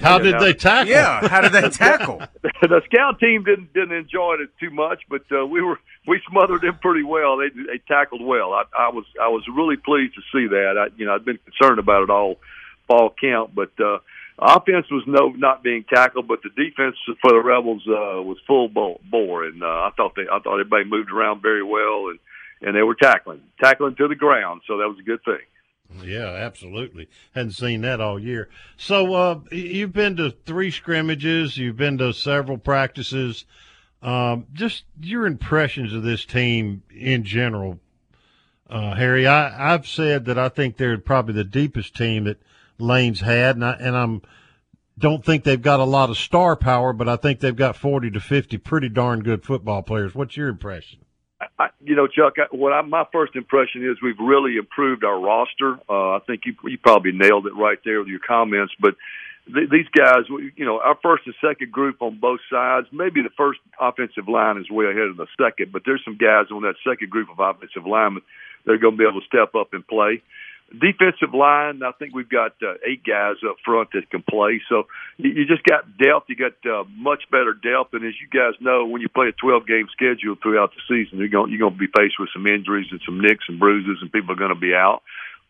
How 0.00 0.18
did 0.18 0.38
they 0.40 0.52
tackle? 0.52 0.90
Yeah, 0.90 1.28
how 1.28 1.40
did 1.40 1.52
they 1.52 1.68
tackle? 1.68 2.18
the 2.42 2.82
scout 2.86 3.20
team 3.20 3.44
didn't 3.44 3.72
didn't 3.72 3.92
enjoy 3.92 4.36
it 4.40 4.50
too 4.58 4.70
much, 4.70 5.02
but 5.08 5.22
uh, 5.32 5.46
we 5.46 5.62
were 5.62 5.78
we 6.06 6.20
smothered 6.28 6.62
them 6.62 6.78
pretty 6.80 7.02
well. 7.04 7.36
They 7.36 7.48
they 7.48 7.78
tackled 7.86 8.22
well. 8.22 8.52
I, 8.52 8.64
I 8.76 8.88
was 8.90 9.04
I 9.20 9.28
was 9.28 9.44
really 9.54 9.76
pleased 9.76 10.14
to 10.14 10.22
see 10.32 10.48
that. 10.48 10.76
I 10.78 10.96
you 10.96 11.06
know 11.06 11.14
I'd 11.14 11.24
been 11.24 11.38
concerned 11.38 11.78
about 11.78 12.02
it 12.02 12.10
all 12.10 12.36
fall 12.86 13.10
camp, 13.10 13.52
but 13.54 13.70
uh, 13.80 13.98
offense 14.38 14.86
was 14.90 15.04
no 15.06 15.28
not 15.28 15.62
being 15.62 15.84
tackled, 15.84 16.28
but 16.28 16.40
the 16.42 16.50
defense 16.50 16.96
for 17.20 17.30
the 17.30 17.42
Rebels 17.42 17.82
uh, 17.86 18.22
was 18.22 18.38
full 18.46 18.68
bore, 18.68 19.44
and 19.44 19.62
uh, 19.62 19.66
I 19.66 19.90
thought 19.96 20.14
they 20.16 20.26
I 20.30 20.38
thought 20.40 20.60
everybody 20.60 20.84
moved 20.84 21.10
around 21.10 21.42
very 21.42 21.62
well, 21.62 22.08
and 22.08 22.18
and 22.62 22.76
they 22.76 22.82
were 22.82 22.94
tackling 22.96 23.42
tackling 23.62 23.94
to 23.96 24.08
the 24.08 24.14
ground, 24.14 24.62
so 24.66 24.78
that 24.78 24.88
was 24.88 24.98
a 24.98 25.02
good 25.02 25.22
thing. 25.24 25.44
Yeah, 26.02 26.28
absolutely. 26.28 27.08
Hadn't 27.34 27.52
seen 27.52 27.82
that 27.82 28.00
all 28.00 28.18
year. 28.18 28.48
So 28.76 29.14
uh, 29.14 29.40
you've 29.52 29.92
been 29.92 30.16
to 30.16 30.30
three 30.30 30.70
scrimmages. 30.70 31.56
You've 31.56 31.76
been 31.76 31.98
to 31.98 32.12
several 32.12 32.58
practices. 32.58 33.44
Um, 34.02 34.46
just 34.52 34.84
your 35.00 35.26
impressions 35.26 35.92
of 35.92 36.02
this 36.02 36.24
team 36.24 36.82
in 36.94 37.24
general, 37.24 37.78
uh, 38.68 38.94
Harry. 38.94 39.26
I, 39.26 39.74
I've 39.74 39.86
said 39.86 40.26
that 40.26 40.38
I 40.38 40.48
think 40.48 40.76
they're 40.76 40.98
probably 40.98 41.34
the 41.34 41.44
deepest 41.44 41.96
team 41.96 42.24
that 42.24 42.42
Lane's 42.78 43.20
had, 43.20 43.56
and, 43.56 43.64
I, 43.64 43.72
and 43.72 43.96
I'm 43.96 44.22
don't 44.98 45.24
think 45.24 45.44
they've 45.44 45.60
got 45.60 45.80
a 45.80 45.84
lot 45.84 46.10
of 46.10 46.18
star 46.18 46.54
power, 46.54 46.92
but 46.92 47.08
I 47.08 47.16
think 47.16 47.40
they've 47.40 47.54
got 47.54 47.76
40 47.76 48.10
to 48.12 48.20
50 48.20 48.58
pretty 48.58 48.88
darn 48.88 49.20
good 49.20 49.44
football 49.44 49.82
players. 49.82 50.14
What's 50.14 50.36
your 50.36 50.48
impression? 50.48 51.03
I, 51.58 51.68
you 51.84 51.94
know, 51.94 52.06
Chuck, 52.06 52.34
I, 52.38 52.54
what 52.54 52.72
I, 52.72 52.82
my 52.82 53.04
first 53.12 53.36
impression 53.36 53.88
is 53.88 53.96
we've 54.02 54.18
really 54.18 54.56
improved 54.56 55.04
our 55.04 55.18
roster. 55.18 55.78
Uh, 55.88 56.16
I 56.16 56.18
think 56.26 56.42
you, 56.46 56.54
you 56.64 56.78
probably 56.78 57.12
nailed 57.12 57.46
it 57.46 57.54
right 57.54 57.78
there 57.84 58.00
with 58.00 58.08
your 58.08 58.20
comments. 58.26 58.74
But 58.80 58.96
th- 59.52 59.70
these 59.70 59.86
guys, 59.96 60.24
you 60.28 60.64
know, 60.64 60.80
our 60.80 60.98
first 61.02 61.24
and 61.26 61.34
second 61.40 61.70
group 61.70 62.02
on 62.02 62.18
both 62.18 62.40
sides, 62.50 62.88
maybe 62.92 63.22
the 63.22 63.30
first 63.36 63.60
offensive 63.80 64.28
line 64.28 64.58
is 64.58 64.68
way 64.68 64.86
ahead 64.86 65.08
of 65.08 65.16
the 65.16 65.26
second, 65.40 65.70
but 65.72 65.82
there's 65.86 66.02
some 66.04 66.16
guys 66.16 66.46
on 66.50 66.62
that 66.62 66.74
second 66.86 67.10
group 67.10 67.28
of 67.30 67.38
offensive 67.38 67.86
linemen 67.86 68.22
that 68.64 68.72
are 68.72 68.78
going 68.78 68.94
to 68.94 68.98
be 68.98 69.08
able 69.08 69.20
to 69.20 69.26
step 69.26 69.54
up 69.54 69.72
and 69.72 69.86
play. 69.86 70.22
Defensive 70.70 71.32
line, 71.32 71.82
I 71.82 71.92
think 71.92 72.14
we've 72.14 72.28
got 72.28 72.52
uh, 72.62 72.74
eight 72.84 73.04
guys 73.04 73.36
up 73.48 73.56
front 73.64 73.90
that 73.92 74.10
can 74.10 74.24
play. 74.28 74.60
So 74.68 74.84
you, 75.18 75.46
just 75.46 75.62
got 75.62 75.86
depth. 75.98 76.26
You 76.28 76.36
got 76.36 76.58
uh, 76.66 76.84
much 76.96 77.22
better 77.30 77.52
depth. 77.52 77.94
And 77.94 78.04
as 78.04 78.14
you 78.20 78.26
guys 78.26 78.54
know, 78.60 78.86
when 78.86 79.00
you 79.00 79.08
play 79.08 79.28
a 79.28 79.32
12 79.32 79.66
game 79.66 79.86
schedule 79.92 80.34
throughout 80.42 80.72
the 80.74 80.82
season, 80.88 81.18
you're 81.18 81.28
going 81.28 81.50
you're 81.50 81.60
going 81.60 81.74
to 81.74 81.78
be 81.78 81.86
faced 81.86 82.18
with 82.18 82.30
some 82.32 82.46
injuries 82.46 82.88
and 82.90 83.00
some 83.04 83.20
nicks 83.20 83.44
and 83.48 83.60
bruises, 83.60 83.98
and 84.00 84.10
people 84.10 84.32
are 84.32 84.40
going 84.40 84.54
to 84.54 84.58
be 84.58 84.74
out. 84.74 85.02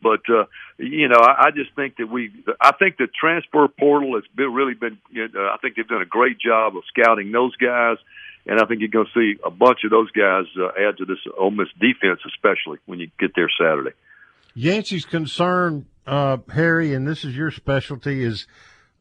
But 0.02 0.28
uh, 0.28 0.44
you 0.76 1.08
know, 1.08 1.18
I, 1.18 1.46
I 1.46 1.50
just 1.50 1.74
think 1.74 1.96
that 1.96 2.10
we, 2.10 2.30
I 2.60 2.72
think 2.72 2.98
the 2.98 3.08
transfer 3.08 3.66
portal 3.68 4.16
has 4.16 4.24
been 4.36 4.52
really 4.52 4.74
been. 4.74 4.98
You 5.10 5.28
know, 5.28 5.48
I 5.48 5.56
think 5.62 5.76
they've 5.76 5.88
done 5.88 6.02
a 6.02 6.06
great 6.06 6.38
job 6.38 6.76
of 6.76 6.82
scouting 6.88 7.32
those 7.32 7.56
guys, 7.56 7.96
and 8.46 8.60
I 8.60 8.66
think 8.66 8.80
you're 8.80 8.90
going 8.90 9.06
to 9.06 9.18
see 9.18 9.40
a 9.42 9.50
bunch 9.50 9.84
of 9.84 9.90
those 9.90 10.10
guys 10.10 10.44
uh, 10.60 10.68
add 10.76 10.98
to 10.98 11.06
this 11.06 11.18
Ole 11.38 11.50
Miss 11.50 11.68
defense, 11.80 12.20
especially 12.26 12.78
when 12.84 13.00
you 13.00 13.10
get 13.18 13.32
there 13.34 13.48
Saturday. 13.58 13.96
Yancey's 14.54 15.04
concern, 15.04 15.86
uh, 16.06 16.38
Harry, 16.52 16.94
and 16.94 17.06
this 17.06 17.24
is 17.24 17.36
your 17.36 17.50
specialty, 17.50 18.22
is 18.22 18.46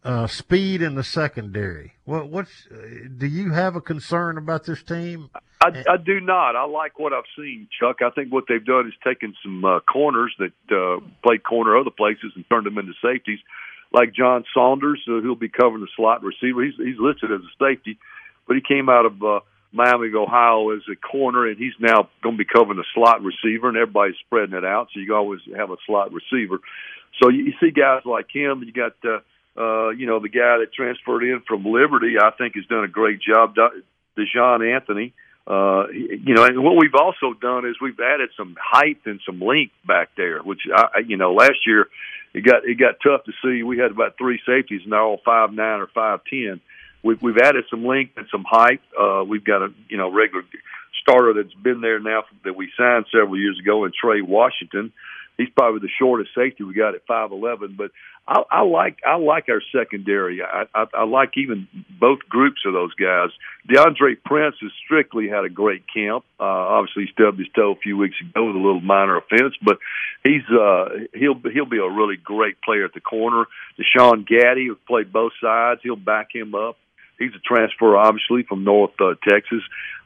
uh, 0.03 0.27
speed 0.27 0.81
in 0.81 0.95
the 0.95 1.03
secondary. 1.03 1.93
What, 2.05 2.29
what's 2.29 2.67
uh, 2.71 3.07
do 3.17 3.27
you 3.27 3.51
have 3.51 3.75
a 3.75 3.81
concern 3.81 4.37
about 4.37 4.65
this 4.65 4.83
team? 4.83 5.29
I, 5.61 5.83
I 5.89 5.97
do 6.03 6.19
not. 6.19 6.55
I 6.55 6.65
like 6.65 6.99
what 6.99 7.13
I've 7.13 7.23
seen, 7.37 7.69
Chuck. 7.79 7.97
I 8.01 8.09
think 8.09 8.33
what 8.33 8.45
they've 8.49 8.65
done 8.65 8.87
is 8.87 8.93
taken 9.03 9.33
some 9.43 9.63
uh, 9.63 9.79
corners 9.81 10.35
that 10.39 10.75
uh, 10.75 10.99
played 11.23 11.43
corner 11.43 11.77
other 11.77 11.91
places 11.91 12.33
and 12.35 12.43
turned 12.49 12.65
them 12.65 12.77
into 12.77 12.93
safeties, 13.01 13.39
like 13.93 14.13
John 14.13 14.43
Saunders, 14.53 15.01
uh, 15.07 15.21
who'll 15.21 15.35
be 15.35 15.49
covering 15.49 15.81
the 15.81 15.87
slot 15.95 16.21
receiver. 16.23 16.65
He's 16.65 16.75
he's 16.75 16.99
listed 16.99 17.31
as 17.31 17.39
a 17.41 17.63
safety, 17.63 17.97
but 18.47 18.57
he 18.57 18.61
came 18.61 18.89
out 18.89 19.05
of 19.05 19.23
uh, 19.23 19.39
Miami 19.73 20.09
of 20.09 20.15
Ohio 20.15 20.69
as 20.69 20.81
a 20.91 20.95
corner, 20.95 21.47
and 21.47 21.57
he's 21.57 21.73
now 21.79 22.09
going 22.21 22.37
to 22.37 22.43
be 22.43 22.45
covering 22.45 22.77
the 22.77 22.85
slot 22.93 23.21
receiver, 23.23 23.67
and 23.67 23.77
everybody's 23.77 24.15
spreading 24.25 24.55
it 24.55 24.63
out, 24.63 24.87
so 24.93 24.99
you 24.99 25.15
always 25.15 25.41
have 25.57 25.71
a 25.71 25.77
slot 25.85 26.11
receiver. 26.13 26.59
So 27.21 27.29
you, 27.29 27.45
you 27.45 27.53
see 27.59 27.71
guys 27.71 28.01
like 28.05 28.27
him. 28.31 28.63
You 28.63 28.71
got, 28.71 28.95
uh, 29.03 29.19
uh, 29.59 29.89
you 29.89 30.05
know, 30.05 30.19
the 30.19 30.29
guy 30.29 30.61
that 30.61 30.73
transferred 30.73 31.23
in 31.23 31.41
from 31.47 31.65
Liberty. 31.65 32.15
I 32.21 32.31
think 32.37 32.55
has 32.55 32.65
done 32.65 32.83
a 32.83 32.87
great 32.87 33.19
job. 33.19 33.55
Daijahn 34.17 34.75
Anthony. 34.75 35.13
Uh, 35.45 35.87
you 35.91 36.33
know, 36.33 36.45
and 36.45 36.63
what 36.63 36.77
we've 36.79 36.95
also 36.95 37.33
done 37.33 37.65
is 37.65 37.75
we've 37.81 37.99
added 37.99 38.29
some 38.37 38.55
height 38.57 38.99
and 39.05 39.19
some 39.25 39.41
length 39.41 39.73
back 39.85 40.09
there, 40.15 40.39
which 40.39 40.61
I, 40.73 40.99
you 41.05 41.17
know, 41.17 41.33
last 41.33 41.67
year 41.67 41.87
it 42.33 42.45
got 42.45 42.63
it 42.63 42.79
got 42.79 42.95
tough 43.03 43.25
to 43.25 43.33
see. 43.43 43.61
We 43.61 43.77
had 43.77 43.91
about 43.91 44.17
three 44.17 44.39
safeties, 44.45 44.81
and 44.83 44.93
they're 44.93 45.01
all 45.01 45.19
five 45.25 45.51
nine 45.51 45.81
or 45.81 45.87
five 45.87 46.21
ten 46.29 46.61
We've, 47.03 47.21
we've 47.21 47.37
added 47.37 47.65
some 47.69 47.85
length 47.85 48.13
and 48.17 48.27
some 48.31 48.45
height. 48.49 48.81
Uh, 48.99 49.23
we've 49.27 49.43
got 49.43 49.61
a 49.61 49.69
you 49.89 49.97
know 49.97 50.11
regular 50.11 50.43
starter 51.01 51.33
that's 51.33 51.53
been 51.53 51.81
there 51.81 51.99
now 51.99 52.23
that 52.45 52.55
we 52.55 52.71
signed 52.77 53.05
several 53.11 53.37
years 53.37 53.59
ago 53.59 53.85
in 53.85 53.91
Trey 53.91 54.21
Washington. 54.21 54.93
He's 55.37 55.49
probably 55.49 55.79
the 55.79 55.89
shortest 55.99 56.29
safety 56.35 56.63
we 56.63 56.73
got 56.73 56.95
at 56.95 57.05
five 57.07 57.31
eleven, 57.31 57.75
but 57.77 57.91
I, 58.27 58.43
I 58.49 58.61
like 58.61 58.99
I 59.05 59.15
like 59.15 59.49
our 59.49 59.61
secondary. 59.75 60.41
I, 60.41 60.65
I, 60.73 60.85
I 60.93 61.03
like 61.05 61.31
even 61.37 61.67
both 61.99 62.19
groups 62.29 62.61
of 62.65 62.73
those 62.73 62.93
guys. 62.93 63.29
Deantre 63.67 64.15
Prince 64.23 64.55
has 64.61 64.71
strictly 64.85 65.27
had 65.27 65.43
a 65.43 65.49
great 65.49 65.83
camp. 65.93 66.23
Uh, 66.39 66.43
obviously, 66.43 67.05
he 67.05 67.11
stubbed 67.11 67.39
his 67.39 67.49
toe 67.55 67.71
a 67.71 67.81
few 67.81 67.97
weeks 67.97 68.15
ago 68.21 68.45
with 68.45 68.55
a 68.55 68.59
little 68.59 68.79
minor 68.79 69.17
offense, 69.17 69.55
but 69.61 69.77
he's 70.23 70.47
uh, 70.49 70.89
he'll 71.13 71.41
he'll 71.51 71.65
be 71.65 71.79
a 71.79 71.89
really 71.89 72.15
great 72.15 72.61
player 72.61 72.85
at 72.85 72.93
the 72.93 73.01
corner. 73.01 73.45
Deshaun 73.77 74.25
Gaddie, 74.27 74.67
who 74.67 74.75
played 74.87 75.11
both 75.11 75.33
sides, 75.41 75.81
he'll 75.83 75.95
back 75.95 76.27
him 76.33 76.55
up. 76.55 76.77
He's 77.19 77.33
a 77.35 77.39
transfer, 77.39 77.95
obviously, 77.95 78.43
from 78.43 78.63
North 78.63 78.93
uh, 78.99 79.15
Texas. 79.27 79.61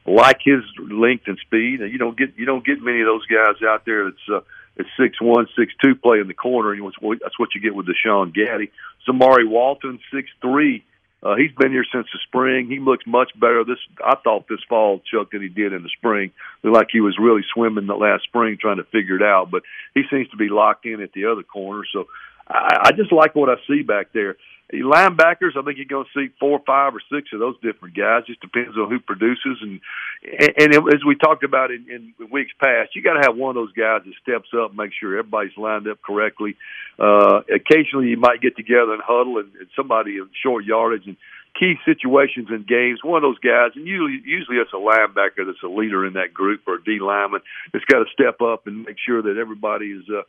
Like 0.06 0.40
his 0.42 0.62
length 0.78 1.24
and 1.26 1.38
speed, 1.38 1.80
you 1.80 1.98
don't 1.98 2.16
get 2.16 2.38
you 2.38 2.46
don't 2.46 2.64
get 2.64 2.80
many 2.80 3.00
of 3.00 3.06
those 3.06 3.26
guys 3.26 3.56
out 3.62 3.84
there 3.84 4.04
that's 4.04 4.28
uh, 4.32 4.40
that's 4.76 4.88
six 4.98 5.20
one, 5.20 5.46
six 5.58 5.72
two, 5.82 5.94
play 5.94 6.20
in 6.20 6.28
the 6.28 6.34
corner. 6.34 6.72
And 6.72 6.92
that's 7.20 7.38
what 7.38 7.50
you 7.54 7.60
get 7.60 7.74
with 7.74 7.86
Deshaun 7.86 8.34
Gaddie. 8.34 8.70
Zamari 9.06 9.46
Walton, 9.46 10.00
six 10.12 10.28
three. 10.40 10.84
Uh, 11.20 11.34
he's 11.34 11.50
been 11.52 11.72
here 11.72 11.84
since 11.92 12.06
the 12.12 12.18
spring. 12.28 12.68
He 12.68 12.78
looks 12.78 13.04
much 13.04 13.32
better 13.34 13.64
this. 13.64 13.78
I 14.02 14.14
thought 14.22 14.46
this 14.48 14.62
fall, 14.68 15.00
Chuck, 15.00 15.32
than 15.32 15.42
he 15.42 15.48
did 15.48 15.72
in 15.72 15.82
the 15.82 15.90
spring. 15.98 16.30
Looked 16.62 16.76
like 16.76 16.88
he 16.92 17.00
was 17.00 17.18
really 17.18 17.42
swimming 17.52 17.86
the 17.86 17.94
last 17.94 18.22
spring, 18.22 18.56
trying 18.60 18.76
to 18.76 18.84
figure 18.84 19.16
it 19.16 19.22
out. 19.22 19.50
But 19.50 19.62
he 19.94 20.02
seems 20.10 20.28
to 20.30 20.36
be 20.36 20.48
locked 20.48 20.86
in 20.86 21.02
at 21.02 21.12
the 21.12 21.26
other 21.26 21.42
corner. 21.42 21.82
So 21.92 22.06
I, 22.48 22.82
I 22.86 22.92
just 22.92 23.12
like 23.12 23.34
what 23.34 23.50
I 23.50 23.56
see 23.66 23.82
back 23.82 24.12
there. 24.12 24.36
Linebackers, 24.72 25.56
I 25.56 25.62
think 25.62 25.78
you're 25.78 25.86
going 25.88 26.04
to 26.04 26.20
see 26.20 26.30
four, 26.38 26.60
five, 26.66 26.94
or 26.94 27.00
six 27.10 27.30
of 27.32 27.40
those 27.40 27.56
different 27.62 27.96
guys. 27.96 28.24
Just 28.26 28.42
depends 28.42 28.76
on 28.76 28.90
who 28.90 29.00
produces, 29.00 29.56
and 29.62 29.80
and, 30.22 30.74
and 30.74 30.74
as 30.92 31.00
we 31.06 31.16
talked 31.16 31.42
about 31.42 31.70
in, 31.70 31.86
in 31.88 32.28
weeks 32.30 32.52
past, 32.62 32.94
you 32.94 33.02
got 33.02 33.14
to 33.14 33.26
have 33.26 33.34
one 33.34 33.56
of 33.56 33.62
those 33.62 33.72
guys 33.72 34.02
that 34.04 34.12
steps 34.20 34.48
up, 34.52 34.74
make 34.74 34.90
sure 34.92 35.18
everybody's 35.18 35.56
lined 35.56 35.88
up 35.88 36.02
correctly. 36.02 36.54
Uh, 36.98 37.40
occasionally, 37.48 38.08
you 38.08 38.18
might 38.18 38.42
get 38.42 38.56
together 38.56 38.92
and 38.92 39.02
huddle, 39.02 39.38
and, 39.38 39.50
and 39.58 39.68
somebody 39.74 40.16
in 40.16 40.28
short 40.42 40.66
yardage 40.66 41.06
and 41.06 41.16
key 41.58 41.74
situations 41.84 42.48
in 42.50 42.64
games. 42.68 43.00
One 43.02 43.22
of 43.22 43.22
those 43.22 43.38
guys, 43.38 43.72
and 43.74 43.86
usually 43.86 44.20
usually 44.24 44.58
it's 44.58 44.72
a 44.72 44.76
linebacker 44.76 45.46
that's 45.46 45.62
a 45.64 45.68
leader 45.68 46.06
in 46.06 46.14
that 46.14 46.32
group 46.32 46.62
or 46.66 46.76
a 46.76 46.84
D 46.84 46.98
lineman 47.00 47.40
that's 47.72 47.84
got 47.86 47.98
to 47.98 48.06
step 48.12 48.40
up 48.40 48.66
and 48.66 48.84
make 48.84 48.96
sure 49.04 49.22
that 49.22 49.36
everybody 49.36 49.86
is 49.86 50.04
uh, 50.08 50.22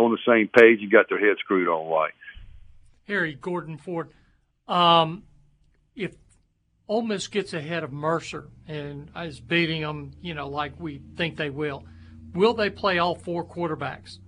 on 0.00 0.12
the 0.12 0.18
same 0.26 0.48
page 0.48 0.80
and 0.82 0.90
got 0.90 1.08
their 1.08 1.18
head 1.18 1.36
screwed 1.38 1.68
on 1.68 1.88
right. 1.88 2.12
Harry 3.08 3.34
Gordon 3.34 3.78
Ford. 3.78 4.10
Um, 4.68 5.22
if 5.94 6.14
Ole 6.88 7.02
Miss 7.02 7.26
gets 7.28 7.52
ahead 7.52 7.84
of 7.84 7.92
Mercer 7.92 8.48
and 8.66 9.10
is 9.16 9.40
beating 9.40 9.82
them, 9.82 10.12
you 10.20 10.34
know, 10.34 10.48
like 10.48 10.78
we 10.78 11.00
think 11.16 11.36
they 11.36 11.50
will, 11.50 11.84
will 12.34 12.54
they 12.54 12.70
play 12.70 12.98
all 12.98 13.14
four 13.14 13.44
quarterbacks? 13.44 14.18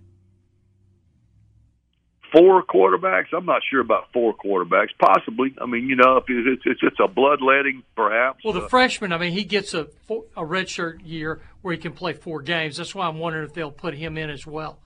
Four 2.32 2.62
quarterbacks? 2.62 3.26
I'm 3.34 3.46
not 3.46 3.62
sure 3.70 3.80
about 3.80 4.12
four 4.12 4.34
quarterbacks. 4.34 4.88
Possibly. 4.98 5.54
I 5.60 5.66
mean, 5.66 5.88
you 5.88 5.96
know, 5.96 6.18
if 6.18 6.24
it's 6.28 6.62
it's, 6.66 6.80
it's 6.82 7.00
a 7.02 7.08
bloodletting, 7.08 7.82
perhaps. 7.96 8.44
Well, 8.44 8.52
the 8.52 8.64
uh, 8.64 8.68
freshman. 8.68 9.12
I 9.12 9.18
mean, 9.18 9.32
he 9.32 9.44
gets 9.44 9.72
a 9.72 9.88
a 10.36 10.42
redshirt 10.42 10.98
year 11.04 11.40
where 11.62 11.74
he 11.74 11.80
can 11.80 11.92
play 11.92 12.12
four 12.12 12.42
games. 12.42 12.76
That's 12.76 12.94
why 12.94 13.06
I'm 13.06 13.18
wondering 13.18 13.46
if 13.46 13.54
they'll 13.54 13.70
put 13.70 13.94
him 13.94 14.18
in 14.18 14.28
as 14.28 14.46
well. 14.46 14.78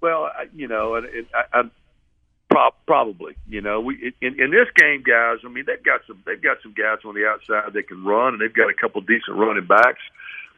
Well, 0.00 0.30
you 0.54 0.68
know, 0.68 0.96
and, 0.96 1.06
and 1.06 1.26
I, 1.34 1.62
Pro- 2.50 2.70
probably, 2.86 3.36
you 3.46 3.60
know, 3.60 3.80
we 3.80 4.14
in, 4.22 4.40
in 4.40 4.50
this 4.50 4.68
game, 4.74 5.02
guys. 5.06 5.38
I 5.44 5.48
mean, 5.48 5.64
they've 5.66 5.82
got 5.84 6.00
some 6.06 6.22
they've 6.24 6.40
got 6.40 6.56
some 6.62 6.72
guys 6.72 7.04
on 7.04 7.14
the 7.14 7.26
outside 7.26 7.74
that 7.74 7.88
can 7.88 8.02
run, 8.02 8.32
and 8.32 8.40
they've 8.40 8.54
got 8.54 8.70
a 8.70 8.74
couple 8.74 9.02
decent 9.02 9.36
running 9.36 9.66
backs. 9.66 10.00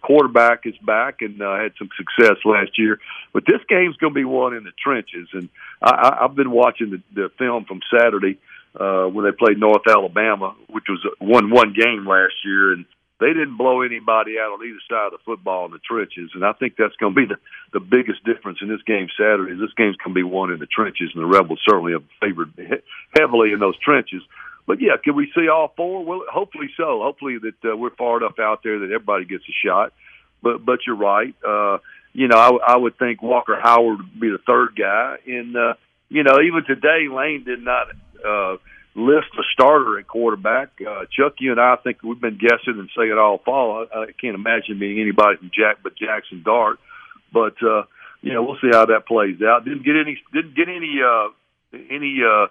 Quarterback 0.00 0.66
is 0.66 0.76
back 0.78 1.22
and 1.22 1.40
uh, 1.40 1.56
had 1.56 1.72
some 1.78 1.90
success 1.96 2.36
last 2.44 2.78
year, 2.78 2.98
but 3.32 3.44
this 3.46 3.60
game's 3.68 3.96
going 3.96 4.14
to 4.14 4.18
be 4.18 4.24
one 4.24 4.54
in 4.54 4.64
the 4.64 4.72
trenches. 4.82 5.28
And 5.32 5.48
I, 5.82 5.90
I, 5.90 6.24
I've 6.24 6.34
been 6.34 6.50
watching 6.50 6.90
the, 6.90 7.02
the 7.14 7.28
film 7.38 7.64
from 7.64 7.80
Saturday. 7.96 8.38
uh, 8.78 9.06
when 9.06 9.24
they 9.24 9.32
played 9.32 9.58
North 9.58 9.86
Alabama, 9.88 10.54
which 10.68 10.84
was 10.88 11.04
a 11.04 11.24
one-one 11.24 11.72
game 11.72 12.06
last 12.06 12.34
year, 12.44 12.72
and 12.72 12.84
they 13.18 13.28
didn't 13.28 13.56
blow 13.56 13.82
anybody 13.82 14.38
out 14.38 14.52
on 14.52 14.64
either 14.64 14.80
side 14.88 15.06
of 15.06 15.12
the 15.12 15.24
football 15.24 15.66
in 15.66 15.72
the 15.72 15.78
trenches. 15.78 16.30
And 16.34 16.44
I 16.44 16.52
think 16.52 16.74
that's 16.78 16.96
going 16.96 17.14
to 17.14 17.20
be 17.20 17.26
the 17.26 17.38
the 17.72 17.80
biggest 17.80 18.24
difference 18.24 18.58
in 18.62 18.68
this 18.68 18.82
game 18.86 19.08
Saturday. 19.16 19.54
This 19.54 19.74
game's 19.76 19.96
going 19.96 20.14
to 20.14 20.18
be 20.18 20.22
won 20.22 20.50
in 20.52 20.58
the 20.58 20.66
trenches, 20.66 21.10
and 21.14 21.22
the 21.22 21.26
Rebels 21.26 21.60
certainly 21.68 21.92
have 21.92 22.04
favored 22.20 22.52
heavily 23.16 23.52
in 23.52 23.60
those 23.60 23.78
trenches. 23.78 24.22
But 24.70 24.80
yeah, 24.80 24.92
can 25.02 25.16
we 25.16 25.32
see 25.34 25.48
all 25.48 25.72
four? 25.76 26.04
Well, 26.04 26.22
hopefully 26.32 26.68
so. 26.76 27.00
Hopefully 27.02 27.38
that 27.38 27.72
uh, 27.72 27.76
we're 27.76 27.90
far 27.90 28.18
enough 28.18 28.38
out 28.38 28.60
there 28.62 28.78
that 28.78 28.92
everybody 28.94 29.24
gets 29.24 29.42
a 29.42 29.66
shot. 29.66 29.92
But 30.44 30.64
but 30.64 30.78
you're 30.86 30.94
right. 30.94 31.34
Uh, 31.44 31.78
you 32.12 32.28
know, 32.28 32.36
I, 32.36 32.74
I 32.74 32.76
would 32.76 32.96
think 32.96 33.20
Walker 33.20 33.58
Howard 33.60 33.98
would 33.98 34.20
be 34.20 34.30
the 34.30 34.38
third 34.46 34.76
guy, 34.78 35.16
and 35.26 35.56
uh, 35.56 35.74
you 36.08 36.22
know, 36.22 36.38
even 36.40 36.62
today 36.68 37.08
Lane 37.10 37.42
did 37.44 37.64
not. 37.64 37.88
Uh, 38.24 38.58
list 38.94 39.28
a 39.38 39.42
starter 39.54 39.98
at 39.98 40.06
quarterback. 40.06 40.70
Uh, 40.80 41.04
Chuck, 41.16 41.34
you 41.38 41.52
and 41.52 41.60
I, 41.60 41.74
I 41.74 41.76
think 41.76 42.02
we've 42.02 42.20
been 42.20 42.38
guessing 42.38 42.78
and 42.78 42.90
saying 42.96 43.10
it 43.10 43.18
all 43.18 43.38
fall. 43.38 43.86
I, 43.92 43.98
I 43.98 44.06
can't 44.20 44.34
imagine 44.34 44.78
being 44.78 45.00
anybody 45.00 45.38
from 45.38 45.50
Jack 45.54 45.78
but 45.82 45.96
Jackson 45.96 46.42
Dart. 46.44 46.78
But 47.32 47.54
uh, 47.62 47.84
you 48.22 48.32
know, 48.32 48.44
we'll 48.44 48.58
see 48.60 48.70
how 48.70 48.86
that 48.86 49.06
plays 49.06 49.42
out. 49.42 49.64
Didn't 49.64 49.84
get 49.84 49.96
any 49.96 50.22
didn't 50.32 50.54
get 50.54 50.68
any 50.68 51.00
uh, 51.02 51.28
any 51.90 52.18
uh, 52.22 52.46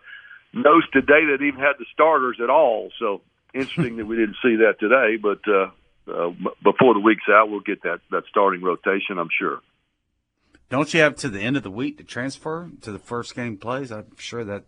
notes 0.54 0.88
today 0.92 1.26
that 1.32 1.44
even 1.44 1.60
had 1.60 1.74
the 1.78 1.86
starters 1.94 2.38
at 2.42 2.50
all. 2.50 2.92
So 3.00 3.22
interesting 3.54 3.98
that 3.98 4.06
we 4.06 4.16
didn't 4.16 4.38
see 4.42 4.58
that 4.58 4.80
today. 4.80 5.18
But 5.18 5.40
uh, 5.48 5.72
uh, 6.12 6.32
before 6.64 6.94
the 6.94 7.02
week's 7.02 7.28
out, 7.30 7.50
we'll 7.50 7.60
get 7.62 7.84
that 7.84 8.00
that 8.12 8.24
starting 8.30 8.62
rotation. 8.62 9.18
I'm 9.18 9.30
sure. 9.38 9.60
Don't 10.70 10.94
you 10.94 11.02
have 11.02 11.16
to 11.18 11.30
the 11.30 11.42
end 11.42 11.58
of 11.58 11.64
the 11.64 11.72
week 11.72 11.98
to 11.98 12.04
transfer 12.04 12.70
to 12.82 12.92
the 12.92 13.00
first 13.00 13.36
game 13.36 13.58
plays? 13.58 13.92
I'm 13.92 14.06
sure 14.18 14.44
that 14.44 14.66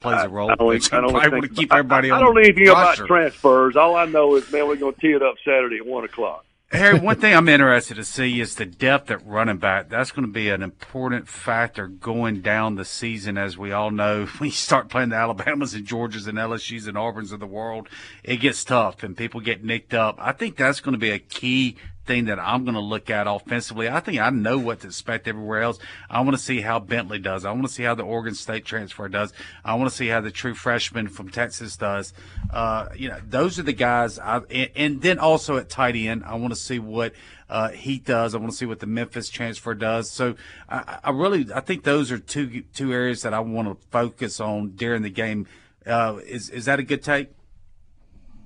plays 0.00 0.24
a 0.24 0.28
role. 0.28 0.50
I, 0.50 0.54
don't, 0.54 0.94
I 0.94 1.00
don't 1.00 1.20
think, 1.20 1.32
want 1.32 1.44
to 1.44 1.48
keep 1.50 1.72
everybody. 1.72 2.10
I, 2.10 2.16
I 2.16 2.20
don't 2.20 2.34
know 2.34 2.40
anything 2.40 2.68
about 2.68 2.96
transfers. 2.96 3.76
All 3.76 3.96
I 3.96 4.06
know 4.06 4.36
is, 4.36 4.50
man, 4.50 4.66
we're 4.66 4.76
going 4.76 4.94
to 4.94 5.00
tee 5.00 5.12
it 5.12 5.22
up 5.22 5.34
Saturday 5.44 5.76
at 5.76 5.86
one 5.86 6.04
o'clock. 6.04 6.44
Harry, 6.72 7.00
one 7.00 7.18
thing 7.18 7.34
I'm 7.34 7.48
interested 7.48 7.96
to 7.96 8.04
see 8.04 8.40
is 8.40 8.54
the 8.54 8.64
depth 8.64 9.10
at 9.10 9.26
running 9.26 9.56
back. 9.56 9.88
That's 9.88 10.12
going 10.12 10.26
to 10.26 10.32
be 10.32 10.50
an 10.50 10.62
important 10.62 11.26
factor 11.26 11.88
going 11.88 12.42
down 12.42 12.76
the 12.76 12.84
season. 12.84 13.36
As 13.36 13.58
we 13.58 13.72
all 13.72 13.90
know, 13.90 14.26
when 14.38 14.48
you 14.50 14.52
start 14.52 14.88
playing 14.88 15.08
the 15.08 15.16
Alabamas 15.16 15.74
and 15.74 15.84
Georgias 15.84 16.28
and 16.28 16.38
LSU's 16.38 16.86
and 16.86 16.96
Auburns 16.96 17.32
of 17.32 17.40
the 17.40 17.46
world, 17.46 17.88
it 18.22 18.36
gets 18.36 18.62
tough 18.62 19.02
and 19.02 19.16
people 19.16 19.40
get 19.40 19.64
nicked 19.64 19.94
up. 19.94 20.16
I 20.20 20.30
think 20.30 20.56
that's 20.56 20.80
going 20.80 20.92
to 20.92 20.98
be 20.98 21.10
a 21.10 21.18
key 21.18 21.76
thing 22.06 22.26
that 22.26 22.38
I'm 22.38 22.64
going 22.64 22.74
to 22.74 22.80
look 22.80 23.10
at 23.10 23.26
offensively. 23.26 23.88
I 23.88 24.00
think 24.00 24.18
I 24.18 24.30
know 24.30 24.58
what 24.58 24.80
to 24.80 24.86
expect 24.86 25.28
everywhere 25.28 25.62
else. 25.62 25.78
I 26.08 26.20
want 26.20 26.32
to 26.32 26.42
see 26.42 26.60
how 26.60 26.78
Bentley 26.78 27.18
does. 27.18 27.44
I 27.44 27.52
want 27.52 27.66
to 27.66 27.72
see 27.72 27.82
how 27.82 27.94
the 27.94 28.02
Oregon 28.02 28.34
State 28.34 28.64
transfer 28.64 29.08
does. 29.08 29.32
I 29.64 29.74
want 29.74 29.90
to 29.90 29.96
see 29.96 30.08
how 30.08 30.20
the 30.20 30.30
true 30.30 30.54
freshman 30.54 31.08
from 31.08 31.28
Texas 31.28 31.76
does. 31.76 32.12
Uh, 32.52 32.88
you 32.96 33.08
know, 33.08 33.20
those 33.28 33.58
are 33.58 33.62
the 33.62 33.72
guys. 33.72 34.18
I, 34.18 34.38
and, 34.50 34.70
and, 34.74 35.02
then 35.02 35.18
also 35.18 35.56
at 35.56 35.68
tight 35.68 35.96
end, 35.96 36.24
I 36.24 36.34
want 36.34 36.52
to 36.52 36.58
see 36.58 36.78
what 36.78 37.12
uh, 37.48 37.68
he 37.68 37.98
does. 37.98 38.34
I 38.34 38.38
want 38.38 38.52
to 38.52 38.56
see 38.56 38.66
what 38.66 38.80
the 38.80 38.86
Memphis 38.86 39.28
transfer 39.28 39.74
does. 39.74 40.10
So 40.10 40.36
I, 40.68 40.98
I, 41.04 41.10
really, 41.10 41.46
I 41.54 41.60
think 41.60 41.84
those 41.84 42.10
are 42.10 42.18
two 42.18 42.62
two 42.74 42.92
areas 42.92 43.22
that 43.22 43.34
I 43.34 43.40
want 43.40 43.68
to 43.68 43.88
focus 43.88 44.40
on 44.40 44.70
during 44.70 45.02
the 45.02 45.10
game. 45.10 45.46
Uh, 45.86 46.18
is 46.26 46.50
is 46.50 46.66
that 46.66 46.78
a 46.78 46.82
good 46.82 47.02
take? 47.02 47.30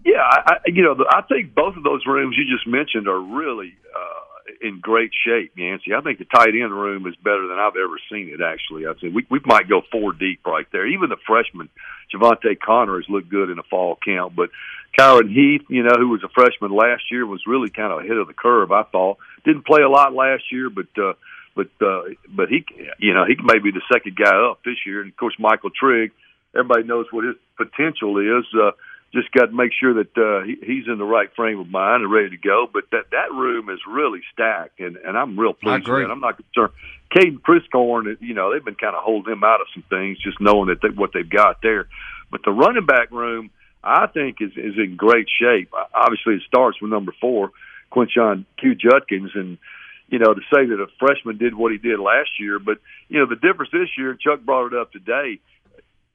Yeah, 0.04 0.20
I, 0.20 0.56
you 0.66 0.82
know, 0.82 0.96
I 1.08 1.22
think 1.22 1.54
both 1.54 1.76
of 1.76 1.82
those 1.82 2.02
rooms 2.06 2.36
you 2.36 2.44
just 2.44 2.66
mentioned 2.66 3.08
are 3.08 3.18
really 3.20 3.74
uh, 3.96 4.66
in 4.68 4.80
great 4.80 5.12
shape, 5.26 5.52
Yancey. 5.56 5.94
I 5.96 6.02
think 6.02 6.18
the 6.18 6.26
tight 6.26 6.50
end 6.50 6.72
room 6.72 7.06
is 7.06 7.16
better 7.16 7.48
than 7.48 7.58
I've 7.58 7.76
ever 7.76 7.98
seen 8.12 8.28
it. 8.28 8.40
Actually, 8.44 8.86
I 8.86 8.92
think 9.00 9.14
we 9.14 9.26
we 9.30 9.40
might 9.46 9.68
go 9.68 9.80
four 9.90 10.12
deep 10.12 10.40
right 10.46 10.66
there. 10.72 10.86
Even 10.86 11.08
the 11.08 11.16
freshman 11.26 11.70
Javante 12.14 12.58
Connor 12.60 12.96
has 13.00 13.08
looked 13.08 13.30
good 13.30 13.48
in 13.48 13.58
a 13.58 13.62
fall 13.62 13.96
camp, 13.96 14.34
but 14.36 14.50
Kyron 14.98 15.32
Heath, 15.32 15.62
you 15.68 15.82
know, 15.82 15.96
who 15.96 16.10
was 16.10 16.22
a 16.22 16.28
freshman 16.28 16.70
last 16.70 17.04
year, 17.10 17.26
was 17.26 17.42
really 17.46 17.70
kind 17.70 17.92
of 17.92 18.00
ahead 18.00 18.18
of 18.18 18.26
the 18.26 18.34
curve. 18.34 18.72
I 18.72 18.82
thought 18.84 19.16
didn't 19.44 19.66
play 19.66 19.82
a 19.82 19.88
lot 19.88 20.12
last 20.14 20.44
year, 20.52 20.70
but. 20.70 20.88
uh 21.02 21.14
but 21.56 21.68
uh, 21.80 22.02
but 22.28 22.48
he, 22.48 22.66
you 22.98 23.14
know, 23.14 23.24
he 23.24 23.36
may 23.40 23.60
be 23.60 23.70
the 23.70 23.80
second 23.92 24.16
guy 24.16 24.34
up 24.50 24.58
this 24.64 24.74
year. 24.84 25.02
And 25.02 25.12
of 25.12 25.16
course, 25.16 25.36
Michael 25.38 25.70
Trigg, 25.70 26.10
everybody 26.52 26.82
knows 26.82 27.06
what 27.12 27.24
his 27.24 27.36
potential 27.56 28.18
is. 28.18 28.44
Uh, 28.52 28.72
just 29.14 29.30
got 29.32 29.46
to 29.46 29.52
make 29.52 29.70
sure 29.72 29.94
that 29.94 30.16
uh, 30.18 30.44
he, 30.44 30.56
he's 30.60 30.86
in 30.88 30.98
the 30.98 31.04
right 31.04 31.28
frame 31.34 31.60
of 31.60 31.68
mind 31.68 32.02
and 32.02 32.12
ready 32.12 32.30
to 32.30 32.36
go. 32.36 32.66
But 32.70 32.84
that 32.90 33.10
that 33.12 33.32
room 33.32 33.70
is 33.70 33.78
really 33.88 34.20
stacked, 34.32 34.80
and 34.80 34.96
and 34.96 35.16
I'm 35.16 35.38
real 35.38 35.54
pleased. 35.54 35.88
With 35.88 36.08
that. 36.08 36.10
I'm 36.10 36.20
not 36.20 36.36
concerned. 36.36 36.72
Caden 37.14 37.40
Prieskorn, 37.40 38.16
you 38.20 38.34
know, 38.34 38.52
they've 38.52 38.64
been 38.64 38.74
kind 38.74 38.96
of 38.96 39.04
holding 39.04 39.32
him 39.32 39.44
out 39.44 39.60
of 39.60 39.68
some 39.72 39.84
things, 39.88 40.18
just 40.18 40.40
knowing 40.40 40.68
that 40.68 40.82
they, 40.82 40.88
what 40.88 41.10
they've 41.14 41.28
got 41.28 41.62
there. 41.62 41.86
But 42.30 42.40
the 42.44 42.50
running 42.50 42.86
back 42.86 43.12
room, 43.12 43.50
I 43.84 44.08
think, 44.08 44.38
is 44.40 44.50
is 44.56 44.74
in 44.76 44.96
great 44.96 45.28
shape. 45.40 45.72
Obviously, 45.94 46.34
it 46.34 46.42
starts 46.46 46.82
with 46.82 46.90
number 46.90 47.14
four, 47.20 47.52
Quinshon 47.92 48.44
Q. 48.58 48.74
Judkins, 48.74 49.30
and 49.34 49.58
you 50.08 50.18
know, 50.18 50.34
to 50.34 50.40
say 50.52 50.66
that 50.66 50.80
a 50.80 50.88
freshman 50.98 51.38
did 51.38 51.54
what 51.54 51.72
he 51.72 51.78
did 51.78 52.00
last 52.00 52.30
year, 52.40 52.58
but 52.58 52.78
you 53.08 53.20
know, 53.20 53.26
the 53.26 53.36
difference 53.36 53.70
this 53.72 53.88
year, 53.96 54.14
Chuck 54.14 54.40
brought 54.44 54.72
it 54.72 54.78
up 54.78 54.92
today 54.92 55.38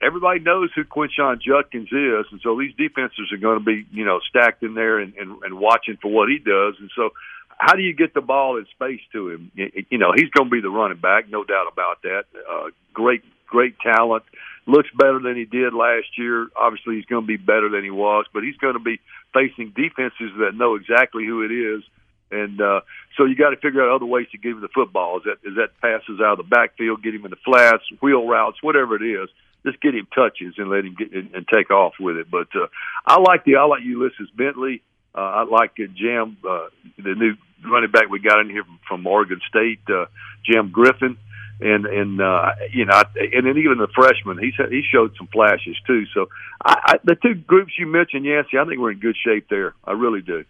everybody 0.02 0.40
knows 0.40 0.70
who 0.76 0.84
Quinshon 0.84 1.42
Judkins 1.42 1.90
is, 1.92 2.26
and 2.32 2.40
so 2.42 2.58
these 2.58 2.74
defenses 2.76 3.32
are 3.32 3.38
going 3.38 3.60
to 3.60 3.66
be, 3.66 3.86
you 3.92 4.06
know, 4.06 4.20
stacked 4.30 4.64
in 4.64 4.74
there 4.74 5.00
and, 5.00 5.14
and, 5.16 5.44
and 5.44 5.60
watching 5.60 5.98
for 6.02 6.12
what 6.12 6.30
he 6.30 6.38
does. 6.38 6.76
And 6.80 6.90
so, 6.96 7.10
how 7.58 7.76
do 7.76 7.82
you 7.82 7.94
get 7.94 8.14
the 8.14 8.22
ball 8.22 8.58
in 8.58 8.66
space 8.72 9.02
to 9.12 9.30
him? 9.30 9.52
You 9.56 9.98
know, 9.98 10.14
he's 10.16 10.30
going 10.30 10.50
to 10.50 10.52
be 10.52 10.62
the 10.62 10.70
running 10.70 11.00
back, 11.00 11.30
no 11.30 11.44
doubt 11.44 11.68
about 11.72 12.02
that. 12.04 12.24
Uh, 12.50 12.70
great, 12.94 13.22
great 13.48 13.76
talent. 13.80 14.24
Looks 14.66 14.90
better 14.98 15.20
than 15.20 15.36
he 15.36 15.44
did 15.44 15.74
last 15.74 16.08
year. 16.18 16.48
Obviously, 16.56 16.96
he's 16.96 17.06
going 17.06 17.24
to 17.24 17.28
be 17.28 17.38
better 17.38 17.70
than 17.70 17.84
he 17.84 17.92
was, 17.92 18.26
but 18.34 18.44
he's 18.44 18.56
going 18.58 18.76
to 18.76 18.80
be 18.80 19.02
facing 19.34 19.74
defenses 19.76 20.32
that 20.40 20.56
know 20.56 20.76
exactly 20.76 21.26
who 21.26 21.44
it 21.44 21.52
is. 21.52 21.84
And 22.32 22.62
uh, 22.62 22.82
so 23.18 23.26
you 23.26 23.36
got 23.36 23.50
to 23.50 23.58
figure 23.58 23.84
out 23.84 23.94
other 23.94 24.06
ways 24.06 24.28
to 24.32 24.38
give 24.38 24.54
him 24.54 24.62
the 24.62 24.70
football. 24.70 25.18
Is 25.18 25.24
that 25.26 25.50
is 25.50 25.56
that 25.58 25.76
passes 25.82 26.22
out 26.22 26.34
of 26.34 26.38
the 26.38 26.44
backfield, 26.44 27.04
get 27.04 27.16
him 27.16 27.26
in 27.26 27.32
the 27.32 27.44
flats, 27.44 27.84
wheel 28.02 28.26
routes, 28.26 28.62
whatever 28.62 28.96
it 28.96 29.04
is 29.04 29.30
just 29.66 29.82
get 29.82 29.94
him 29.94 30.08
touches 30.14 30.56
and 30.58 30.70
let 30.70 30.86
him 30.86 30.96
get 30.98 31.12
and, 31.14 31.34
and 31.34 31.48
take 31.48 31.72
off 31.72 31.94
with 32.00 32.18
it. 32.18 32.30
But 32.30 32.48
uh, 32.56 32.68
I 33.06 33.20
like 33.20 33.44
the 33.46 33.58
I 33.58 33.66
like 33.66 33.84
Ulysses 33.84 34.30
Bentley. 34.36 34.82
Uh, 35.14 35.20
I 35.20 35.44
like 35.44 35.72
uh, 35.80 35.88
Jam, 35.96 36.38
uh, 36.48 36.68
the 36.98 37.16
new 37.16 37.34
running 37.66 37.92
back 37.92 38.10
we 38.10 38.20
got 38.20 38.40
in 38.40 38.50
here 38.50 38.64
from, 38.64 38.80
from 38.88 39.08
Oregon 39.08 39.42
State, 39.50 39.80
uh, 39.90 40.06
Jam 40.46 40.70
Griffin, 40.72 41.18
and 41.60 41.86
and 41.86 42.22
uh, 42.22 42.52
you 42.72 42.86
know, 42.86 43.02
and 43.16 43.46
then 43.46 43.58
even 43.58 43.78
the 43.80 43.88
freshman, 43.94 44.38
he's 44.38 44.54
he 44.70 44.82
showed 44.90 45.16
some 45.18 45.28
flashes 45.28 45.76
too. 45.86 46.06
So 46.14 46.28
I, 46.64 46.80
I, 46.86 46.94
the 47.04 47.16
two 47.16 47.36
groups 47.36 47.74
you 47.78 47.88
mentioned, 47.88 48.26
Yancey, 48.26 48.58
I 48.58 48.66
think 48.66 48.80
we're 48.80 48.92
in 48.92 49.00
good 49.00 49.18
shape 49.26 49.48
there. 49.50 49.74
I 49.84 49.92
really 49.94 50.22
do. 50.22 50.46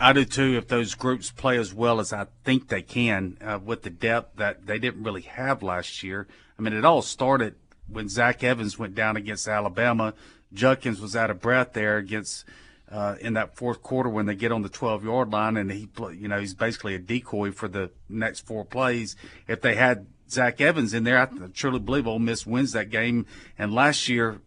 I 0.00 0.12
do 0.12 0.24
too. 0.24 0.56
If 0.56 0.66
those 0.66 0.94
groups 0.94 1.30
play 1.30 1.58
as 1.58 1.72
well 1.72 2.00
as 2.00 2.12
I 2.12 2.26
think 2.42 2.68
they 2.68 2.82
can, 2.82 3.38
uh, 3.40 3.60
with 3.64 3.82
the 3.82 3.90
depth 3.90 4.36
that 4.38 4.66
they 4.66 4.78
didn't 4.78 5.04
really 5.04 5.22
have 5.22 5.62
last 5.62 6.02
year. 6.02 6.26
I 6.62 6.64
mean, 6.64 6.74
it 6.74 6.84
all 6.84 7.02
started 7.02 7.56
when 7.88 8.08
Zach 8.08 8.44
Evans 8.44 8.78
went 8.78 8.94
down 8.94 9.16
against 9.16 9.48
Alabama. 9.48 10.14
Judkins 10.52 11.00
was 11.00 11.16
out 11.16 11.28
of 11.28 11.40
breath 11.40 11.72
there 11.72 11.96
against 11.96 12.44
uh, 12.88 13.16
in 13.20 13.32
that 13.32 13.56
fourth 13.56 13.82
quarter 13.82 14.08
when 14.08 14.26
they 14.26 14.36
get 14.36 14.52
on 14.52 14.62
the 14.62 14.68
12 14.68 15.02
yard 15.04 15.32
line, 15.32 15.56
and 15.56 15.72
he, 15.72 15.88
you 16.14 16.28
know, 16.28 16.38
he's 16.38 16.54
basically 16.54 16.94
a 16.94 17.00
decoy 17.00 17.50
for 17.50 17.66
the 17.66 17.90
next 18.08 18.46
four 18.46 18.64
plays. 18.64 19.16
If 19.48 19.60
they 19.60 19.74
had 19.74 20.06
Zach 20.30 20.60
Evans 20.60 20.94
in 20.94 21.02
there, 21.02 21.18
I 21.18 21.26
truly 21.52 21.80
believe 21.80 22.06
Ole 22.06 22.20
Miss 22.20 22.46
wins 22.46 22.70
that 22.72 22.90
game. 22.90 23.26
And 23.58 23.74
last 23.74 24.08
year, 24.08 24.40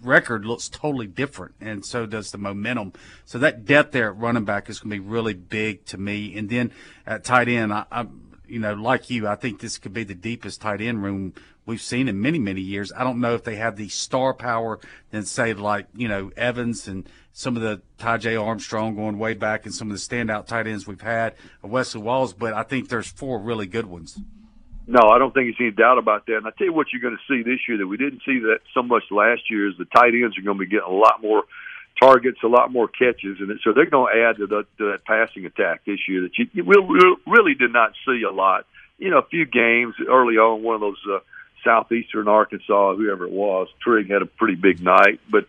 record 0.00 0.44
looks 0.44 0.68
totally 0.68 1.08
different, 1.08 1.56
and 1.60 1.84
so 1.84 2.06
does 2.06 2.30
the 2.30 2.38
momentum. 2.38 2.92
So 3.24 3.40
that 3.40 3.64
depth 3.64 3.90
there 3.90 4.10
at 4.10 4.16
running 4.16 4.44
back 4.44 4.70
is 4.70 4.78
going 4.78 4.90
to 4.92 5.02
be 5.02 5.08
really 5.08 5.34
big 5.34 5.84
to 5.86 5.98
me. 5.98 6.38
And 6.38 6.48
then 6.48 6.70
at 7.04 7.24
tight 7.24 7.48
end, 7.48 7.72
I, 7.72 7.86
I'm 7.90 8.26
you 8.48 8.58
know, 8.58 8.74
like 8.74 9.10
you, 9.10 9.26
I 9.26 9.34
think 9.34 9.60
this 9.60 9.78
could 9.78 9.92
be 9.92 10.04
the 10.04 10.14
deepest 10.14 10.60
tight 10.60 10.80
end 10.80 11.02
room 11.02 11.34
we've 11.66 11.82
seen 11.82 12.08
in 12.08 12.20
many, 12.20 12.38
many 12.38 12.60
years. 12.60 12.92
I 12.96 13.04
don't 13.04 13.20
know 13.20 13.34
if 13.34 13.44
they 13.44 13.56
have 13.56 13.76
the 13.76 13.88
star 13.88 14.32
power 14.32 14.80
than 15.10 15.24
say 15.24 15.52
like, 15.52 15.86
you 15.94 16.08
know, 16.08 16.30
Evans 16.36 16.88
and 16.88 17.08
some 17.32 17.56
of 17.56 17.62
the 17.62 17.82
Ty 17.98 18.36
Armstrong 18.36 18.96
going 18.96 19.18
way 19.18 19.34
back 19.34 19.66
and 19.66 19.74
some 19.74 19.90
of 19.90 19.96
the 19.96 20.00
standout 20.00 20.46
tight 20.46 20.66
ends 20.66 20.86
we've 20.86 21.00
had, 21.00 21.34
Wesley 21.62 22.00
Walls, 22.00 22.32
but 22.32 22.54
I 22.54 22.62
think 22.62 22.88
there's 22.88 23.08
four 23.08 23.38
really 23.38 23.66
good 23.66 23.86
ones. 23.86 24.18
No, 24.86 25.10
I 25.10 25.18
don't 25.18 25.34
think 25.34 25.46
there's 25.46 25.68
any 25.68 25.72
doubt 25.72 25.98
about 25.98 26.26
that. 26.26 26.36
And 26.36 26.46
I 26.46 26.50
tell 26.56 26.68
you 26.68 26.72
what 26.72 26.86
you're 26.92 27.02
going 27.02 27.16
to 27.16 27.34
see 27.34 27.42
this 27.42 27.58
year 27.68 27.78
that 27.78 27.86
we 27.86 27.96
didn't 27.96 28.22
see 28.24 28.38
that 28.38 28.60
so 28.72 28.82
much 28.82 29.02
last 29.10 29.42
year 29.50 29.68
is 29.68 29.74
the 29.76 29.84
tight 29.84 30.14
ends 30.14 30.38
are 30.38 30.42
going 30.42 30.56
to 30.56 30.64
be 30.64 30.70
getting 30.70 30.88
a 30.88 30.90
lot 30.90 31.20
more– 31.20 31.44
targets, 32.00 32.38
a 32.44 32.48
lot 32.48 32.72
more 32.72 32.88
catches, 32.88 33.38
and 33.40 33.50
so 33.64 33.72
they're 33.72 33.88
going 33.88 34.12
to 34.12 34.20
add 34.20 34.36
to, 34.36 34.46
the, 34.46 34.66
to 34.78 34.92
that 34.92 35.04
passing 35.04 35.46
attack 35.46 35.82
this 35.86 36.00
year 36.08 36.22
that 36.22 36.36
you, 36.38 36.46
you 36.52 36.64
really, 36.64 37.16
really 37.26 37.54
did 37.54 37.72
not 37.72 37.92
see 38.06 38.22
a 38.22 38.32
lot. 38.32 38.66
You 38.98 39.10
know, 39.10 39.18
a 39.18 39.26
few 39.26 39.46
games 39.46 39.94
early 40.08 40.36
on, 40.36 40.62
one 40.62 40.74
of 40.74 40.80
those 40.80 41.00
uh, 41.10 41.18
southeastern 41.66 42.28
Arkansas, 42.28 42.94
whoever 42.94 43.24
it 43.26 43.32
was, 43.32 43.66
Trigg 43.82 44.08
had 44.08 44.22
a 44.22 44.26
pretty 44.26 44.54
big 44.54 44.78
night, 44.80 45.18
but 45.30 45.44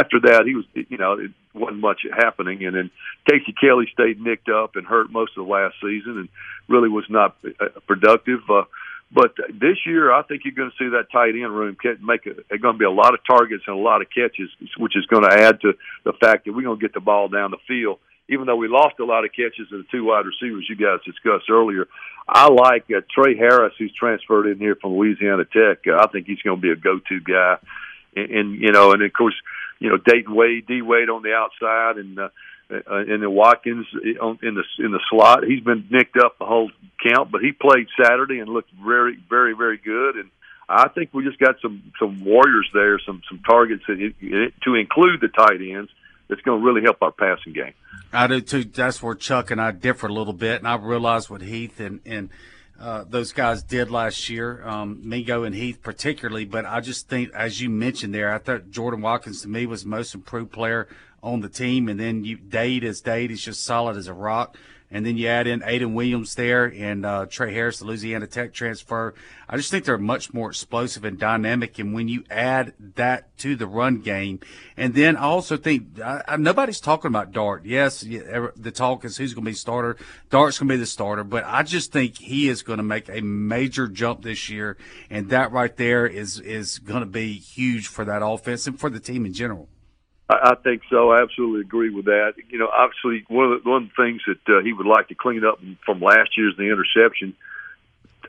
after 0.00 0.18
that, 0.26 0.42
he 0.46 0.54
was, 0.54 0.64
you 0.74 0.98
know, 1.02 1.12
it 1.24 1.32
wasn't 1.54 1.80
much 1.80 2.00
happening, 2.24 2.64
and 2.66 2.74
then 2.76 2.90
Casey 3.28 3.54
Kelly 3.60 3.86
stayed 3.92 4.18
nicked 4.20 4.48
up 4.48 4.76
and 4.76 4.86
hurt 4.86 5.12
most 5.12 5.32
of 5.36 5.44
the 5.44 5.52
last 5.52 5.74
season, 5.80 6.14
and 6.20 6.28
really 6.68 6.88
was 6.88 7.08
not 7.08 7.36
uh, 7.44 7.68
productive. 7.86 8.40
Uh, 8.48 8.64
But 9.10 9.32
this 9.66 9.78
year, 9.86 10.12
I 10.12 10.22
think 10.22 10.42
you're 10.44 10.58
going 10.60 10.70
to 10.70 10.76
see 10.76 10.90
that 10.90 11.10
tight 11.10 11.34
end 11.34 11.54
room 11.58 11.76
make 12.02 12.26
a, 12.26 12.58
going 12.58 12.74
to 12.74 12.78
be 12.78 12.84
a 12.84 12.90
lot 13.02 13.14
of 13.14 13.20
targets 13.26 13.64
and 13.66 13.74
a 13.74 13.84
lot 13.90 14.02
of 14.02 14.08
catches, 14.10 14.50
which 14.76 14.94
is 14.96 15.06
going 15.06 15.24
to 15.24 15.34
add 15.46 15.56
to 15.62 15.70
the 16.04 16.12
fact 16.12 16.44
that 16.44 16.52
we're 16.52 16.68
going 16.68 16.78
to 16.78 16.86
get 16.86 16.92
the 16.92 17.00
ball 17.00 17.28
down 17.28 17.50
the 17.50 17.64
field. 17.66 17.98
Even 18.28 18.46
though 18.46 18.56
we 18.56 18.68
lost 18.68 18.98
a 19.00 19.04
lot 19.04 19.24
of 19.24 19.32
catches 19.32 19.68
to 19.70 19.78
the 19.78 19.86
two 19.90 20.04
wide 20.04 20.26
receivers 20.26 20.66
you 20.68 20.76
guys 20.76 21.00
discussed 21.04 21.48
earlier, 21.50 21.88
I 22.28 22.48
like 22.50 22.84
uh, 22.90 23.00
Tre 23.14 23.36
Harris, 23.36 23.72
who's 23.78 23.94
transferred 23.94 24.46
in 24.46 24.58
here 24.58 24.76
from 24.76 24.92
Louisiana 24.92 25.44
Tech. 25.44 25.86
Uh, 25.86 25.96
I 25.98 26.08
think 26.08 26.26
he's 26.26 26.42
going 26.42 26.58
to 26.58 26.62
be 26.62 26.70
a 26.70 26.76
go-to 26.76 27.20
guy, 27.20 27.56
and, 28.14 28.30
and 28.30 28.60
you 28.60 28.72
know, 28.72 28.92
and 28.92 29.02
of 29.02 29.12
course, 29.12 29.34
you 29.78 29.88
know, 29.88 29.96
Dayton 29.96 30.34
Wade, 30.34 30.66
D 30.66 30.82
Wade 30.82 31.08
on 31.08 31.22
the 31.22 31.32
outside, 31.32 31.96
and 31.96 32.18
uh, 32.18 32.28
uh, 32.70 32.96
and 32.96 33.22
then 33.22 33.30
Watkins 33.30 33.86
in 34.02 34.54
the 34.54 34.64
in 34.78 34.92
the 34.92 35.00
slot. 35.08 35.44
He's 35.44 35.62
been 35.62 35.86
nicked 35.90 36.18
up 36.18 36.38
the 36.38 36.44
whole 36.44 36.70
count, 37.02 37.30
but 37.30 37.40
he 37.40 37.52
played 37.52 37.86
Saturday 38.02 38.40
and 38.40 38.48
looked 38.48 38.70
very, 38.72 39.18
very, 39.28 39.54
very 39.54 39.78
good. 39.78 40.16
And 40.16 40.30
I 40.68 40.88
think 40.88 41.14
we 41.14 41.24
just 41.24 41.38
got 41.38 41.56
some 41.62 41.92
some 41.98 42.24
warriors 42.24 42.68
there, 42.74 42.98
some 42.98 43.22
some 43.28 43.40
targets 43.48 43.84
that 43.88 44.52
to 44.64 44.74
include 44.74 45.22
the 45.22 45.28
tight 45.28 45.62
ends. 45.62 45.90
That's 46.28 46.40
going 46.42 46.60
to 46.60 46.66
really 46.66 46.82
help 46.82 46.98
our 47.00 47.12
passing 47.12 47.52
game. 47.52 47.72
I 48.12 48.26
do 48.26 48.40
too. 48.40 48.64
That's 48.64 49.02
where 49.02 49.14
Chuck 49.14 49.50
and 49.50 49.60
I 49.60 49.70
differ 49.72 50.06
a 50.06 50.12
little 50.12 50.32
bit, 50.32 50.58
and 50.58 50.68
I 50.68 50.76
realize 50.76 51.28
what 51.28 51.42
Heath 51.42 51.80
and 51.80 52.00
and 52.04 52.30
uh, 52.80 53.04
those 53.08 53.32
guys 53.32 53.62
did 53.62 53.90
last 53.90 54.28
year, 54.28 54.62
um, 54.66 55.00
Mingo 55.02 55.42
and 55.42 55.54
Heath 55.54 55.82
particularly. 55.82 56.44
But 56.44 56.64
I 56.64 56.80
just 56.80 57.08
think, 57.08 57.32
as 57.34 57.60
you 57.60 57.70
mentioned 57.70 58.14
there, 58.14 58.32
I 58.32 58.38
thought 58.38 58.70
Jordan 58.70 59.00
Watkins 59.00 59.42
to 59.42 59.48
me 59.48 59.66
was 59.66 59.82
the 59.82 59.88
most 59.88 60.14
improved 60.14 60.52
player 60.52 60.86
on 61.22 61.40
the 61.40 61.48
team, 61.48 61.88
and 61.88 61.98
then 61.98 62.24
you 62.24 62.36
Dade 62.36 62.84
as 62.84 63.00
Dade 63.00 63.30
is 63.30 63.42
just 63.42 63.64
solid 63.64 63.96
as 63.96 64.06
a 64.06 64.14
rock. 64.14 64.56
And 64.90 65.04
then 65.04 65.18
you 65.18 65.26
add 65.26 65.46
in 65.46 65.60
Ayden 65.60 65.92
Williams 65.92 66.34
there 66.34 66.64
and 66.64 67.04
uh, 67.04 67.26
Tre 67.26 67.52
Harris, 67.52 67.78
the 67.78 67.84
Louisiana 67.84 68.26
Tech 68.26 68.54
transfer. 68.54 69.14
I 69.46 69.56
just 69.56 69.70
think 69.70 69.84
they're 69.84 69.98
much 69.98 70.32
more 70.32 70.48
explosive 70.48 71.04
and 71.04 71.18
dynamic. 71.18 71.78
And 71.78 71.92
when 71.92 72.08
you 72.08 72.24
add 72.30 72.72
that 72.94 73.36
to 73.38 73.54
the 73.54 73.66
run 73.66 73.98
game, 73.98 74.40
and 74.76 74.94
then 74.94 75.16
I 75.16 75.22
also 75.22 75.58
think 75.58 76.00
I, 76.00 76.22
I, 76.26 76.36
nobody's 76.38 76.80
talking 76.80 77.08
about 77.08 77.32
Dart. 77.32 77.66
Yes, 77.66 78.00
the 78.00 78.72
talk 78.74 79.04
is 79.04 79.18
who's 79.18 79.34
going 79.34 79.44
to 79.44 79.50
be 79.50 79.54
starter. 79.54 79.96
Dart's 80.30 80.58
going 80.58 80.68
to 80.68 80.74
be 80.74 80.80
the 80.80 80.86
starter, 80.86 81.24
but 81.24 81.44
I 81.46 81.62
just 81.62 81.92
think 81.92 82.18
he 82.18 82.48
is 82.48 82.62
going 82.62 82.78
to 82.78 82.82
make 82.82 83.10
a 83.10 83.20
major 83.20 83.88
jump 83.88 84.22
this 84.22 84.48
year, 84.48 84.78
and 85.10 85.28
that 85.28 85.52
right 85.52 85.76
there 85.76 86.06
is 86.06 86.40
is 86.40 86.78
going 86.78 87.00
to 87.00 87.06
be 87.06 87.34
huge 87.34 87.88
for 87.88 88.04
that 88.06 88.22
offense 88.24 88.66
and 88.66 88.80
for 88.80 88.88
the 88.88 89.00
team 89.00 89.26
in 89.26 89.34
general. 89.34 89.68
I, 90.28 90.52
I 90.52 90.54
think 90.56 90.82
so. 90.90 91.10
I 91.10 91.22
absolutely 91.22 91.60
agree 91.62 91.90
with 91.90 92.06
that. 92.06 92.34
You 92.48 92.58
know, 92.58 92.68
obviously 92.68 93.24
one 93.28 93.52
of 93.52 93.62
the 93.62 93.68
one 93.68 93.84
of 93.84 93.88
the 93.88 94.02
things 94.02 94.22
that 94.26 94.58
uh, 94.58 94.62
he 94.62 94.72
would 94.72 94.86
like 94.86 95.08
to 95.08 95.14
clean 95.14 95.44
up 95.44 95.60
from 95.84 96.00
last 96.00 96.36
year's 96.36 96.56
the 96.56 96.64
interception. 96.64 97.34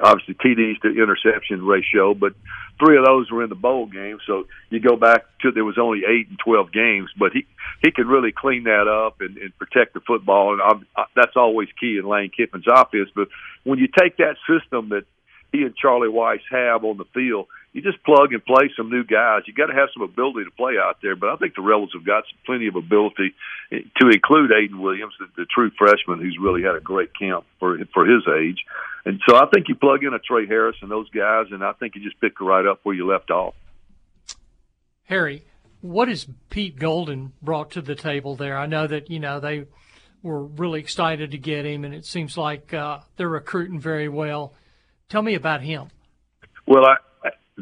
Obviously, 0.01 0.35
TDs 0.35 0.79
to 0.81 0.89
interception 0.89 1.65
ratio, 1.65 2.13
but 2.13 2.33
three 2.79 2.97
of 2.97 3.05
those 3.05 3.29
were 3.29 3.43
in 3.43 3.49
the 3.49 3.55
bowl 3.55 3.85
game. 3.85 4.19
So 4.25 4.47
you 4.69 4.79
go 4.79 4.95
back 4.95 5.25
to 5.41 5.51
there 5.51 5.65
was 5.65 5.77
only 5.77 6.03
eight 6.07 6.29
and 6.29 6.39
twelve 6.39 6.71
games, 6.71 7.09
but 7.17 7.33
he 7.33 7.45
he 7.81 7.91
could 7.91 8.07
really 8.07 8.31
clean 8.31 8.63
that 8.63 8.87
up 8.87 9.19
and, 9.19 9.37
and 9.37 9.57
protect 9.57 9.93
the 9.93 9.99
football, 9.99 10.53
and 10.53 10.61
I, 10.61 11.01
I, 11.01 11.05
that's 11.15 11.35
always 11.35 11.67
key 11.79 11.97
in 11.97 12.07
Lane 12.07 12.31
Kiffin's 12.35 12.67
offense. 12.67 13.09
But 13.13 13.27
when 13.63 13.79
you 13.79 13.87
take 13.87 14.17
that 14.17 14.35
system 14.47 14.89
that 14.89 15.03
he 15.51 15.63
and 15.63 15.75
Charlie 15.75 16.09
Weis 16.09 16.41
have 16.51 16.85
on 16.85 16.97
the 16.97 17.05
field, 17.13 17.47
you 17.73 17.81
just 17.81 18.03
plug 18.03 18.33
and 18.33 18.43
play 18.43 18.71
some 18.75 18.89
new 18.89 19.03
guys. 19.03 19.43
You 19.45 19.53
got 19.53 19.67
to 19.67 19.73
have 19.73 19.89
some 19.93 20.03
ability 20.03 20.45
to 20.45 20.51
play 20.51 20.73
out 20.81 20.97
there, 21.01 21.15
but 21.15 21.29
I 21.29 21.35
think 21.35 21.55
the 21.55 21.61
Rebels 21.61 21.91
have 21.93 22.05
got 22.05 22.23
plenty 22.45 22.67
of 22.67 22.75
ability 22.75 23.35
to 23.71 24.09
include 24.09 24.51
Ayden 24.51 24.79
Williams, 24.79 25.13
the, 25.19 25.27
the 25.37 25.45
true 25.45 25.69
freshman 25.77 26.19
who's 26.19 26.37
really 26.41 26.63
had 26.63 26.75
a 26.75 26.79
great 26.79 27.11
camp 27.17 27.45
for 27.59 27.77
for 27.93 28.05
his 28.05 28.23
age. 28.27 28.57
And 29.05 29.21
so 29.27 29.35
I 29.35 29.45
think 29.53 29.67
you 29.69 29.75
plug 29.75 30.03
in 30.03 30.13
a 30.13 30.19
Tre 30.19 30.47
Harris 30.47 30.77
and 30.81 30.89
those 30.89 31.09
guys, 31.09 31.47
and 31.51 31.63
I 31.63 31.73
think 31.73 31.95
you 31.95 32.03
just 32.03 32.19
pick 32.19 32.41
right 32.41 32.65
up 32.65 32.79
where 32.83 32.95
you 32.95 33.07
left 33.07 33.29
off. 33.29 33.53
Harry, 35.03 35.43
what 35.81 36.07
has 36.07 36.27
Pete 36.49 36.77
Golding 36.77 37.33
brought 37.41 37.71
to 37.71 37.81
the 37.81 37.95
table 37.95 38.35
there? 38.35 38.57
I 38.57 38.65
know 38.65 38.87
that 38.87 39.09
you 39.09 39.19
know 39.19 39.39
they 39.39 39.65
were 40.23 40.43
really 40.43 40.79
excited 40.79 41.31
to 41.31 41.37
get 41.37 41.65
him, 41.65 41.85
and 41.85 41.93
it 41.93 42.05
seems 42.05 42.35
like 42.35 42.73
uh, 42.73 42.99
they're 43.15 43.29
recruiting 43.29 43.79
very 43.79 44.09
well. 44.09 44.53
Tell 45.07 45.21
me 45.21 45.35
about 45.35 45.61
him. 45.61 45.87
Well, 46.67 46.85
I, 46.85 46.97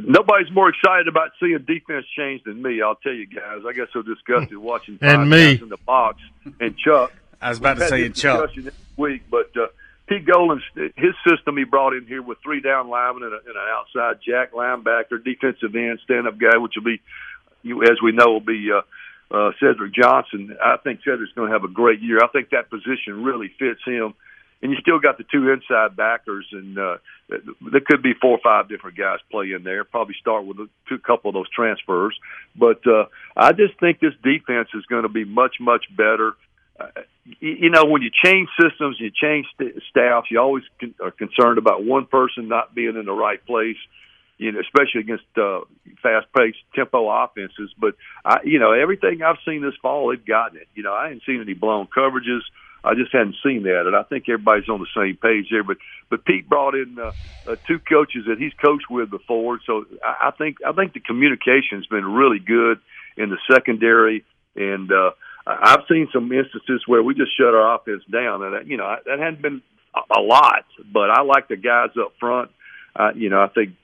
Nobody's 0.06 0.52
more 0.52 0.70
excited 0.70 1.08
about 1.08 1.32
seeing 1.39 1.58
defense 1.60 2.06
change 2.16 2.43
than 2.43 2.62
me. 2.62 2.82
I'll 2.82 2.95
tell 2.95 3.14
you 3.14 3.26
guys. 3.26 3.62
I 3.68 3.74
get 3.74 3.89
so 3.91 4.02
disgusted 4.02 4.58
watching 4.58 5.00
and 5.02 5.30
me 5.30 5.60
in 5.60 5.70
the 5.70 5.78
box 5.78 6.22
and 6.60 6.78
Chuck. 6.78 7.12
I 7.41 7.50
was 7.50 7.60
about 7.60 7.78
to 7.78 7.88
say 7.88 8.10
Chuck 8.10 8.52
this 8.56 8.74
week, 8.95 9.24
but 9.30 9.56
uh, 9.56 9.68
Pete 10.08 10.26
Golding, 10.26 10.62
his 10.95 11.14
system 11.28 11.58
he 11.58 11.64
brought 11.64 11.93
in 11.93 12.06
here 12.06 12.22
with 12.22 12.38
three 12.43 12.62
down 12.62 12.89
linemen 12.89 13.24
and, 13.24 13.34
a, 13.34 13.38
and 13.38 13.56
an 13.56 13.68
outside 13.70 14.20
jack 14.26 14.52
linebacker, 14.54 15.24
defensive 15.24 15.76
end, 15.76 16.00
stand 16.04 16.28
up 16.28 16.38
guy, 16.38 16.58
which 16.58 16.74
will 16.76 16.84
be, 16.84 17.02
you 17.64 17.84
as 17.84 18.02
we 18.04 18.12
know, 18.12 18.34
will 18.34 18.39
be 18.39 18.70
uh, 18.72 18.82
uh, 19.36 19.52
Cedric 19.60 19.93
Johnson. 19.93 20.56
I 20.64 20.78
think 20.78 21.02
Cedric's 21.04 21.34
going 21.34 21.50
to 21.50 21.54
have 21.54 21.64
a 21.64 21.74
great 21.74 22.02
year. 22.02 22.20
I 22.24 22.28
think 22.28 22.52
that 22.52 22.70
position 22.70 23.24
really 23.24 23.50
fits 23.60 23.82
him 23.86 24.14
and 24.62 24.72
you 24.72 24.78
still 24.82 24.99
got 24.99 25.18
the 25.18 25.24
two 25.32 25.51
inside 25.51 25.95
backers, 25.95 26.47
and 26.51 26.78
uh, 26.78 26.97
there 27.30 27.82
could 27.86 28.01
be 28.01 28.14
four 28.20 28.32
or 28.32 28.39
five 28.43 28.70
different 28.70 28.97
guys 28.97 29.20
play 29.30 29.51
in 29.51 29.64
there. 29.64 29.84
Probably 29.84 30.16
start 30.20 30.45
with 30.45 30.58
a 30.58 30.68
two 30.89 30.97
couple 30.99 31.30
of 31.30 31.36
those 31.36 31.49
transfers, 31.49 32.18
but 32.55 32.82
uh, 32.88 33.05
I 33.36 33.51
just 33.51 33.80
think 33.80 33.99
this 33.99 34.14
defense 34.24 34.70
is 34.74 34.86
going 34.86 35.03
to 35.03 35.10
be 35.10 35.26
much 35.26 35.58
much 35.60 35.86
better. 35.95 36.34
Uh, 36.80 36.88
you 37.39 37.70
know, 37.70 37.86
when 37.86 38.01
you 38.01 38.12
change 38.24 38.49
systems, 38.62 38.97
you 38.99 39.12
change 39.12 39.45
st- 39.55 39.82
staffs. 39.89 40.28
You 40.32 40.39
always 40.39 40.64
con- 40.80 40.95
are 41.03 41.12
concerned 41.12 41.58
about 41.58 41.84
one 41.84 42.05
person 42.05 42.47
not 42.47 42.74
being 42.74 42.95
in 42.95 43.05
the 43.05 43.14
right 43.14 43.43
place. 43.45 43.78
You 44.39 44.51
know, 44.51 44.60
especially 44.60 45.01
against 45.01 45.26
uh, 45.36 45.62
fast-paced 46.03 46.60
tempo 46.76 47.10
offenses. 47.10 47.74
But 47.76 47.95
I, 48.24 48.41
you 48.43 48.60
know, 48.60 48.72
everything 48.72 49.24
I've 49.24 49.38
seen 49.43 49.64
this 49.64 49.74
fall, 49.82 50.10
they've 50.10 50.24
gotten 50.24 50.58
it. 50.60 50.68
You 50.76 50.84
know, 50.84 50.93
I 50.93 51.10
ain't 51.10 51.24
seen 51.26 51.41
any 51.41 51.55
blown 51.55 51.88
coverages. 51.88 52.41
I 52.88 52.95
just 52.95 53.11
hadn't 53.11 53.35
seen 53.43 53.63
that, 53.63 53.83
and 53.85 53.95
I 53.95 54.03
think 54.03 54.29
everybody's 54.29 54.69
on 54.69 54.79
the 54.79 54.88
same 54.95 55.17
page 55.17 55.47
there. 55.51 55.63
But 55.63 55.77
but 56.09 56.23
Pete 56.25 56.47
brought 56.47 56.73
in 56.73 56.97
uh, 56.97 57.11
uh, 57.45 57.55
two 57.67 57.79
coaches 57.79 58.25
that 58.27 58.38
he's 58.39 58.53
coached 58.63 58.89
with 58.89 59.09
before, 59.09 59.59
so 59.65 59.85
I, 60.03 60.29
I 60.29 60.31
think 60.31 60.57
I 60.65 60.71
think 60.71 60.93
the 60.93 61.01
communication's 61.01 61.85
been 61.88 62.05
really 62.05 62.39
good 62.39 62.79
in 63.17 63.29
the 63.29 63.38
secondary, 63.51 64.23
and 64.55 64.91
uh, 64.91 65.11
I've 65.45 65.83
seen 65.89 66.07
some 66.13 66.31
instances 66.31 66.83
where 66.88 67.03
we 67.03 67.13
just 67.13 67.38
shut 67.38 67.53
our 67.53 67.75
offense 67.75 68.03
down, 68.11 68.43
and 68.43 68.53
that, 68.53 68.67
you 68.67 68.77
know 68.77 68.95
that 69.05 69.19
hadn't 69.19 69.41
been 69.41 69.61
a, 69.93 70.19
a 70.19 70.21
lot, 70.21 70.65
but 70.91 71.09
I 71.09 71.23
like 71.23 71.49
the 71.49 71.57
guys 71.57 71.89
up 71.99 72.13
front. 72.19 72.51
Uh, 72.95 73.11
you 73.15 73.29
know, 73.29 73.41
I 73.41 73.47
think 73.47 73.75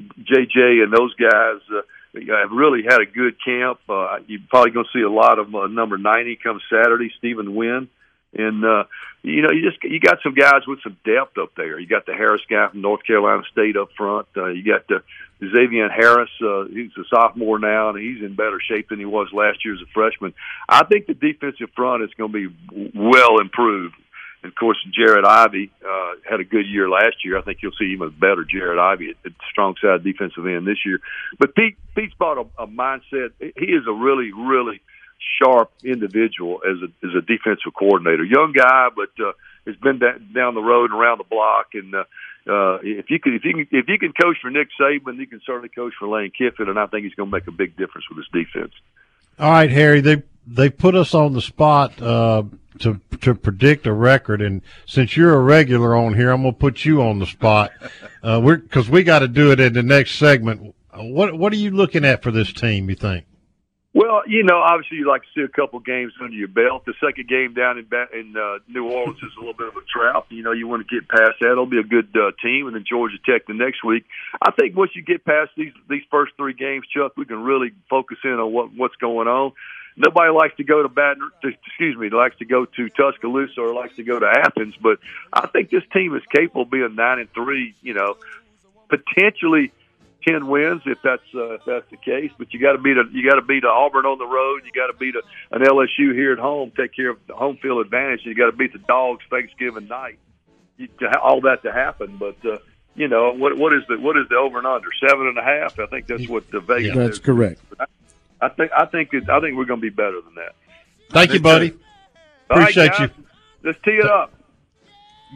JJ 0.00 0.82
and 0.82 0.92
those 0.92 1.14
guys. 1.14 1.60
Uh, 1.70 1.82
have 2.14 2.50
really 2.50 2.82
had 2.82 3.00
a 3.00 3.06
good 3.06 3.36
camp. 3.44 3.78
Uh, 3.88 4.16
you're 4.26 4.40
probably 4.48 4.72
going 4.72 4.86
to 4.86 4.98
see 4.98 5.04
a 5.04 5.10
lot 5.10 5.38
of 5.38 5.54
uh, 5.54 5.66
number 5.66 5.98
90 5.98 6.38
come 6.42 6.58
Saturday, 6.68 7.12
Stephen 7.18 7.54
Wynn. 7.54 7.88
And 8.34 8.64
uh, 8.64 8.84
you 9.22 9.42
know, 9.42 9.50
you 9.50 9.68
just 9.68 9.82
you 9.82 10.00
got 10.00 10.18
some 10.22 10.34
guys 10.34 10.66
with 10.66 10.80
some 10.82 10.96
depth 11.04 11.38
up 11.38 11.52
there. 11.56 11.78
You 11.78 11.86
got 11.86 12.06
the 12.06 12.12
Harris 12.12 12.42
guy 12.48 12.68
from 12.68 12.82
North 12.82 13.04
Carolina 13.06 13.42
State 13.50 13.76
up 13.76 13.88
front. 13.96 14.28
Uh, 14.36 14.46
you 14.46 14.64
got 14.64 14.86
the 14.86 15.02
Zxavian 15.42 15.90
Harris. 15.94 16.30
Uh, 16.42 16.64
he's 16.64 16.90
a 16.98 17.04
sophomore 17.08 17.58
now, 17.58 17.90
and 17.90 17.98
he's 17.98 18.22
in 18.22 18.34
better 18.34 18.60
shape 18.60 18.88
than 18.90 18.98
he 18.98 19.06
was 19.06 19.28
last 19.32 19.64
year 19.64 19.74
as 19.74 19.80
a 19.80 19.90
freshman. 19.94 20.34
I 20.68 20.84
think 20.84 21.06
the 21.06 21.14
defensive 21.14 21.70
front 21.74 22.02
is 22.02 22.10
going 22.18 22.32
to 22.32 22.50
be 22.50 22.90
well 22.94 23.38
improved. 23.40 23.94
And 24.42 24.52
of 24.52 24.56
course, 24.56 24.78
Jared 24.92 25.24
Ivey 25.24 25.72
uh, 25.84 26.12
had 26.28 26.40
a 26.40 26.44
good 26.44 26.66
year 26.66 26.88
last 26.88 27.24
year. 27.24 27.38
I 27.38 27.42
think 27.42 27.58
you'll 27.62 27.72
see 27.78 27.92
even 27.92 28.10
better 28.10 28.44
Jared 28.44 28.78
Ivey 28.78 29.10
at, 29.10 29.16
at 29.26 29.32
strong 29.50 29.74
side 29.82 30.04
defensive 30.04 30.46
end 30.46 30.66
this 30.66 30.84
year. 30.86 31.00
But 31.38 31.54
Pete 31.54 31.76
Pete's 31.96 32.14
brought 32.14 32.38
a, 32.38 32.62
a 32.62 32.66
mindset. 32.66 33.32
He 33.40 33.66
is 33.66 33.84
a 33.88 33.92
really, 33.92 34.32
really 34.32 34.80
sharp 35.38 35.70
individual 35.84 36.60
as 36.64 36.78
a 36.82 37.06
as 37.06 37.14
a 37.16 37.20
defensive 37.20 37.74
coordinator. 37.78 38.24
Young 38.24 38.52
guy, 38.56 38.88
but 38.94 39.10
uh, 39.22 39.32
has 39.66 39.76
been 39.76 39.98
down 39.98 40.54
the 40.54 40.62
road 40.62 40.90
and 40.90 41.00
around 41.00 41.18
the 41.18 41.24
block. 41.24 41.68
And 41.74 41.94
uh, 41.94 42.04
uh, 42.48 42.78
if 42.82 43.10
you 43.10 43.20
can 43.20 43.34
if 43.34 43.44
you 43.44 43.52
can 43.52 43.68
if 43.70 43.88
you 43.88 43.98
can 43.98 44.12
coach 44.12 44.36
for 44.40 44.50
Nick 44.50 44.68
Saban, 44.80 45.18
you 45.18 45.26
can 45.26 45.40
certainly 45.44 45.68
coach 45.68 45.92
for 45.98 46.08
Lane 46.08 46.32
Kiffin, 46.36 46.68
and 46.68 46.78
I 46.78 46.86
think 46.86 47.04
he's 47.04 47.14
going 47.14 47.30
to 47.30 47.36
make 47.36 47.46
a 47.46 47.52
big 47.52 47.76
difference 47.76 48.06
with 48.08 48.18
his 48.18 48.28
defense. 48.32 48.72
All 49.38 49.50
right, 49.50 49.70
Harry. 49.70 50.00
They 50.00 50.22
they 50.46 50.70
put 50.70 50.94
us 50.94 51.14
on 51.14 51.34
the 51.34 51.42
spot 51.42 52.00
uh, 52.00 52.44
to 52.80 53.00
to 53.20 53.34
predict 53.34 53.86
a 53.86 53.92
record, 53.92 54.40
and 54.40 54.62
since 54.86 55.16
you're 55.16 55.34
a 55.34 55.40
regular 55.40 55.94
on 55.94 56.14
here, 56.14 56.30
I'm 56.30 56.42
going 56.42 56.54
to 56.54 56.58
put 56.58 56.84
you 56.84 57.02
on 57.02 57.18
the 57.18 57.26
spot. 57.26 57.72
Uh, 58.22 58.40
we're 58.42 58.56
because 58.56 58.88
we 58.88 59.02
got 59.02 59.20
to 59.20 59.28
do 59.28 59.52
it 59.52 59.60
in 59.60 59.74
the 59.74 59.82
next 59.82 60.12
segment. 60.12 60.74
What 60.94 61.38
what 61.38 61.52
are 61.52 61.56
you 61.56 61.70
looking 61.70 62.04
at 62.04 62.22
for 62.22 62.30
this 62.30 62.52
team? 62.52 62.88
You 62.88 62.96
think? 62.96 63.26
Well, 63.94 64.22
you 64.26 64.42
know, 64.42 64.58
obviously 64.58 64.98
you 64.98 65.08
like 65.08 65.22
to 65.22 65.28
see 65.34 65.40
a 65.42 65.48
couple 65.48 65.80
games 65.80 66.12
under 66.20 66.36
your 66.36 66.48
belt. 66.48 66.84
The 66.84 66.92
second 67.00 67.26
game 67.26 67.54
down 67.54 67.78
in 67.78 67.86
in 68.12 68.36
uh, 68.36 68.58
New 68.68 68.90
Orleans 68.90 69.18
is 69.18 69.32
a 69.36 69.40
little 69.40 69.54
bit 69.54 69.68
of 69.68 69.76
a 69.76 69.82
trap. 69.90 70.26
You 70.28 70.42
know, 70.42 70.52
you 70.52 70.68
want 70.68 70.86
to 70.86 70.94
get 70.94 71.08
past 71.08 71.40
that. 71.40 71.52
It'll 71.52 71.64
be 71.64 71.78
a 71.78 71.82
good 71.82 72.14
uh, 72.14 72.32
team, 72.42 72.66
and 72.66 72.76
then 72.76 72.84
Georgia 72.86 73.16
Tech 73.24 73.46
the 73.46 73.54
next 73.54 73.82
week. 73.82 74.04
I 74.42 74.50
think 74.50 74.76
once 74.76 74.92
you 74.94 75.02
get 75.02 75.24
past 75.24 75.52
these 75.56 75.72
these 75.88 76.02
first 76.10 76.34
three 76.36 76.52
games, 76.52 76.86
Chuck, 76.94 77.16
we 77.16 77.24
can 77.24 77.42
really 77.42 77.72
focus 77.88 78.18
in 78.24 78.32
on 78.32 78.52
what 78.52 78.74
what's 78.74 78.96
going 78.96 79.26
on. 79.26 79.52
Nobody 79.96 80.30
likes 80.30 80.56
to 80.58 80.64
go 80.64 80.82
to 80.82 80.88
Baton. 80.88 81.30
Excuse 81.42 81.96
me, 81.96 82.10
likes 82.10 82.36
to 82.38 82.44
go 82.44 82.66
to 82.66 82.88
Tuscaloosa 82.90 83.60
or 83.60 83.74
likes 83.74 83.96
to 83.96 84.04
go 84.04 84.18
to 84.18 84.26
Athens, 84.26 84.74
but 84.80 84.98
I 85.32 85.46
think 85.46 85.70
this 85.70 85.82
team 85.94 86.14
is 86.14 86.22
capable 86.30 86.62
of 86.62 86.70
being 86.70 86.94
nine 86.94 87.20
and 87.20 87.32
three. 87.32 87.74
You 87.80 87.94
know, 87.94 88.16
potentially 88.88 89.72
ten 90.26 90.46
wins 90.48 90.82
if 90.86 90.98
that's 91.02 91.22
uh, 91.34 91.54
if 91.54 91.64
that's 91.66 91.90
the 91.90 91.96
case. 91.96 92.30
But 92.38 92.52
you 92.52 92.60
got 92.60 92.72
to 92.72 92.78
beat 92.78 92.96
a 92.96 93.04
you 93.12 93.28
got 93.28 93.36
to 93.36 93.42
beat 93.42 93.64
a 93.64 93.68
Auburn 93.68 94.06
on 94.06 94.18
the 94.18 94.26
road. 94.26 94.62
You 94.64 94.72
got 94.72 94.92
to 94.92 94.98
beat 94.98 95.14
a, 95.14 95.22
an 95.54 95.62
LSU 95.62 96.14
here 96.14 96.32
at 96.32 96.38
home. 96.38 96.72
Take 96.76 96.94
care 96.94 97.10
of 97.10 97.18
the 97.26 97.34
home 97.34 97.58
field 97.60 97.84
advantage. 97.84 98.20
You 98.24 98.34
got 98.34 98.50
to 98.50 98.56
beat 98.56 98.72
the 98.72 98.78
Dogs 98.80 99.24
Thanksgiving 99.30 99.88
night. 99.88 100.18
You, 100.76 100.86
to 101.00 101.08
ha- 101.08 101.20
all 101.22 101.40
that 101.42 101.62
to 101.62 101.72
happen, 101.72 102.16
but. 102.18 102.36
uh 102.44 102.58
you 102.94 103.06
know 103.06 103.32
what? 103.32 103.56
What 103.56 103.72
is 103.74 103.82
the 103.88 103.96
what 104.00 104.16
is 104.16 104.28
the 104.28 104.34
over 104.34 104.58
and 104.58 104.66
under 104.66 104.88
seven 105.08 105.28
and 105.28 105.38
a 105.38 105.42
half? 105.42 105.78
I 105.78 105.86
think 105.86 106.08
that's 106.08 106.28
what 106.28 106.50
the 106.50 106.58
Vegas. 106.58 106.96
That's 106.96 107.10
is. 107.10 107.18
correct. 107.20 107.60
I 108.40 108.48
think 108.48 108.72
I 108.76 108.86
think 108.86 109.10
it, 109.12 109.28
I 109.30 109.38
think 109.40 109.56
we're 109.56 109.66
going 109.66 109.80
to 109.80 109.88
be 109.88 109.88
better 109.88 110.20
than 110.20 110.34
that. 110.34 110.56
Thank 111.10 111.32
you, 111.32 111.38
buddy. 111.38 111.76
All 112.50 112.58
right, 112.58 112.62
Appreciate 112.70 112.90
guys, 112.92 113.10
you. 113.16 113.24
Let's 113.62 113.78
tee 113.84 113.92
it 113.92 114.04
up. 114.04 114.34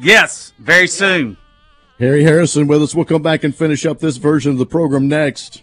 Yes, 0.00 0.52
very 0.58 0.88
soon. 0.88 1.36
Harry 1.98 2.24
Harrison 2.24 2.66
with 2.66 2.82
us. 2.82 2.94
We'll 2.94 3.04
come 3.04 3.22
back 3.22 3.44
and 3.44 3.54
finish 3.54 3.86
up 3.86 4.00
this 4.00 4.16
version 4.16 4.52
of 4.52 4.58
the 4.58 4.66
program 4.66 5.08
next. 5.08 5.62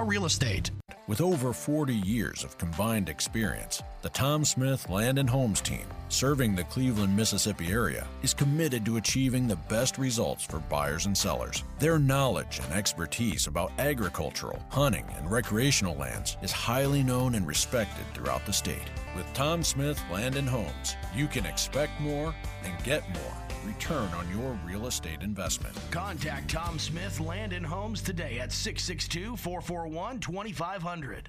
Real 0.00 0.24
Estate. 0.24 0.70
With 1.06 1.20
over 1.20 1.52
40 1.52 1.94
years 1.94 2.44
of 2.44 2.56
combined 2.56 3.08
experience, 3.08 3.82
the 4.00 4.08
Tom 4.08 4.44
Smith 4.44 4.88
Land 4.88 5.18
and 5.18 5.28
Homes 5.28 5.60
team, 5.60 5.86
serving 6.08 6.54
the 6.54 6.64
Cleveland, 6.64 7.14
Mississippi 7.14 7.70
area, 7.70 8.06
is 8.22 8.32
committed 8.32 8.84
to 8.86 8.96
achieving 8.96 9.46
the 9.46 9.56
best 9.68 9.98
results 9.98 10.44
for 10.44 10.60
buyers 10.60 11.06
and 11.06 11.16
sellers. 11.16 11.64
Their 11.78 11.98
knowledge 11.98 12.60
and 12.64 12.72
expertise 12.72 13.46
about 13.46 13.72
agricultural, 13.78 14.64
hunting, 14.70 15.04
and 15.16 15.30
recreational 15.30 15.96
lands 15.96 16.36
is 16.40 16.52
highly 16.52 17.02
known 17.02 17.34
and 17.34 17.46
respected 17.46 18.06
throughout 18.14 18.46
the 18.46 18.52
state. 18.52 18.90
With 19.14 19.26
Tom 19.34 19.62
Smith 19.62 20.02
Land 20.10 20.36
and 20.36 20.48
Homes, 20.48 20.96
you 21.14 21.26
can 21.26 21.44
expect 21.44 22.00
more 22.00 22.34
and 22.64 22.84
get 22.84 23.08
more 23.10 23.42
return 23.64 24.08
on 24.14 24.28
your 24.30 24.58
real 24.66 24.86
estate 24.86 25.22
investment. 25.22 25.76
Contact 25.90 26.50
Tom 26.50 26.78
Smith 26.78 27.20
Land 27.20 27.52
and 27.52 27.64
Homes 27.64 28.02
today 28.02 28.38
at 28.38 28.52
662 28.52 29.36
441 29.36 30.20
2500. 30.20 31.28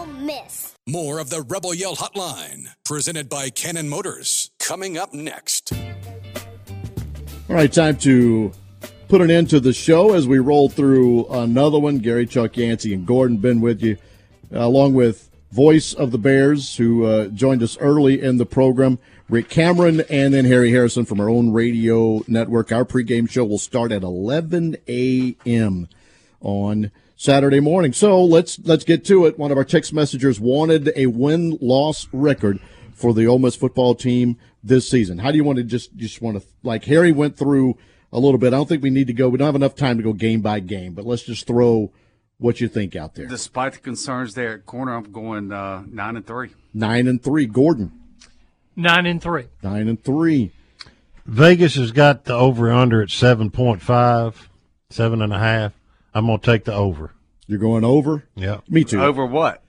Ole 0.00 0.06
Miss. 0.06 0.74
More 0.86 1.18
of 1.18 1.28
the 1.28 1.42
Rebel 1.42 1.74
Yell 1.74 1.94
Hotline, 1.94 2.68
presented 2.86 3.28
by 3.28 3.50
Cannon 3.50 3.86
Motors, 3.86 4.50
coming 4.58 4.96
up 4.96 5.12
next. 5.12 5.74
All 5.74 7.56
right, 7.56 7.70
time 7.70 7.98
to 7.98 8.50
put 9.08 9.20
an 9.20 9.30
end 9.30 9.50
to 9.50 9.60
the 9.60 9.74
show 9.74 10.14
as 10.14 10.26
we 10.26 10.38
roll 10.38 10.70
through 10.70 11.26
another 11.26 11.78
one. 11.78 11.98
Gary, 11.98 12.24
Chuck, 12.24 12.56
Yancey, 12.56 12.94
and 12.94 13.06
Gordon 13.06 13.36
been 13.36 13.60
with 13.60 13.82
you, 13.82 13.98
uh, 14.54 14.60
along 14.60 14.94
with 14.94 15.28
voice 15.52 15.92
of 15.92 16.12
the 16.12 16.18
Bears, 16.18 16.76
who 16.76 17.04
uh, 17.04 17.26
joined 17.26 17.62
us 17.62 17.76
early 17.76 18.22
in 18.22 18.38
the 18.38 18.46
program, 18.46 18.98
Rick 19.28 19.50
Cameron, 19.50 20.02
and 20.08 20.32
then 20.32 20.46
Harry 20.46 20.70
Harrison 20.70 21.04
from 21.04 21.20
our 21.20 21.28
own 21.28 21.52
radio 21.52 22.22
network. 22.26 22.72
Our 22.72 22.86
pregame 22.86 23.28
show 23.30 23.44
will 23.44 23.58
start 23.58 23.92
at 23.92 24.02
11 24.02 24.78
a.m. 24.88 25.88
on 26.40 26.90
Saturday 27.20 27.60
morning. 27.60 27.92
So 27.92 28.24
let's 28.24 28.58
let's 28.60 28.82
get 28.82 29.04
to 29.04 29.26
it. 29.26 29.38
One 29.38 29.52
of 29.52 29.58
our 29.58 29.64
text 29.64 29.92
messengers 29.92 30.40
wanted 30.40 30.90
a 30.96 31.04
win 31.04 31.58
loss 31.60 32.08
record 32.12 32.58
for 32.94 33.12
the 33.12 33.26
Ole 33.26 33.38
Miss 33.38 33.54
football 33.54 33.94
team 33.94 34.38
this 34.64 34.88
season. 34.88 35.18
How 35.18 35.30
do 35.30 35.36
you 35.36 35.44
want 35.44 35.58
to 35.58 35.64
just 35.64 35.94
just 35.96 36.22
want 36.22 36.40
to 36.40 36.48
like 36.62 36.86
Harry 36.86 37.12
went 37.12 37.36
through 37.36 37.76
a 38.10 38.18
little 38.18 38.38
bit. 38.38 38.54
I 38.54 38.56
don't 38.56 38.66
think 38.66 38.82
we 38.82 38.88
need 38.88 39.06
to 39.08 39.12
go. 39.12 39.28
We 39.28 39.36
don't 39.36 39.44
have 39.44 39.54
enough 39.54 39.74
time 39.74 39.98
to 39.98 40.02
go 40.02 40.14
game 40.14 40.40
by 40.40 40.60
game, 40.60 40.94
but 40.94 41.04
let's 41.04 41.22
just 41.22 41.46
throw 41.46 41.92
what 42.38 42.58
you 42.58 42.68
think 42.68 42.96
out 42.96 43.16
there. 43.16 43.26
Despite 43.26 43.74
the 43.74 43.78
concerns 43.80 44.32
there 44.32 44.54
at 44.54 44.64
corner, 44.64 44.96
I'm 44.96 45.12
going 45.12 45.52
uh, 45.52 45.84
nine 45.86 46.16
and 46.16 46.26
three. 46.26 46.50
Nine 46.72 47.06
and 47.06 47.22
three. 47.22 47.44
Gordon. 47.44 47.92
Nine 48.76 49.04
and 49.04 49.22
three. 49.22 49.48
Nine 49.62 49.88
and 49.88 50.02
three. 50.02 50.52
Vegas 51.26 51.74
has 51.74 51.92
got 51.92 52.24
the 52.24 52.32
over 52.32 52.72
under 52.72 53.02
at 53.02 53.08
7.5, 53.08 54.34
seven 54.88 55.20
and 55.20 55.34
a 55.34 55.38
half. 55.38 55.74
I'm 56.14 56.26
going 56.26 56.40
to 56.40 56.46
take 56.46 56.64
the 56.64 56.74
over. 56.74 57.12
You're 57.46 57.58
going 57.58 57.84
over? 57.84 58.24
Yeah. 58.34 58.60
Me 58.68 58.84
too. 58.84 59.02
Over 59.02 59.26
what? 59.26 59.62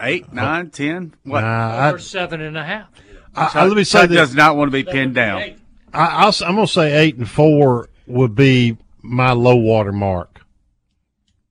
Eight, 0.00 0.24
uh, 0.24 0.34
nine, 0.34 0.70
ten? 0.70 1.14
What? 1.24 1.40
Nah, 1.40 1.92
I- 1.94 1.96
seven 1.98 2.40
and 2.40 2.56
a 2.56 2.64
half. 2.64 2.86
I, 3.34 3.50
I- 3.54 3.66
let 3.66 3.76
me 3.76 3.84
say 3.84 4.00
Chuck 4.00 4.08
this. 4.10 4.18
does 4.18 4.34
not 4.34 4.56
want 4.56 4.68
to 4.68 4.72
be 4.72 4.84
pinned 4.84 5.14
down. 5.14 5.40
I, 5.92 6.06
I'll, 6.24 6.34
I'm 6.46 6.54
going 6.54 6.66
to 6.66 6.72
say 6.72 6.96
eight 6.98 7.16
and 7.16 7.28
four 7.28 7.88
would 8.06 8.34
be 8.34 8.76
my 9.02 9.32
low 9.32 9.56
water 9.56 9.92
mark. 9.92 10.40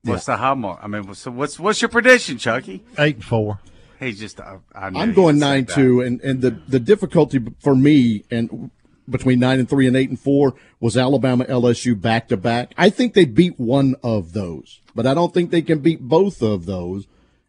What's 0.03 0.25
the 0.25 0.38
high 0.38 0.53
mark? 0.53 0.80
I 0.82 0.88
mean, 0.88 1.13
so 1.15 1.32
what's 1.32 1.59
what's 1.59 1.82
your 1.82 1.89
prediction, 1.89 2.38
Chucky? 2.38 2.84
Eight 2.97 3.15
and 3.15 3.25
four. 3.25 3.59
He's 3.99 4.19
just. 4.19 4.39
I, 4.39 4.59
I 4.73 4.88
I'm 4.88 5.13
going 5.13 5.38
nine 5.38 5.65
that. 5.65 5.73
two, 5.75 5.99
and 6.01 6.21
and 6.21 6.41
the 6.41 6.51
the 6.67 6.80
difficulty 6.80 7.41
for 7.59 7.75
me 7.75 8.23
and 8.32 8.71
between 9.09 9.39
nine 9.39 9.59
and 9.59 9.69
three 9.69 9.87
and 9.87 9.95
eight 9.95 10.09
and 10.09 10.19
four 10.19 10.53
was 10.79 10.97
Alabama 10.97 11.45
LSU 11.45 11.99
back 11.99 12.27
to 12.29 12.37
back. 12.37 12.73
I 12.77 12.89
think 12.89 13.13
they 13.13 13.25
beat 13.25 13.59
one 13.59 13.95
of 14.03 14.33
those, 14.33 14.81
but 14.95 15.05
I 15.07 15.13
don't 15.13 15.33
think 15.33 15.51
they 15.51 15.61
can 15.61 15.79
beat 15.79 16.01
both 16.01 16.41
of 16.41 16.65
those 16.65 17.07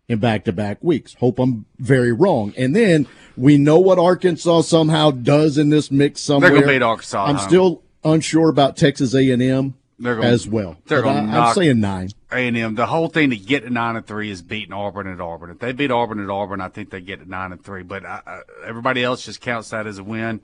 in 0.09 0.19
back 0.21 0.45
to 0.45 0.53
back 0.53 0.79
weeks. 0.81 1.15
Hope 1.21 1.39
I'm 1.39 1.67
very 1.79 2.13
wrong. 2.13 2.55
And 2.57 2.75
then 2.75 3.07
we 3.37 3.59
know 3.59 3.79
what 3.79 3.99
Arkansas 3.99 4.63
somehow 4.63 5.11
does 5.11 5.59
in 5.59 5.69
this 5.71 5.91
mix 5.91 6.21
somewhere. 6.23 6.51
They're 6.51 6.61
gonna 6.61 6.73
beat 6.73 6.83
Arkansas 6.83 7.27
I'm 7.27 7.39
still 7.39 7.83
unsure 8.05 8.49
about 8.49 8.77
Texas 8.77 9.15
A 9.15 9.31
and 9.31 9.43
M 9.43 9.75
They're 9.99 10.15
gonna- 10.17 10.29
as 10.29 10.49
well. 10.49 10.77
They're 10.87 11.03
But 11.03 11.13
going 11.13 11.29
I, 11.31 11.49
I'm 11.49 11.55
saying 11.55 11.81
nine. 11.81 12.11
A&M. 12.31 12.75
The 12.75 12.87
whole 12.87 13.09
thing 13.09 13.31
to 13.31 13.37
get 13.37 13.65
to 13.65 13.71
nine 13.71 13.97
and 13.97 14.07
three 14.07 14.31
is 14.31 14.43
beating 14.43 14.73
Auburn 14.75 15.07
at 15.07 15.19
Auburn. 15.21 15.51
If 15.51 15.61
they 15.61 15.73
beat 15.73 15.91
Auburn 15.91 16.21
at 16.23 16.29
Auburn, 16.29 16.61
I 16.61 16.69
think 16.69 16.91
they 16.91 17.01
get 17.01 17.21
to 17.21 17.29
nine 17.29 17.53
and 17.53 17.65
three. 17.65 17.83
But 17.83 18.05
I, 18.05 18.21
I, 18.27 18.41
everybody 18.67 19.03
else 19.03 19.25
just 19.25 19.41
counts 19.41 19.71
that 19.71 19.87
as 19.87 19.99
a 19.99 20.05
win. 20.05 20.41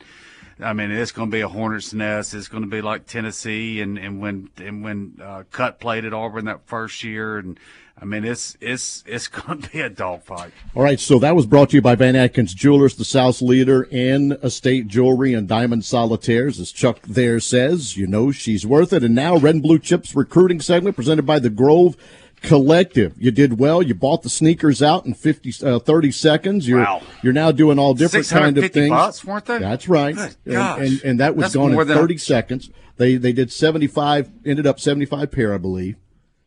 I 0.60 0.72
mean, 0.72 0.90
it's 0.90 1.12
going 1.12 1.30
to 1.30 1.34
be 1.34 1.40
a 1.40 1.48
hornet's 1.48 1.92
nest. 1.92 2.34
It's 2.34 2.48
going 2.48 2.62
to 2.62 2.68
be 2.68 2.80
like 2.80 3.06
Tennessee 3.06 3.80
and 3.80 3.98
and 3.98 4.20
when 4.20 4.50
and 4.58 4.84
when 4.84 5.18
uh, 5.22 5.44
Cut 5.50 5.80
played 5.80 6.04
at 6.04 6.12
Auburn 6.12 6.44
that 6.44 6.66
first 6.66 7.02
year, 7.02 7.38
and 7.38 7.58
I 8.00 8.04
mean, 8.04 8.24
it's 8.24 8.56
it's 8.60 9.02
it's 9.06 9.26
going 9.28 9.62
to 9.62 9.70
be 9.70 9.80
a 9.80 9.88
dogfight. 9.88 10.52
All 10.74 10.82
right, 10.82 11.00
so 11.00 11.18
that 11.18 11.34
was 11.34 11.46
brought 11.46 11.70
to 11.70 11.76
you 11.76 11.82
by 11.82 11.94
Van 11.94 12.14
Atkins 12.14 12.54
Jewelers, 12.54 12.96
the 12.96 13.04
South's 13.04 13.42
leader 13.42 13.82
in 13.84 14.32
estate 14.42 14.86
jewelry 14.86 15.34
and 15.34 15.48
diamond 15.48 15.84
solitaires. 15.84 16.60
As 16.60 16.70
Chuck 16.70 17.00
there 17.02 17.40
says, 17.40 17.96
you 17.96 18.06
know 18.06 18.30
she's 18.30 18.66
worth 18.66 18.92
it. 18.92 19.02
And 19.02 19.14
now, 19.14 19.36
Red 19.36 19.56
and 19.56 19.62
Blue 19.62 19.78
Chips 19.78 20.14
recruiting 20.14 20.60
segment 20.60 20.96
presented 20.96 21.26
by 21.26 21.38
the 21.40 21.50
Grove 21.50 21.96
Collective. 22.44 23.14
You 23.18 23.30
did 23.30 23.58
well. 23.58 23.82
You 23.82 23.94
bought 23.94 24.22
the 24.22 24.28
sneakers 24.28 24.82
out 24.82 25.06
in 25.06 25.14
50, 25.14 25.52
uh, 25.66 25.78
30 25.78 26.10
seconds. 26.12 26.68
You're, 26.68 26.80
Wow. 26.80 27.02
you're 27.22 27.32
now 27.32 27.50
doing 27.52 27.78
all 27.78 27.94
different 27.94 28.28
kind 28.28 28.56
of 28.58 28.64
650 28.64 28.80
things. 28.80 28.90
bucks, 28.90 29.24
weren't 29.24 29.44
they? 29.46 29.58
That's 29.58 29.88
right. 29.88 30.16
And, 30.16 30.36
and, 30.46 31.02
and 31.04 31.20
that 31.20 31.36
was 31.36 31.44
That's 31.44 31.54
gone 31.56 31.72
in 31.72 31.76
than- 31.78 31.96
30 31.96 32.18
seconds. 32.18 32.70
They, 32.96 33.16
they 33.16 33.32
did 33.32 33.50
75, 33.50 34.30
ended 34.46 34.66
up 34.68 34.78
75 34.78 35.32
pair, 35.32 35.52
I 35.52 35.58
believe, 35.58 35.96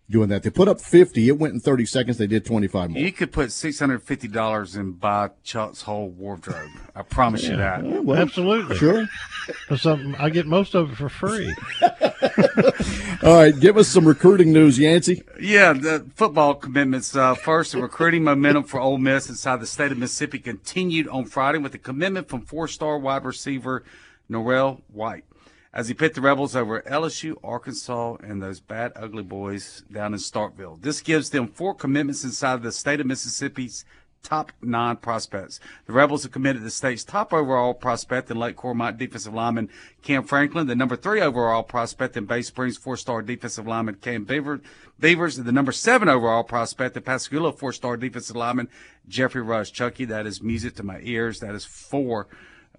doing 0.10 0.30
that. 0.30 0.43
They 0.43 0.49
put 0.49 0.68
up 0.68 0.80
50. 0.80 1.28
It 1.28 1.38
went 1.38 1.53
in 1.53 1.60
30 1.60 1.86
seconds. 1.86 2.18
They 2.18 2.28
did 2.28 2.45
25 2.45 2.91
more. 2.91 2.99
You 3.01 3.12
could 3.12 3.32
put 3.32 3.51
six 3.51 3.80
hundred 3.80 4.03
fifty 4.03 4.28
dollars 4.28 4.76
and 4.76 4.99
buy 4.99 5.32
Chuck's 5.43 5.82
whole 5.82 6.10
wardrobe. 6.10 6.70
I 6.95 7.01
promise 7.03 7.43
you 7.43 7.58
that. 7.58 7.84
well, 7.84 8.18
Absolutely. 8.20 8.78
Sure. 8.78 9.05
For 9.68 9.78
something, 9.78 10.16
I 10.16 10.30
get 10.30 10.45
most 10.45 10.76
of 10.76 10.91
it 10.91 10.95
for 10.95 11.08
free. 11.08 11.55
All 13.24 13.34
right, 13.36 13.58
give 13.58 13.78
us 13.78 13.88
some 13.88 14.05
recruiting 14.05 14.51
news, 14.51 14.78
Yancey. 14.78 15.24
Yeah, 15.39 15.72
the 15.72 16.05
football 16.16 16.53
commitments. 16.55 17.16
Uh, 17.16 17.34
first, 17.34 17.72
the 17.72 17.82
recruiting 17.82 18.26
momentum 18.26 18.64
for 18.66 18.82
Ole 18.82 18.97
Miss 18.97 19.30
inside 19.30 19.62
the 19.62 19.66
state 19.66 19.93
of 19.93 19.97
Mississippi 19.97 20.39
continued 20.39 21.08
on 21.08 21.26
Friday 21.26 21.60
with 21.60 21.74
a 21.76 21.78
commitment 21.78 22.28
from 22.28 22.41
four-star 22.41 22.97
wide 22.99 23.24
receiver 23.24 23.84
Norrell 24.30 24.82
White 24.91 25.24
as 25.78 25.88
he 25.88 25.94
picked 25.94 26.16
the 26.16 26.22
Rebels 26.22 26.56
over 26.56 26.82
LSU, 26.82 27.36
Arkansas, 27.44 28.16
and 28.24 28.42
those 28.42 28.60
bad, 28.60 28.92
ugly 28.96 29.22
boys 29.22 29.84
down 29.92 30.12
in 30.12 30.20
Starkville. 30.20 30.82
This 30.82 31.02
gives 31.02 31.30
them 31.30 31.48
four 31.48 31.76
commitments 31.76 32.24
inside 32.24 32.64
the 32.64 32.72
state 32.72 33.00
of 33.00 33.06
Mississippi's 33.06 33.86
top 34.24 34.52
nine 34.60 34.96
prospects. 34.96 35.60
The 35.86 35.94
Rebels 35.94 36.24
have 36.24 36.32
committed 36.32 36.64
the 36.64 36.72
state's 36.72 37.04
top 37.04 37.32
overall 37.32 37.76
prospect 37.76 38.32
in 38.32 38.40
Lake 38.40 38.56
Cormorant 38.56 38.98
defensive 38.98 39.36
lineman 39.36 39.70
Cam 40.02 40.24
Franklin, 40.24 40.66
the 40.66 40.76
number 40.76 40.96
three 40.96 41.22
overall 41.22 41.62
prospect 41.62 42.18
in 42.18 42.26
Bay 42.26 42.42
Springs 42.42 42.76
four-star 42.76 43.22
defensive 43.22 43.68
lineman 43.68 43.96
Cam 44.02 44.24
Beaver, 44.24 44.62
Beavers, 45.00 45.38
and 45.38 45.46
the 45.46 45.52
number 45.52 45.72
seven 45.72 46.10
overall 46.10 46.44
prospect 46.44 46.98
in 46.98 47.04
Pascagoula 47.04 47.54
four-star 47.54 47.98
defensive 47.98 48.36
lineman 48.36 48.68
Jeffrey 49.08 49.44
Rush. 49.44 49.72
Chucky, 49.72 50.06
that 50.06 50.26
is 50.26 50.42
music 50.42 50.74
to 50.78 50.84
my 50.84 51.00
ears. 51.04 51.40
That 51.40 51.54
is 51.54 51.66
four 51.66 52.28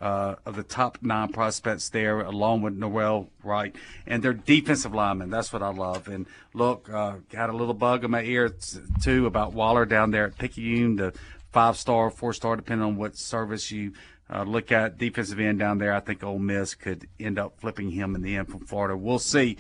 uh, 0.01 0.37
of 0.47 0.57
the 0.57 0.63
top 0.63 0.99
nine 1.03 1.29
prospects 1.29 1.89
there, 1.89 2.21
along 2.21 2.63
with 2.63 2.75
Noel 2.75 3.29
Wright 3.43 3.75
and 4.07 4.23
their 4.23 4.33
defensive 4.33 4.95
linemen. 4.95 5.31
That's 5.31 5.53
what 5.53 5.63
I 5.63 5.71
love. 5.71 6.09
And 6.09 6.27
look, 6.55 6.89
uh, 6.91 7.17
got 7.31 7.51
a 7.51 7.57
little 7.57 7.75
bug 7.75 8.05
in 8.05 8.11
my 8.11 8.23
ear 8.23 8.55
too 9.03 9.27
about 9.27 9.53
Waller 9.53 9.87
down 9.87 10.11
there 10.11 10.27
at 10.27 10.39
Picayune, 10.39 10.97
the 10.97 11.13
five 11.53 11.77
star, 11.77 12.11
four 12.11 12.33
star, 12.33 12.57
depending 12.57 12.87
on 12.87 12.97
what 12.97 13.17
service 13.17 13.71
you 13.71 13.93
uh, 14.31 14.43
look 14.43 14.71
at. 14.71 14.99
Defensive 14.99 15.41
end 15.41 15.59
down 15.59 15.79
there, 15.79 15.95
I 15.95 16.01
think 16.01 16.23
Ole 16.23 16.39
Miss 16.39 16.75
could 16.75 17.09
end 17.19 17.39
up 17.39 17.61
flipping 17.61 17.91
him 17.91 18.15
in 18.15 18.23
the 18.23 18.37
end 18.37 18.49
from 18.49 18.61
Florida. 18.61 18.97
We'll 18.97 19.19
see. 19.19 19.57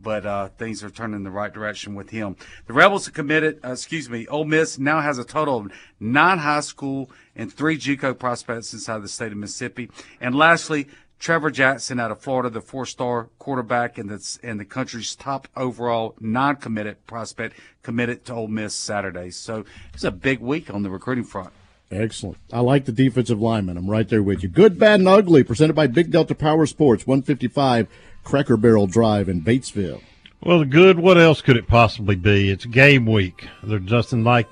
But 0.00 0.24
uh, 0.26 0.48
things 0.48 0.84
are 0.84 0.90
turning 0.90 1.16
in 1.16 1.22
the 1.24 1.30
right 1.30 1.52
direction 1.52 1.94
with 1.94 2.10
him. 2.10 2.36
The 2.66 2.72
Rebels 2.72 3.06
have 3.06 3.14
committed, 3.14 3.60
uh, 3.64 3.72
excuse 3.72 4.08
me, 4.08 4.26
Ole 4.28 4.44
Miss 4.44 4.78
now 4.78 5.00
has 5.00 5.18
a 5.18 5.24
total 5.24 5.58
of 5.58 5.72
nine 5.98 6.38
high 6.38 6.60
school 6.60 7.10
and 7.34 7.52
three 7.52 7.76
JUCO 7.76 8.18
prospects 8.18 8.72
inside 8.72 9.02
the 9.02 9.08
state 9.08 9.32
of 9.32 9.38
Mississippi. 9.38 9.90
And 10.20 10.34
lastly, 10.34 10.86
Trevor 11.18 11.50
Jackson 11.50 11.98
out 11.98 12.12
of 12.12 12.20
Florida, 12.20 12.48
the 12.48 12.60
four-star 12.60 13.28
quarterback 13.38 13.98
and 13.98 14.08
the 14.08 14.38
and 14.42 14.60
the 14.60 14.64
country's 14.64 15.16
top 15.16 15.48
overall 15.56 16.14
non-committed 16.20 17.06
prospect, 17.06 17.58
committed 17.82 18.24
to 18.26 18.34
Ole 18.34 18.48
Miss 18.48 18.74
Saturday. 18.74 19.30
So 19.30 19.64
it's 19.92 20.04
a 20.04 20.12
big 20.12 20.38
week 20.38 20.72
on 20.72 20.82
the 20.82 20.90
recruiting 20.90 21.24
front. 21.24 21.52
Excellent. 21.90 22.36
I 22.52 22.60
like 22.60 22.84
the 22.84 22.92
defensive 22.92 23.40
lineman. 23.40 23.76
I'm 23.78 23.90
right 23.90 24.08
there 24.08 24.22
with 24.22 24.42
you. 24.42 24.48
Good, 24.48 24.78
bad, 24.78 25.00
and 25.00 25.08
ugly. 25.08 25.42
Presented 25.42 25.72
by 25.72 25.86
Big 25.86 26.10
Delta 26.10 26.34
Power 26.34 26.66
Sports, 26.66 27.06
155 27.06 27.88
Cracker 28.24 28.56
Barrel 28.56 28.86
Drive 28.86 29.28
in 29.28 29.42
Batesville. 29.42 30.02
Well, 30.42 30.64
good. 30.64 31.00
What 31.00 31.18
else 31.18 31.42
could 31.42 31.56
it 31.56 31.66
possibly 31.66 32.14
be? 32.14 32.50
It's 32.50 32.64
game 32.64 33.06
week. 33.06 33.48
There's 33.62 33.82
nothing 33.82 34.22
like 34.22 34.48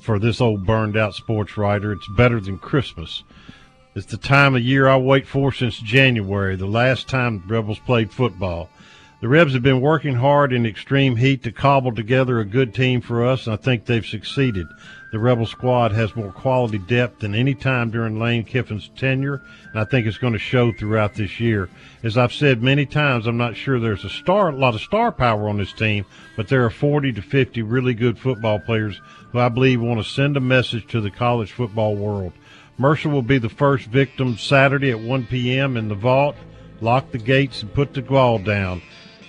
for 0.00 0.18
this 0.18 0.40
old 0.40 0.66
burned 0.66 0.96
out 0.96 1.14
sports 1.14 1.56
writer. 1.56 1.92
It's 1.92 2.08
better 2.16 2.40
than 2.40 2.58
Christmas. 2.58 3.22
It's 3.94 4.06
the 4.06 4.16
time 4.16 4.54
of 4.54 4.62
year 4.62 4.88
I 4.88 4.96
wait 4.96 5.26
for 5.26 5.52
since 5.52 5.78
January, 5.78 6.54
the 6.56 6.66
last 6.66 7.08
time 7.08 7.42
the 7.46 7.54
Rebels 7.54 7.78
played 7.80 8.12
football. 8.12 8.68
The 9.20 9.28
Rebs 9.28 9.52
have 9.52 9.62
been 9.62 9.80
working 9.80 10.14
hard 10.14 10.52
in 10.52 10.64
extreme 10.64 11.16
heat 11.16 11.42
to 11.42 11.52
cobble 11.52 11.94
together 11.94 12.38
a 12.38 12.44
good 12.44 12.74
team 12.74 13.00
for 13.00 13.26
us, 13.26 13.46
and 13.46 13.54
I 13.54 13.56
think 13.56 13.84
they've 13.84 14.06
succeeded. 14.06 14.66
The 15.12 15.18
Rebel 15.18 15.46
squad 15.46 15.90
has 15.90 16.14
more 16.14 16.30
quality 16.30 16.78
depth 16.78 17.18
than 17.18 17.34
any 17.34 17.52
time 17.52 17.90
during 17.90 18.20
Lane 18.20 18.44
Kiffin's 18.44 18.90
tenure, 18.96 19.42
and 19.72 19.80
I 19.80 19.84
think 19.84 20.06
it's 20.06 20.18
going 20.18 20.34
to 20.34 20.38
show 20.38 20.72
throughout 20.72 21.14
this 21.14 21.40
year. 21.40 21.68
As 22.04 22.16
I've 22.16 22.32
said 22.32 22.62
many 22.62 22.86
times, 22.86 23.26
I'm 23.26 23.36
not 23.36 23.56
sure 23.56 23.80
there's 23.80 24.04
a 24.04 24.08
star, 24.08 24.50
a 24.50 24.56
lot 24.56 24.76
of 24.76 24.80
star 24.80 25.10
power 25.10 25.48
on 25.48 25.56
this 25.56 25.72
team, 25.72 26.04
but 26.36 26.46
there 26.46 26.64
are 26.64 26.70
40 26.70 27.12
to 27.14 27.22
50 27.22 27.62
really 27.62 27.92
good 27.92 28.20
football 28.20 28.60
players 28.60 29.00
who 29.32 29.40
I 29.40 29.48
believe 29.48 29.80
want 29.80 30.00
to 30.00 30.08
send 30.08 30.36
a 30.36 30.40
message 30.40 30.86
to 30.88 31.00
the 31.00 31.10
college 31.10 31.50
football 31.50 31.96
world. 31.96 32.32
Mercer 32.78 33.08
will 33.08 33.22
be 33.22 33.38
the 33.38 33.48
first 33.48 33.86
victim 33.86 34.38
Saturday 34.38 34.92
at 34.92 35.00
1 35.00 35.26
p.m. 35.26 35.76
in 35.76 35.88
the 35.88 35.94
vault. 35.96 36.36
Lock 36.80 37.10
the 37.10 37.18
gates 37.18 37.62
and 37.62 37.74
put 37.74 37.94
the 37.94 38.02
wall 38.02 38.38
down. 38.38 38.80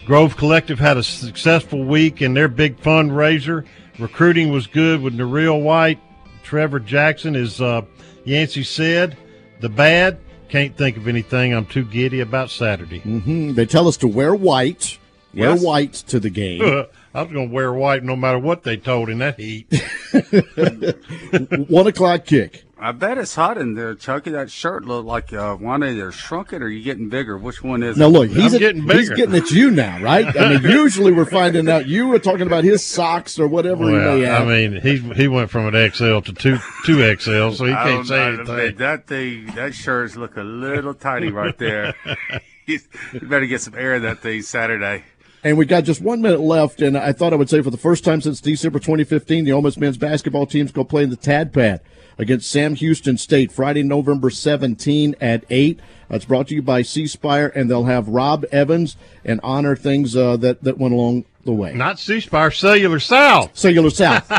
Grove 0.06 0.38
Collective 0.38 0.80
had 0.80 0.98
a 0.98 1.04
successful 1.04 1.84
week 1.84 2.22
in 2.22 2.34
their 2.34 2.48
big 2.48 2.80
fundraiser. 2.80 3.66
Recruiting 4.00 4.52
was 4.52 4.68
good 4.68 5.02
with 5.02 5.16
Nareel 5.18 5.62
White, 5.62 6.00
Trevor 6.44 6.80
Jackson, 6.80 7.36
is 7.36 7.62
uh, 7.62 7.82
Yancey 8.26 8.64
said. 8.64 9.18
The 9.60 9.70
bad, 9.70 10.20
can't 10.50 10.76
think 10.76 10.98
of 10.98 11.08
anything. 11.08 11.54
I'm 11.54 11.66
too 11.66 11.84
giddy 11.86 12.20
about 12.22 12.50
Saturday. 12.50 13.00
hmm 13.00 13.54
They 13.54 13.66
tell 13.66 13.88
us 13.88 13.98
to 13.98 14.08
wear 14.08 14.34
white. 14.34 14.98
Wear 15.34 15.52
Yes. 15.52 15.64
white 15.64 15.94
to 15.94 16.20
the 16.20 16.30
game. 16.30 16.62
I 17.14 17.24
was 17.24 17.32
going 17.34 17.50
to 17.50 17.54
wear 17.54 17.74
white 17.74 18.04
no 18.04 18.16
matter 18.16 18.40
what 18.40 18.64
they 18.64 18.78
told 18.78 19.10
in 19.10 19.18
that 19.20 19.40
heat. 19.40 19.68
One 21.70 21.88
o'clock 21.88 22.26
kick. 22.26 22.64
I 22.84 22.92
bet 22.94 23.20
it's 23.20 23.36
hot 23.36 23.60
in 23.60 23.76
there, 23.76 23.94
Chucky. 23.94 24.32
That 24.32 24.50
shirt 24.50 24.86
looked 24.86 25.06
like 25.06 25.32
uh, 25.34 25.56
one 25.56 25.84
either 25.84 26.12
shrunk 26.12 26.52
it 26.52 26.64
or 26.64 26.70
you 26.70 26.82
getting 26.84 27.10
bigger. 27.10 27.38
Which 27.38 27.62
one 27.62 27.84
is 27.84 27.96
Now 27.96 28.08
it? 28.08 28.10
look, 28.10 28.30
he's 28.32 28.56
at, 28.56 28.60
getting 28.60 28.88
bigger. 28.88 29.00
he's 29.00 29.10
getting 29.12 29.36
at 29.36 29.52
you 29.52 29.70
now, 29.70 30.02
right? 30.02 30.26
I 30.36 30.58
mean, 30.58 30.64
usually 30.72 31.12
we're 31.12 31.26
finding 31.26 31.70
out 31.70 31.86
you 31.86 32.08
were 32.08 32.18
talking 32.18 32.48
about 32.48 32.64
his 32.64 32.84
socks 32.84 33.38
or 33.38 33.48
whatever 33.48 33.84
he 33.88 33.96
may 33.96 34.22
have. 34.22 34.48
I 34.48 34.52
mean, 34.68 34.82
he 34.82 34.98
he 35.14 35.28
went 35.28 35.52
from 35.52 35.68
an 35.74 35.92
XL 35.92 36.22
to 36.22 36.34
two 36.34 36.58
two 36.86 37.16
XL, 37.18 37.52
so 37.52 37.66
he 37.66 37.72
I 37.72 37.84
can't 37.84 37.86
don't 37.98 38.06
say 38.06 38.16
know, 38.18 38.28
anything. 38.34 38.56
man, 38.56 38.76
That 38.78 39.06
thing, 39.06 39.46
that 39.54 39.76
shirt's 39.76 40.16
look 40.16 40.38
a 40.38 40.42
little 40.44 40.96
tiny 40.96 41.30
right 41.30 41.56
there. 41.60 41.94
you 42.66 42.80
better 43.22 43.46
get 43.46 43.62
some 43.62 43.76
air 43.76 43.94
in 43.94 44.02
that 44.04 44.22
thing 44.22 44.42
Saturday. 44.42 45.04
And 45.44 45.58
we 45.58 45.66
got 45.66 45.86
just 45.86 46.02
one 46.02 46.22
minute 46.22 46.40
left, 46.40 46.82
and 46.82 46.96
I 46.96 47.14
thought 47.14 47.34
I 47.34 47.36
would 47.36 47.50
say 47.50 47.62
for 47.62 47.72
the 47.72 47.78
first 47.78 48.04
time 48.04 48.22
since 48.22 48.40
December 48.40 48.78
2015, 48.78 49.44
the 49.44 49.52
Ole 49.52 49.64
Miss 49.64 49.78
men's 49.78 49.98
basketball 49.98 50.46
team's 50.46 50.72
going 50.72 50.86
to 50.86 50.90
play 50.90 51.04
in 51.04 51.10
the 51.10 51.16
Tad 51.16 51.52
Pad 51.52 51.82
against 52.20 52.52
Sam 52.52 52.76
Houston 52.76 53.18
State 53.18 53.52
Friday, 53.52 53.82
November 53.82 54.30
17 54.30 55.16
at 55.20 55.44
8. 55.50 55.80
That's 56.10 56.26
brought 56.26 56.48
to 56.50 56.56
you 56.56 56.62
by 56.62 56.84
C 56.84 57.08
Spire, 57.08 57.48
and 57.48 57.72
they'll 57.72 57.86
have 57.86 58.08
Rob 58.08 58.46
Evans 58.52 58.98
and 59.26 59.40
honor 59.42 59.76
things 59.76 60.16
uh, 60.16 60.38
that, 60.38 60.64
that 60.64 60.78
went 60.78 60.94
along 60.94 61.26
the 61.44 61.54
way. 61.54 61.74
Not 61.74 61.98
C 61.98 62.20
Spire, 62.20 62.52
Cellular 62.52 63.00
South. 63.00 63.58
Cellular 63.58 63.90
South. 63.90 64.32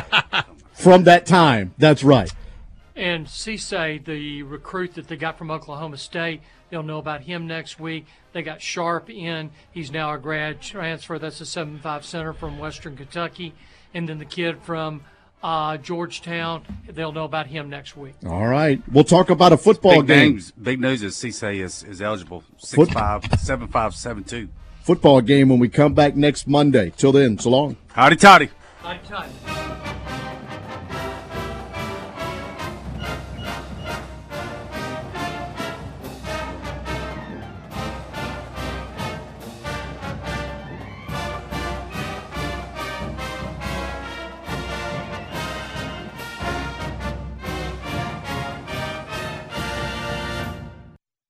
From 0.74 1.04
that 1.04 1.26
time. 1.26 1.74
That's 1.78 2.04
right. 2.04 2.32
And 2.94 3.26
Cisse, 3.26 4.04
the 4.04 4.42
recruit 4.44 4.94
that 4.94 5.08
they 5.08 5.16
got 5.16 5.38
from 5.38 5.50
Oklahoma 5.50 5.96
State, 5.96 6.42
They'll 6.72 6.82
know 6.82 6.96
about 6.96 7.20
him 7.20 7.46
next 7.46 7.78
week. 7.78 8.06
They 8.32 8.40
got 8.40 8.62
Sharp 8.62 9.10
in. 9.10 9.50
He's 9.72 9.92
now 9.92 10.10
a 10.14 10.16
grad 10.16 10.62
transfer. 10.62 11.18
That's 11.18 11.38
a 11.42 11.44
seven-five 11.44 12.02
center 12.02 12.32
from 12.32 12.58
Western 12.58 12.96
Kentucky. 12.96 13.52
And 13.92 14.08
then 14.08 14.18
the 14.18 14.24
kid 14.24 14.56
from 14.62 15.04
uh, 15.42 15.76
Georgetown. 15.76 16.64
They'll 16.88 17.12
know 17.12 17.26
about 17.26 17.48
him 17.48 17.68
next 17.68 17.94
week. 17.94 18.14
All 18.26 18.46
right. 18.46 18.80
We'll 18.90 19.04
talk 19.04 19.28
about 19.28 19.52
a 19.52 19.58
football 19.58 20.00
big 20.00 20.06
game. 20.06 20.30
Names, 20.30 20.52
big 20.52 20.80
news 20.80 21.02
is 21.02 21.14
Cisse 21.14 21.60
is, 21.60 21.82
is 21.82 22.00
eligible. 22.00 22.42
Foot- 22.58 22.88
6'5", 22.88 23.24
7'5", 23.24 23.68
7'2". 23.68 24.48
Football 24.80 25.20
game 25.20 25.50
when 25.50 25.58
we 25.58 25.68
come 25.68 25.92
back 25.92 26.16
next 26.16 26.48
Monday. 26.48 26.90
Till 26.96 27.12
then, 27.12 27.38
so 27.38 27.50
long. 27.50 27.76
Hotty 27.94 28.18
toddy. 28.18 28.48
High 28.80 28.96
time. 28.96 29.30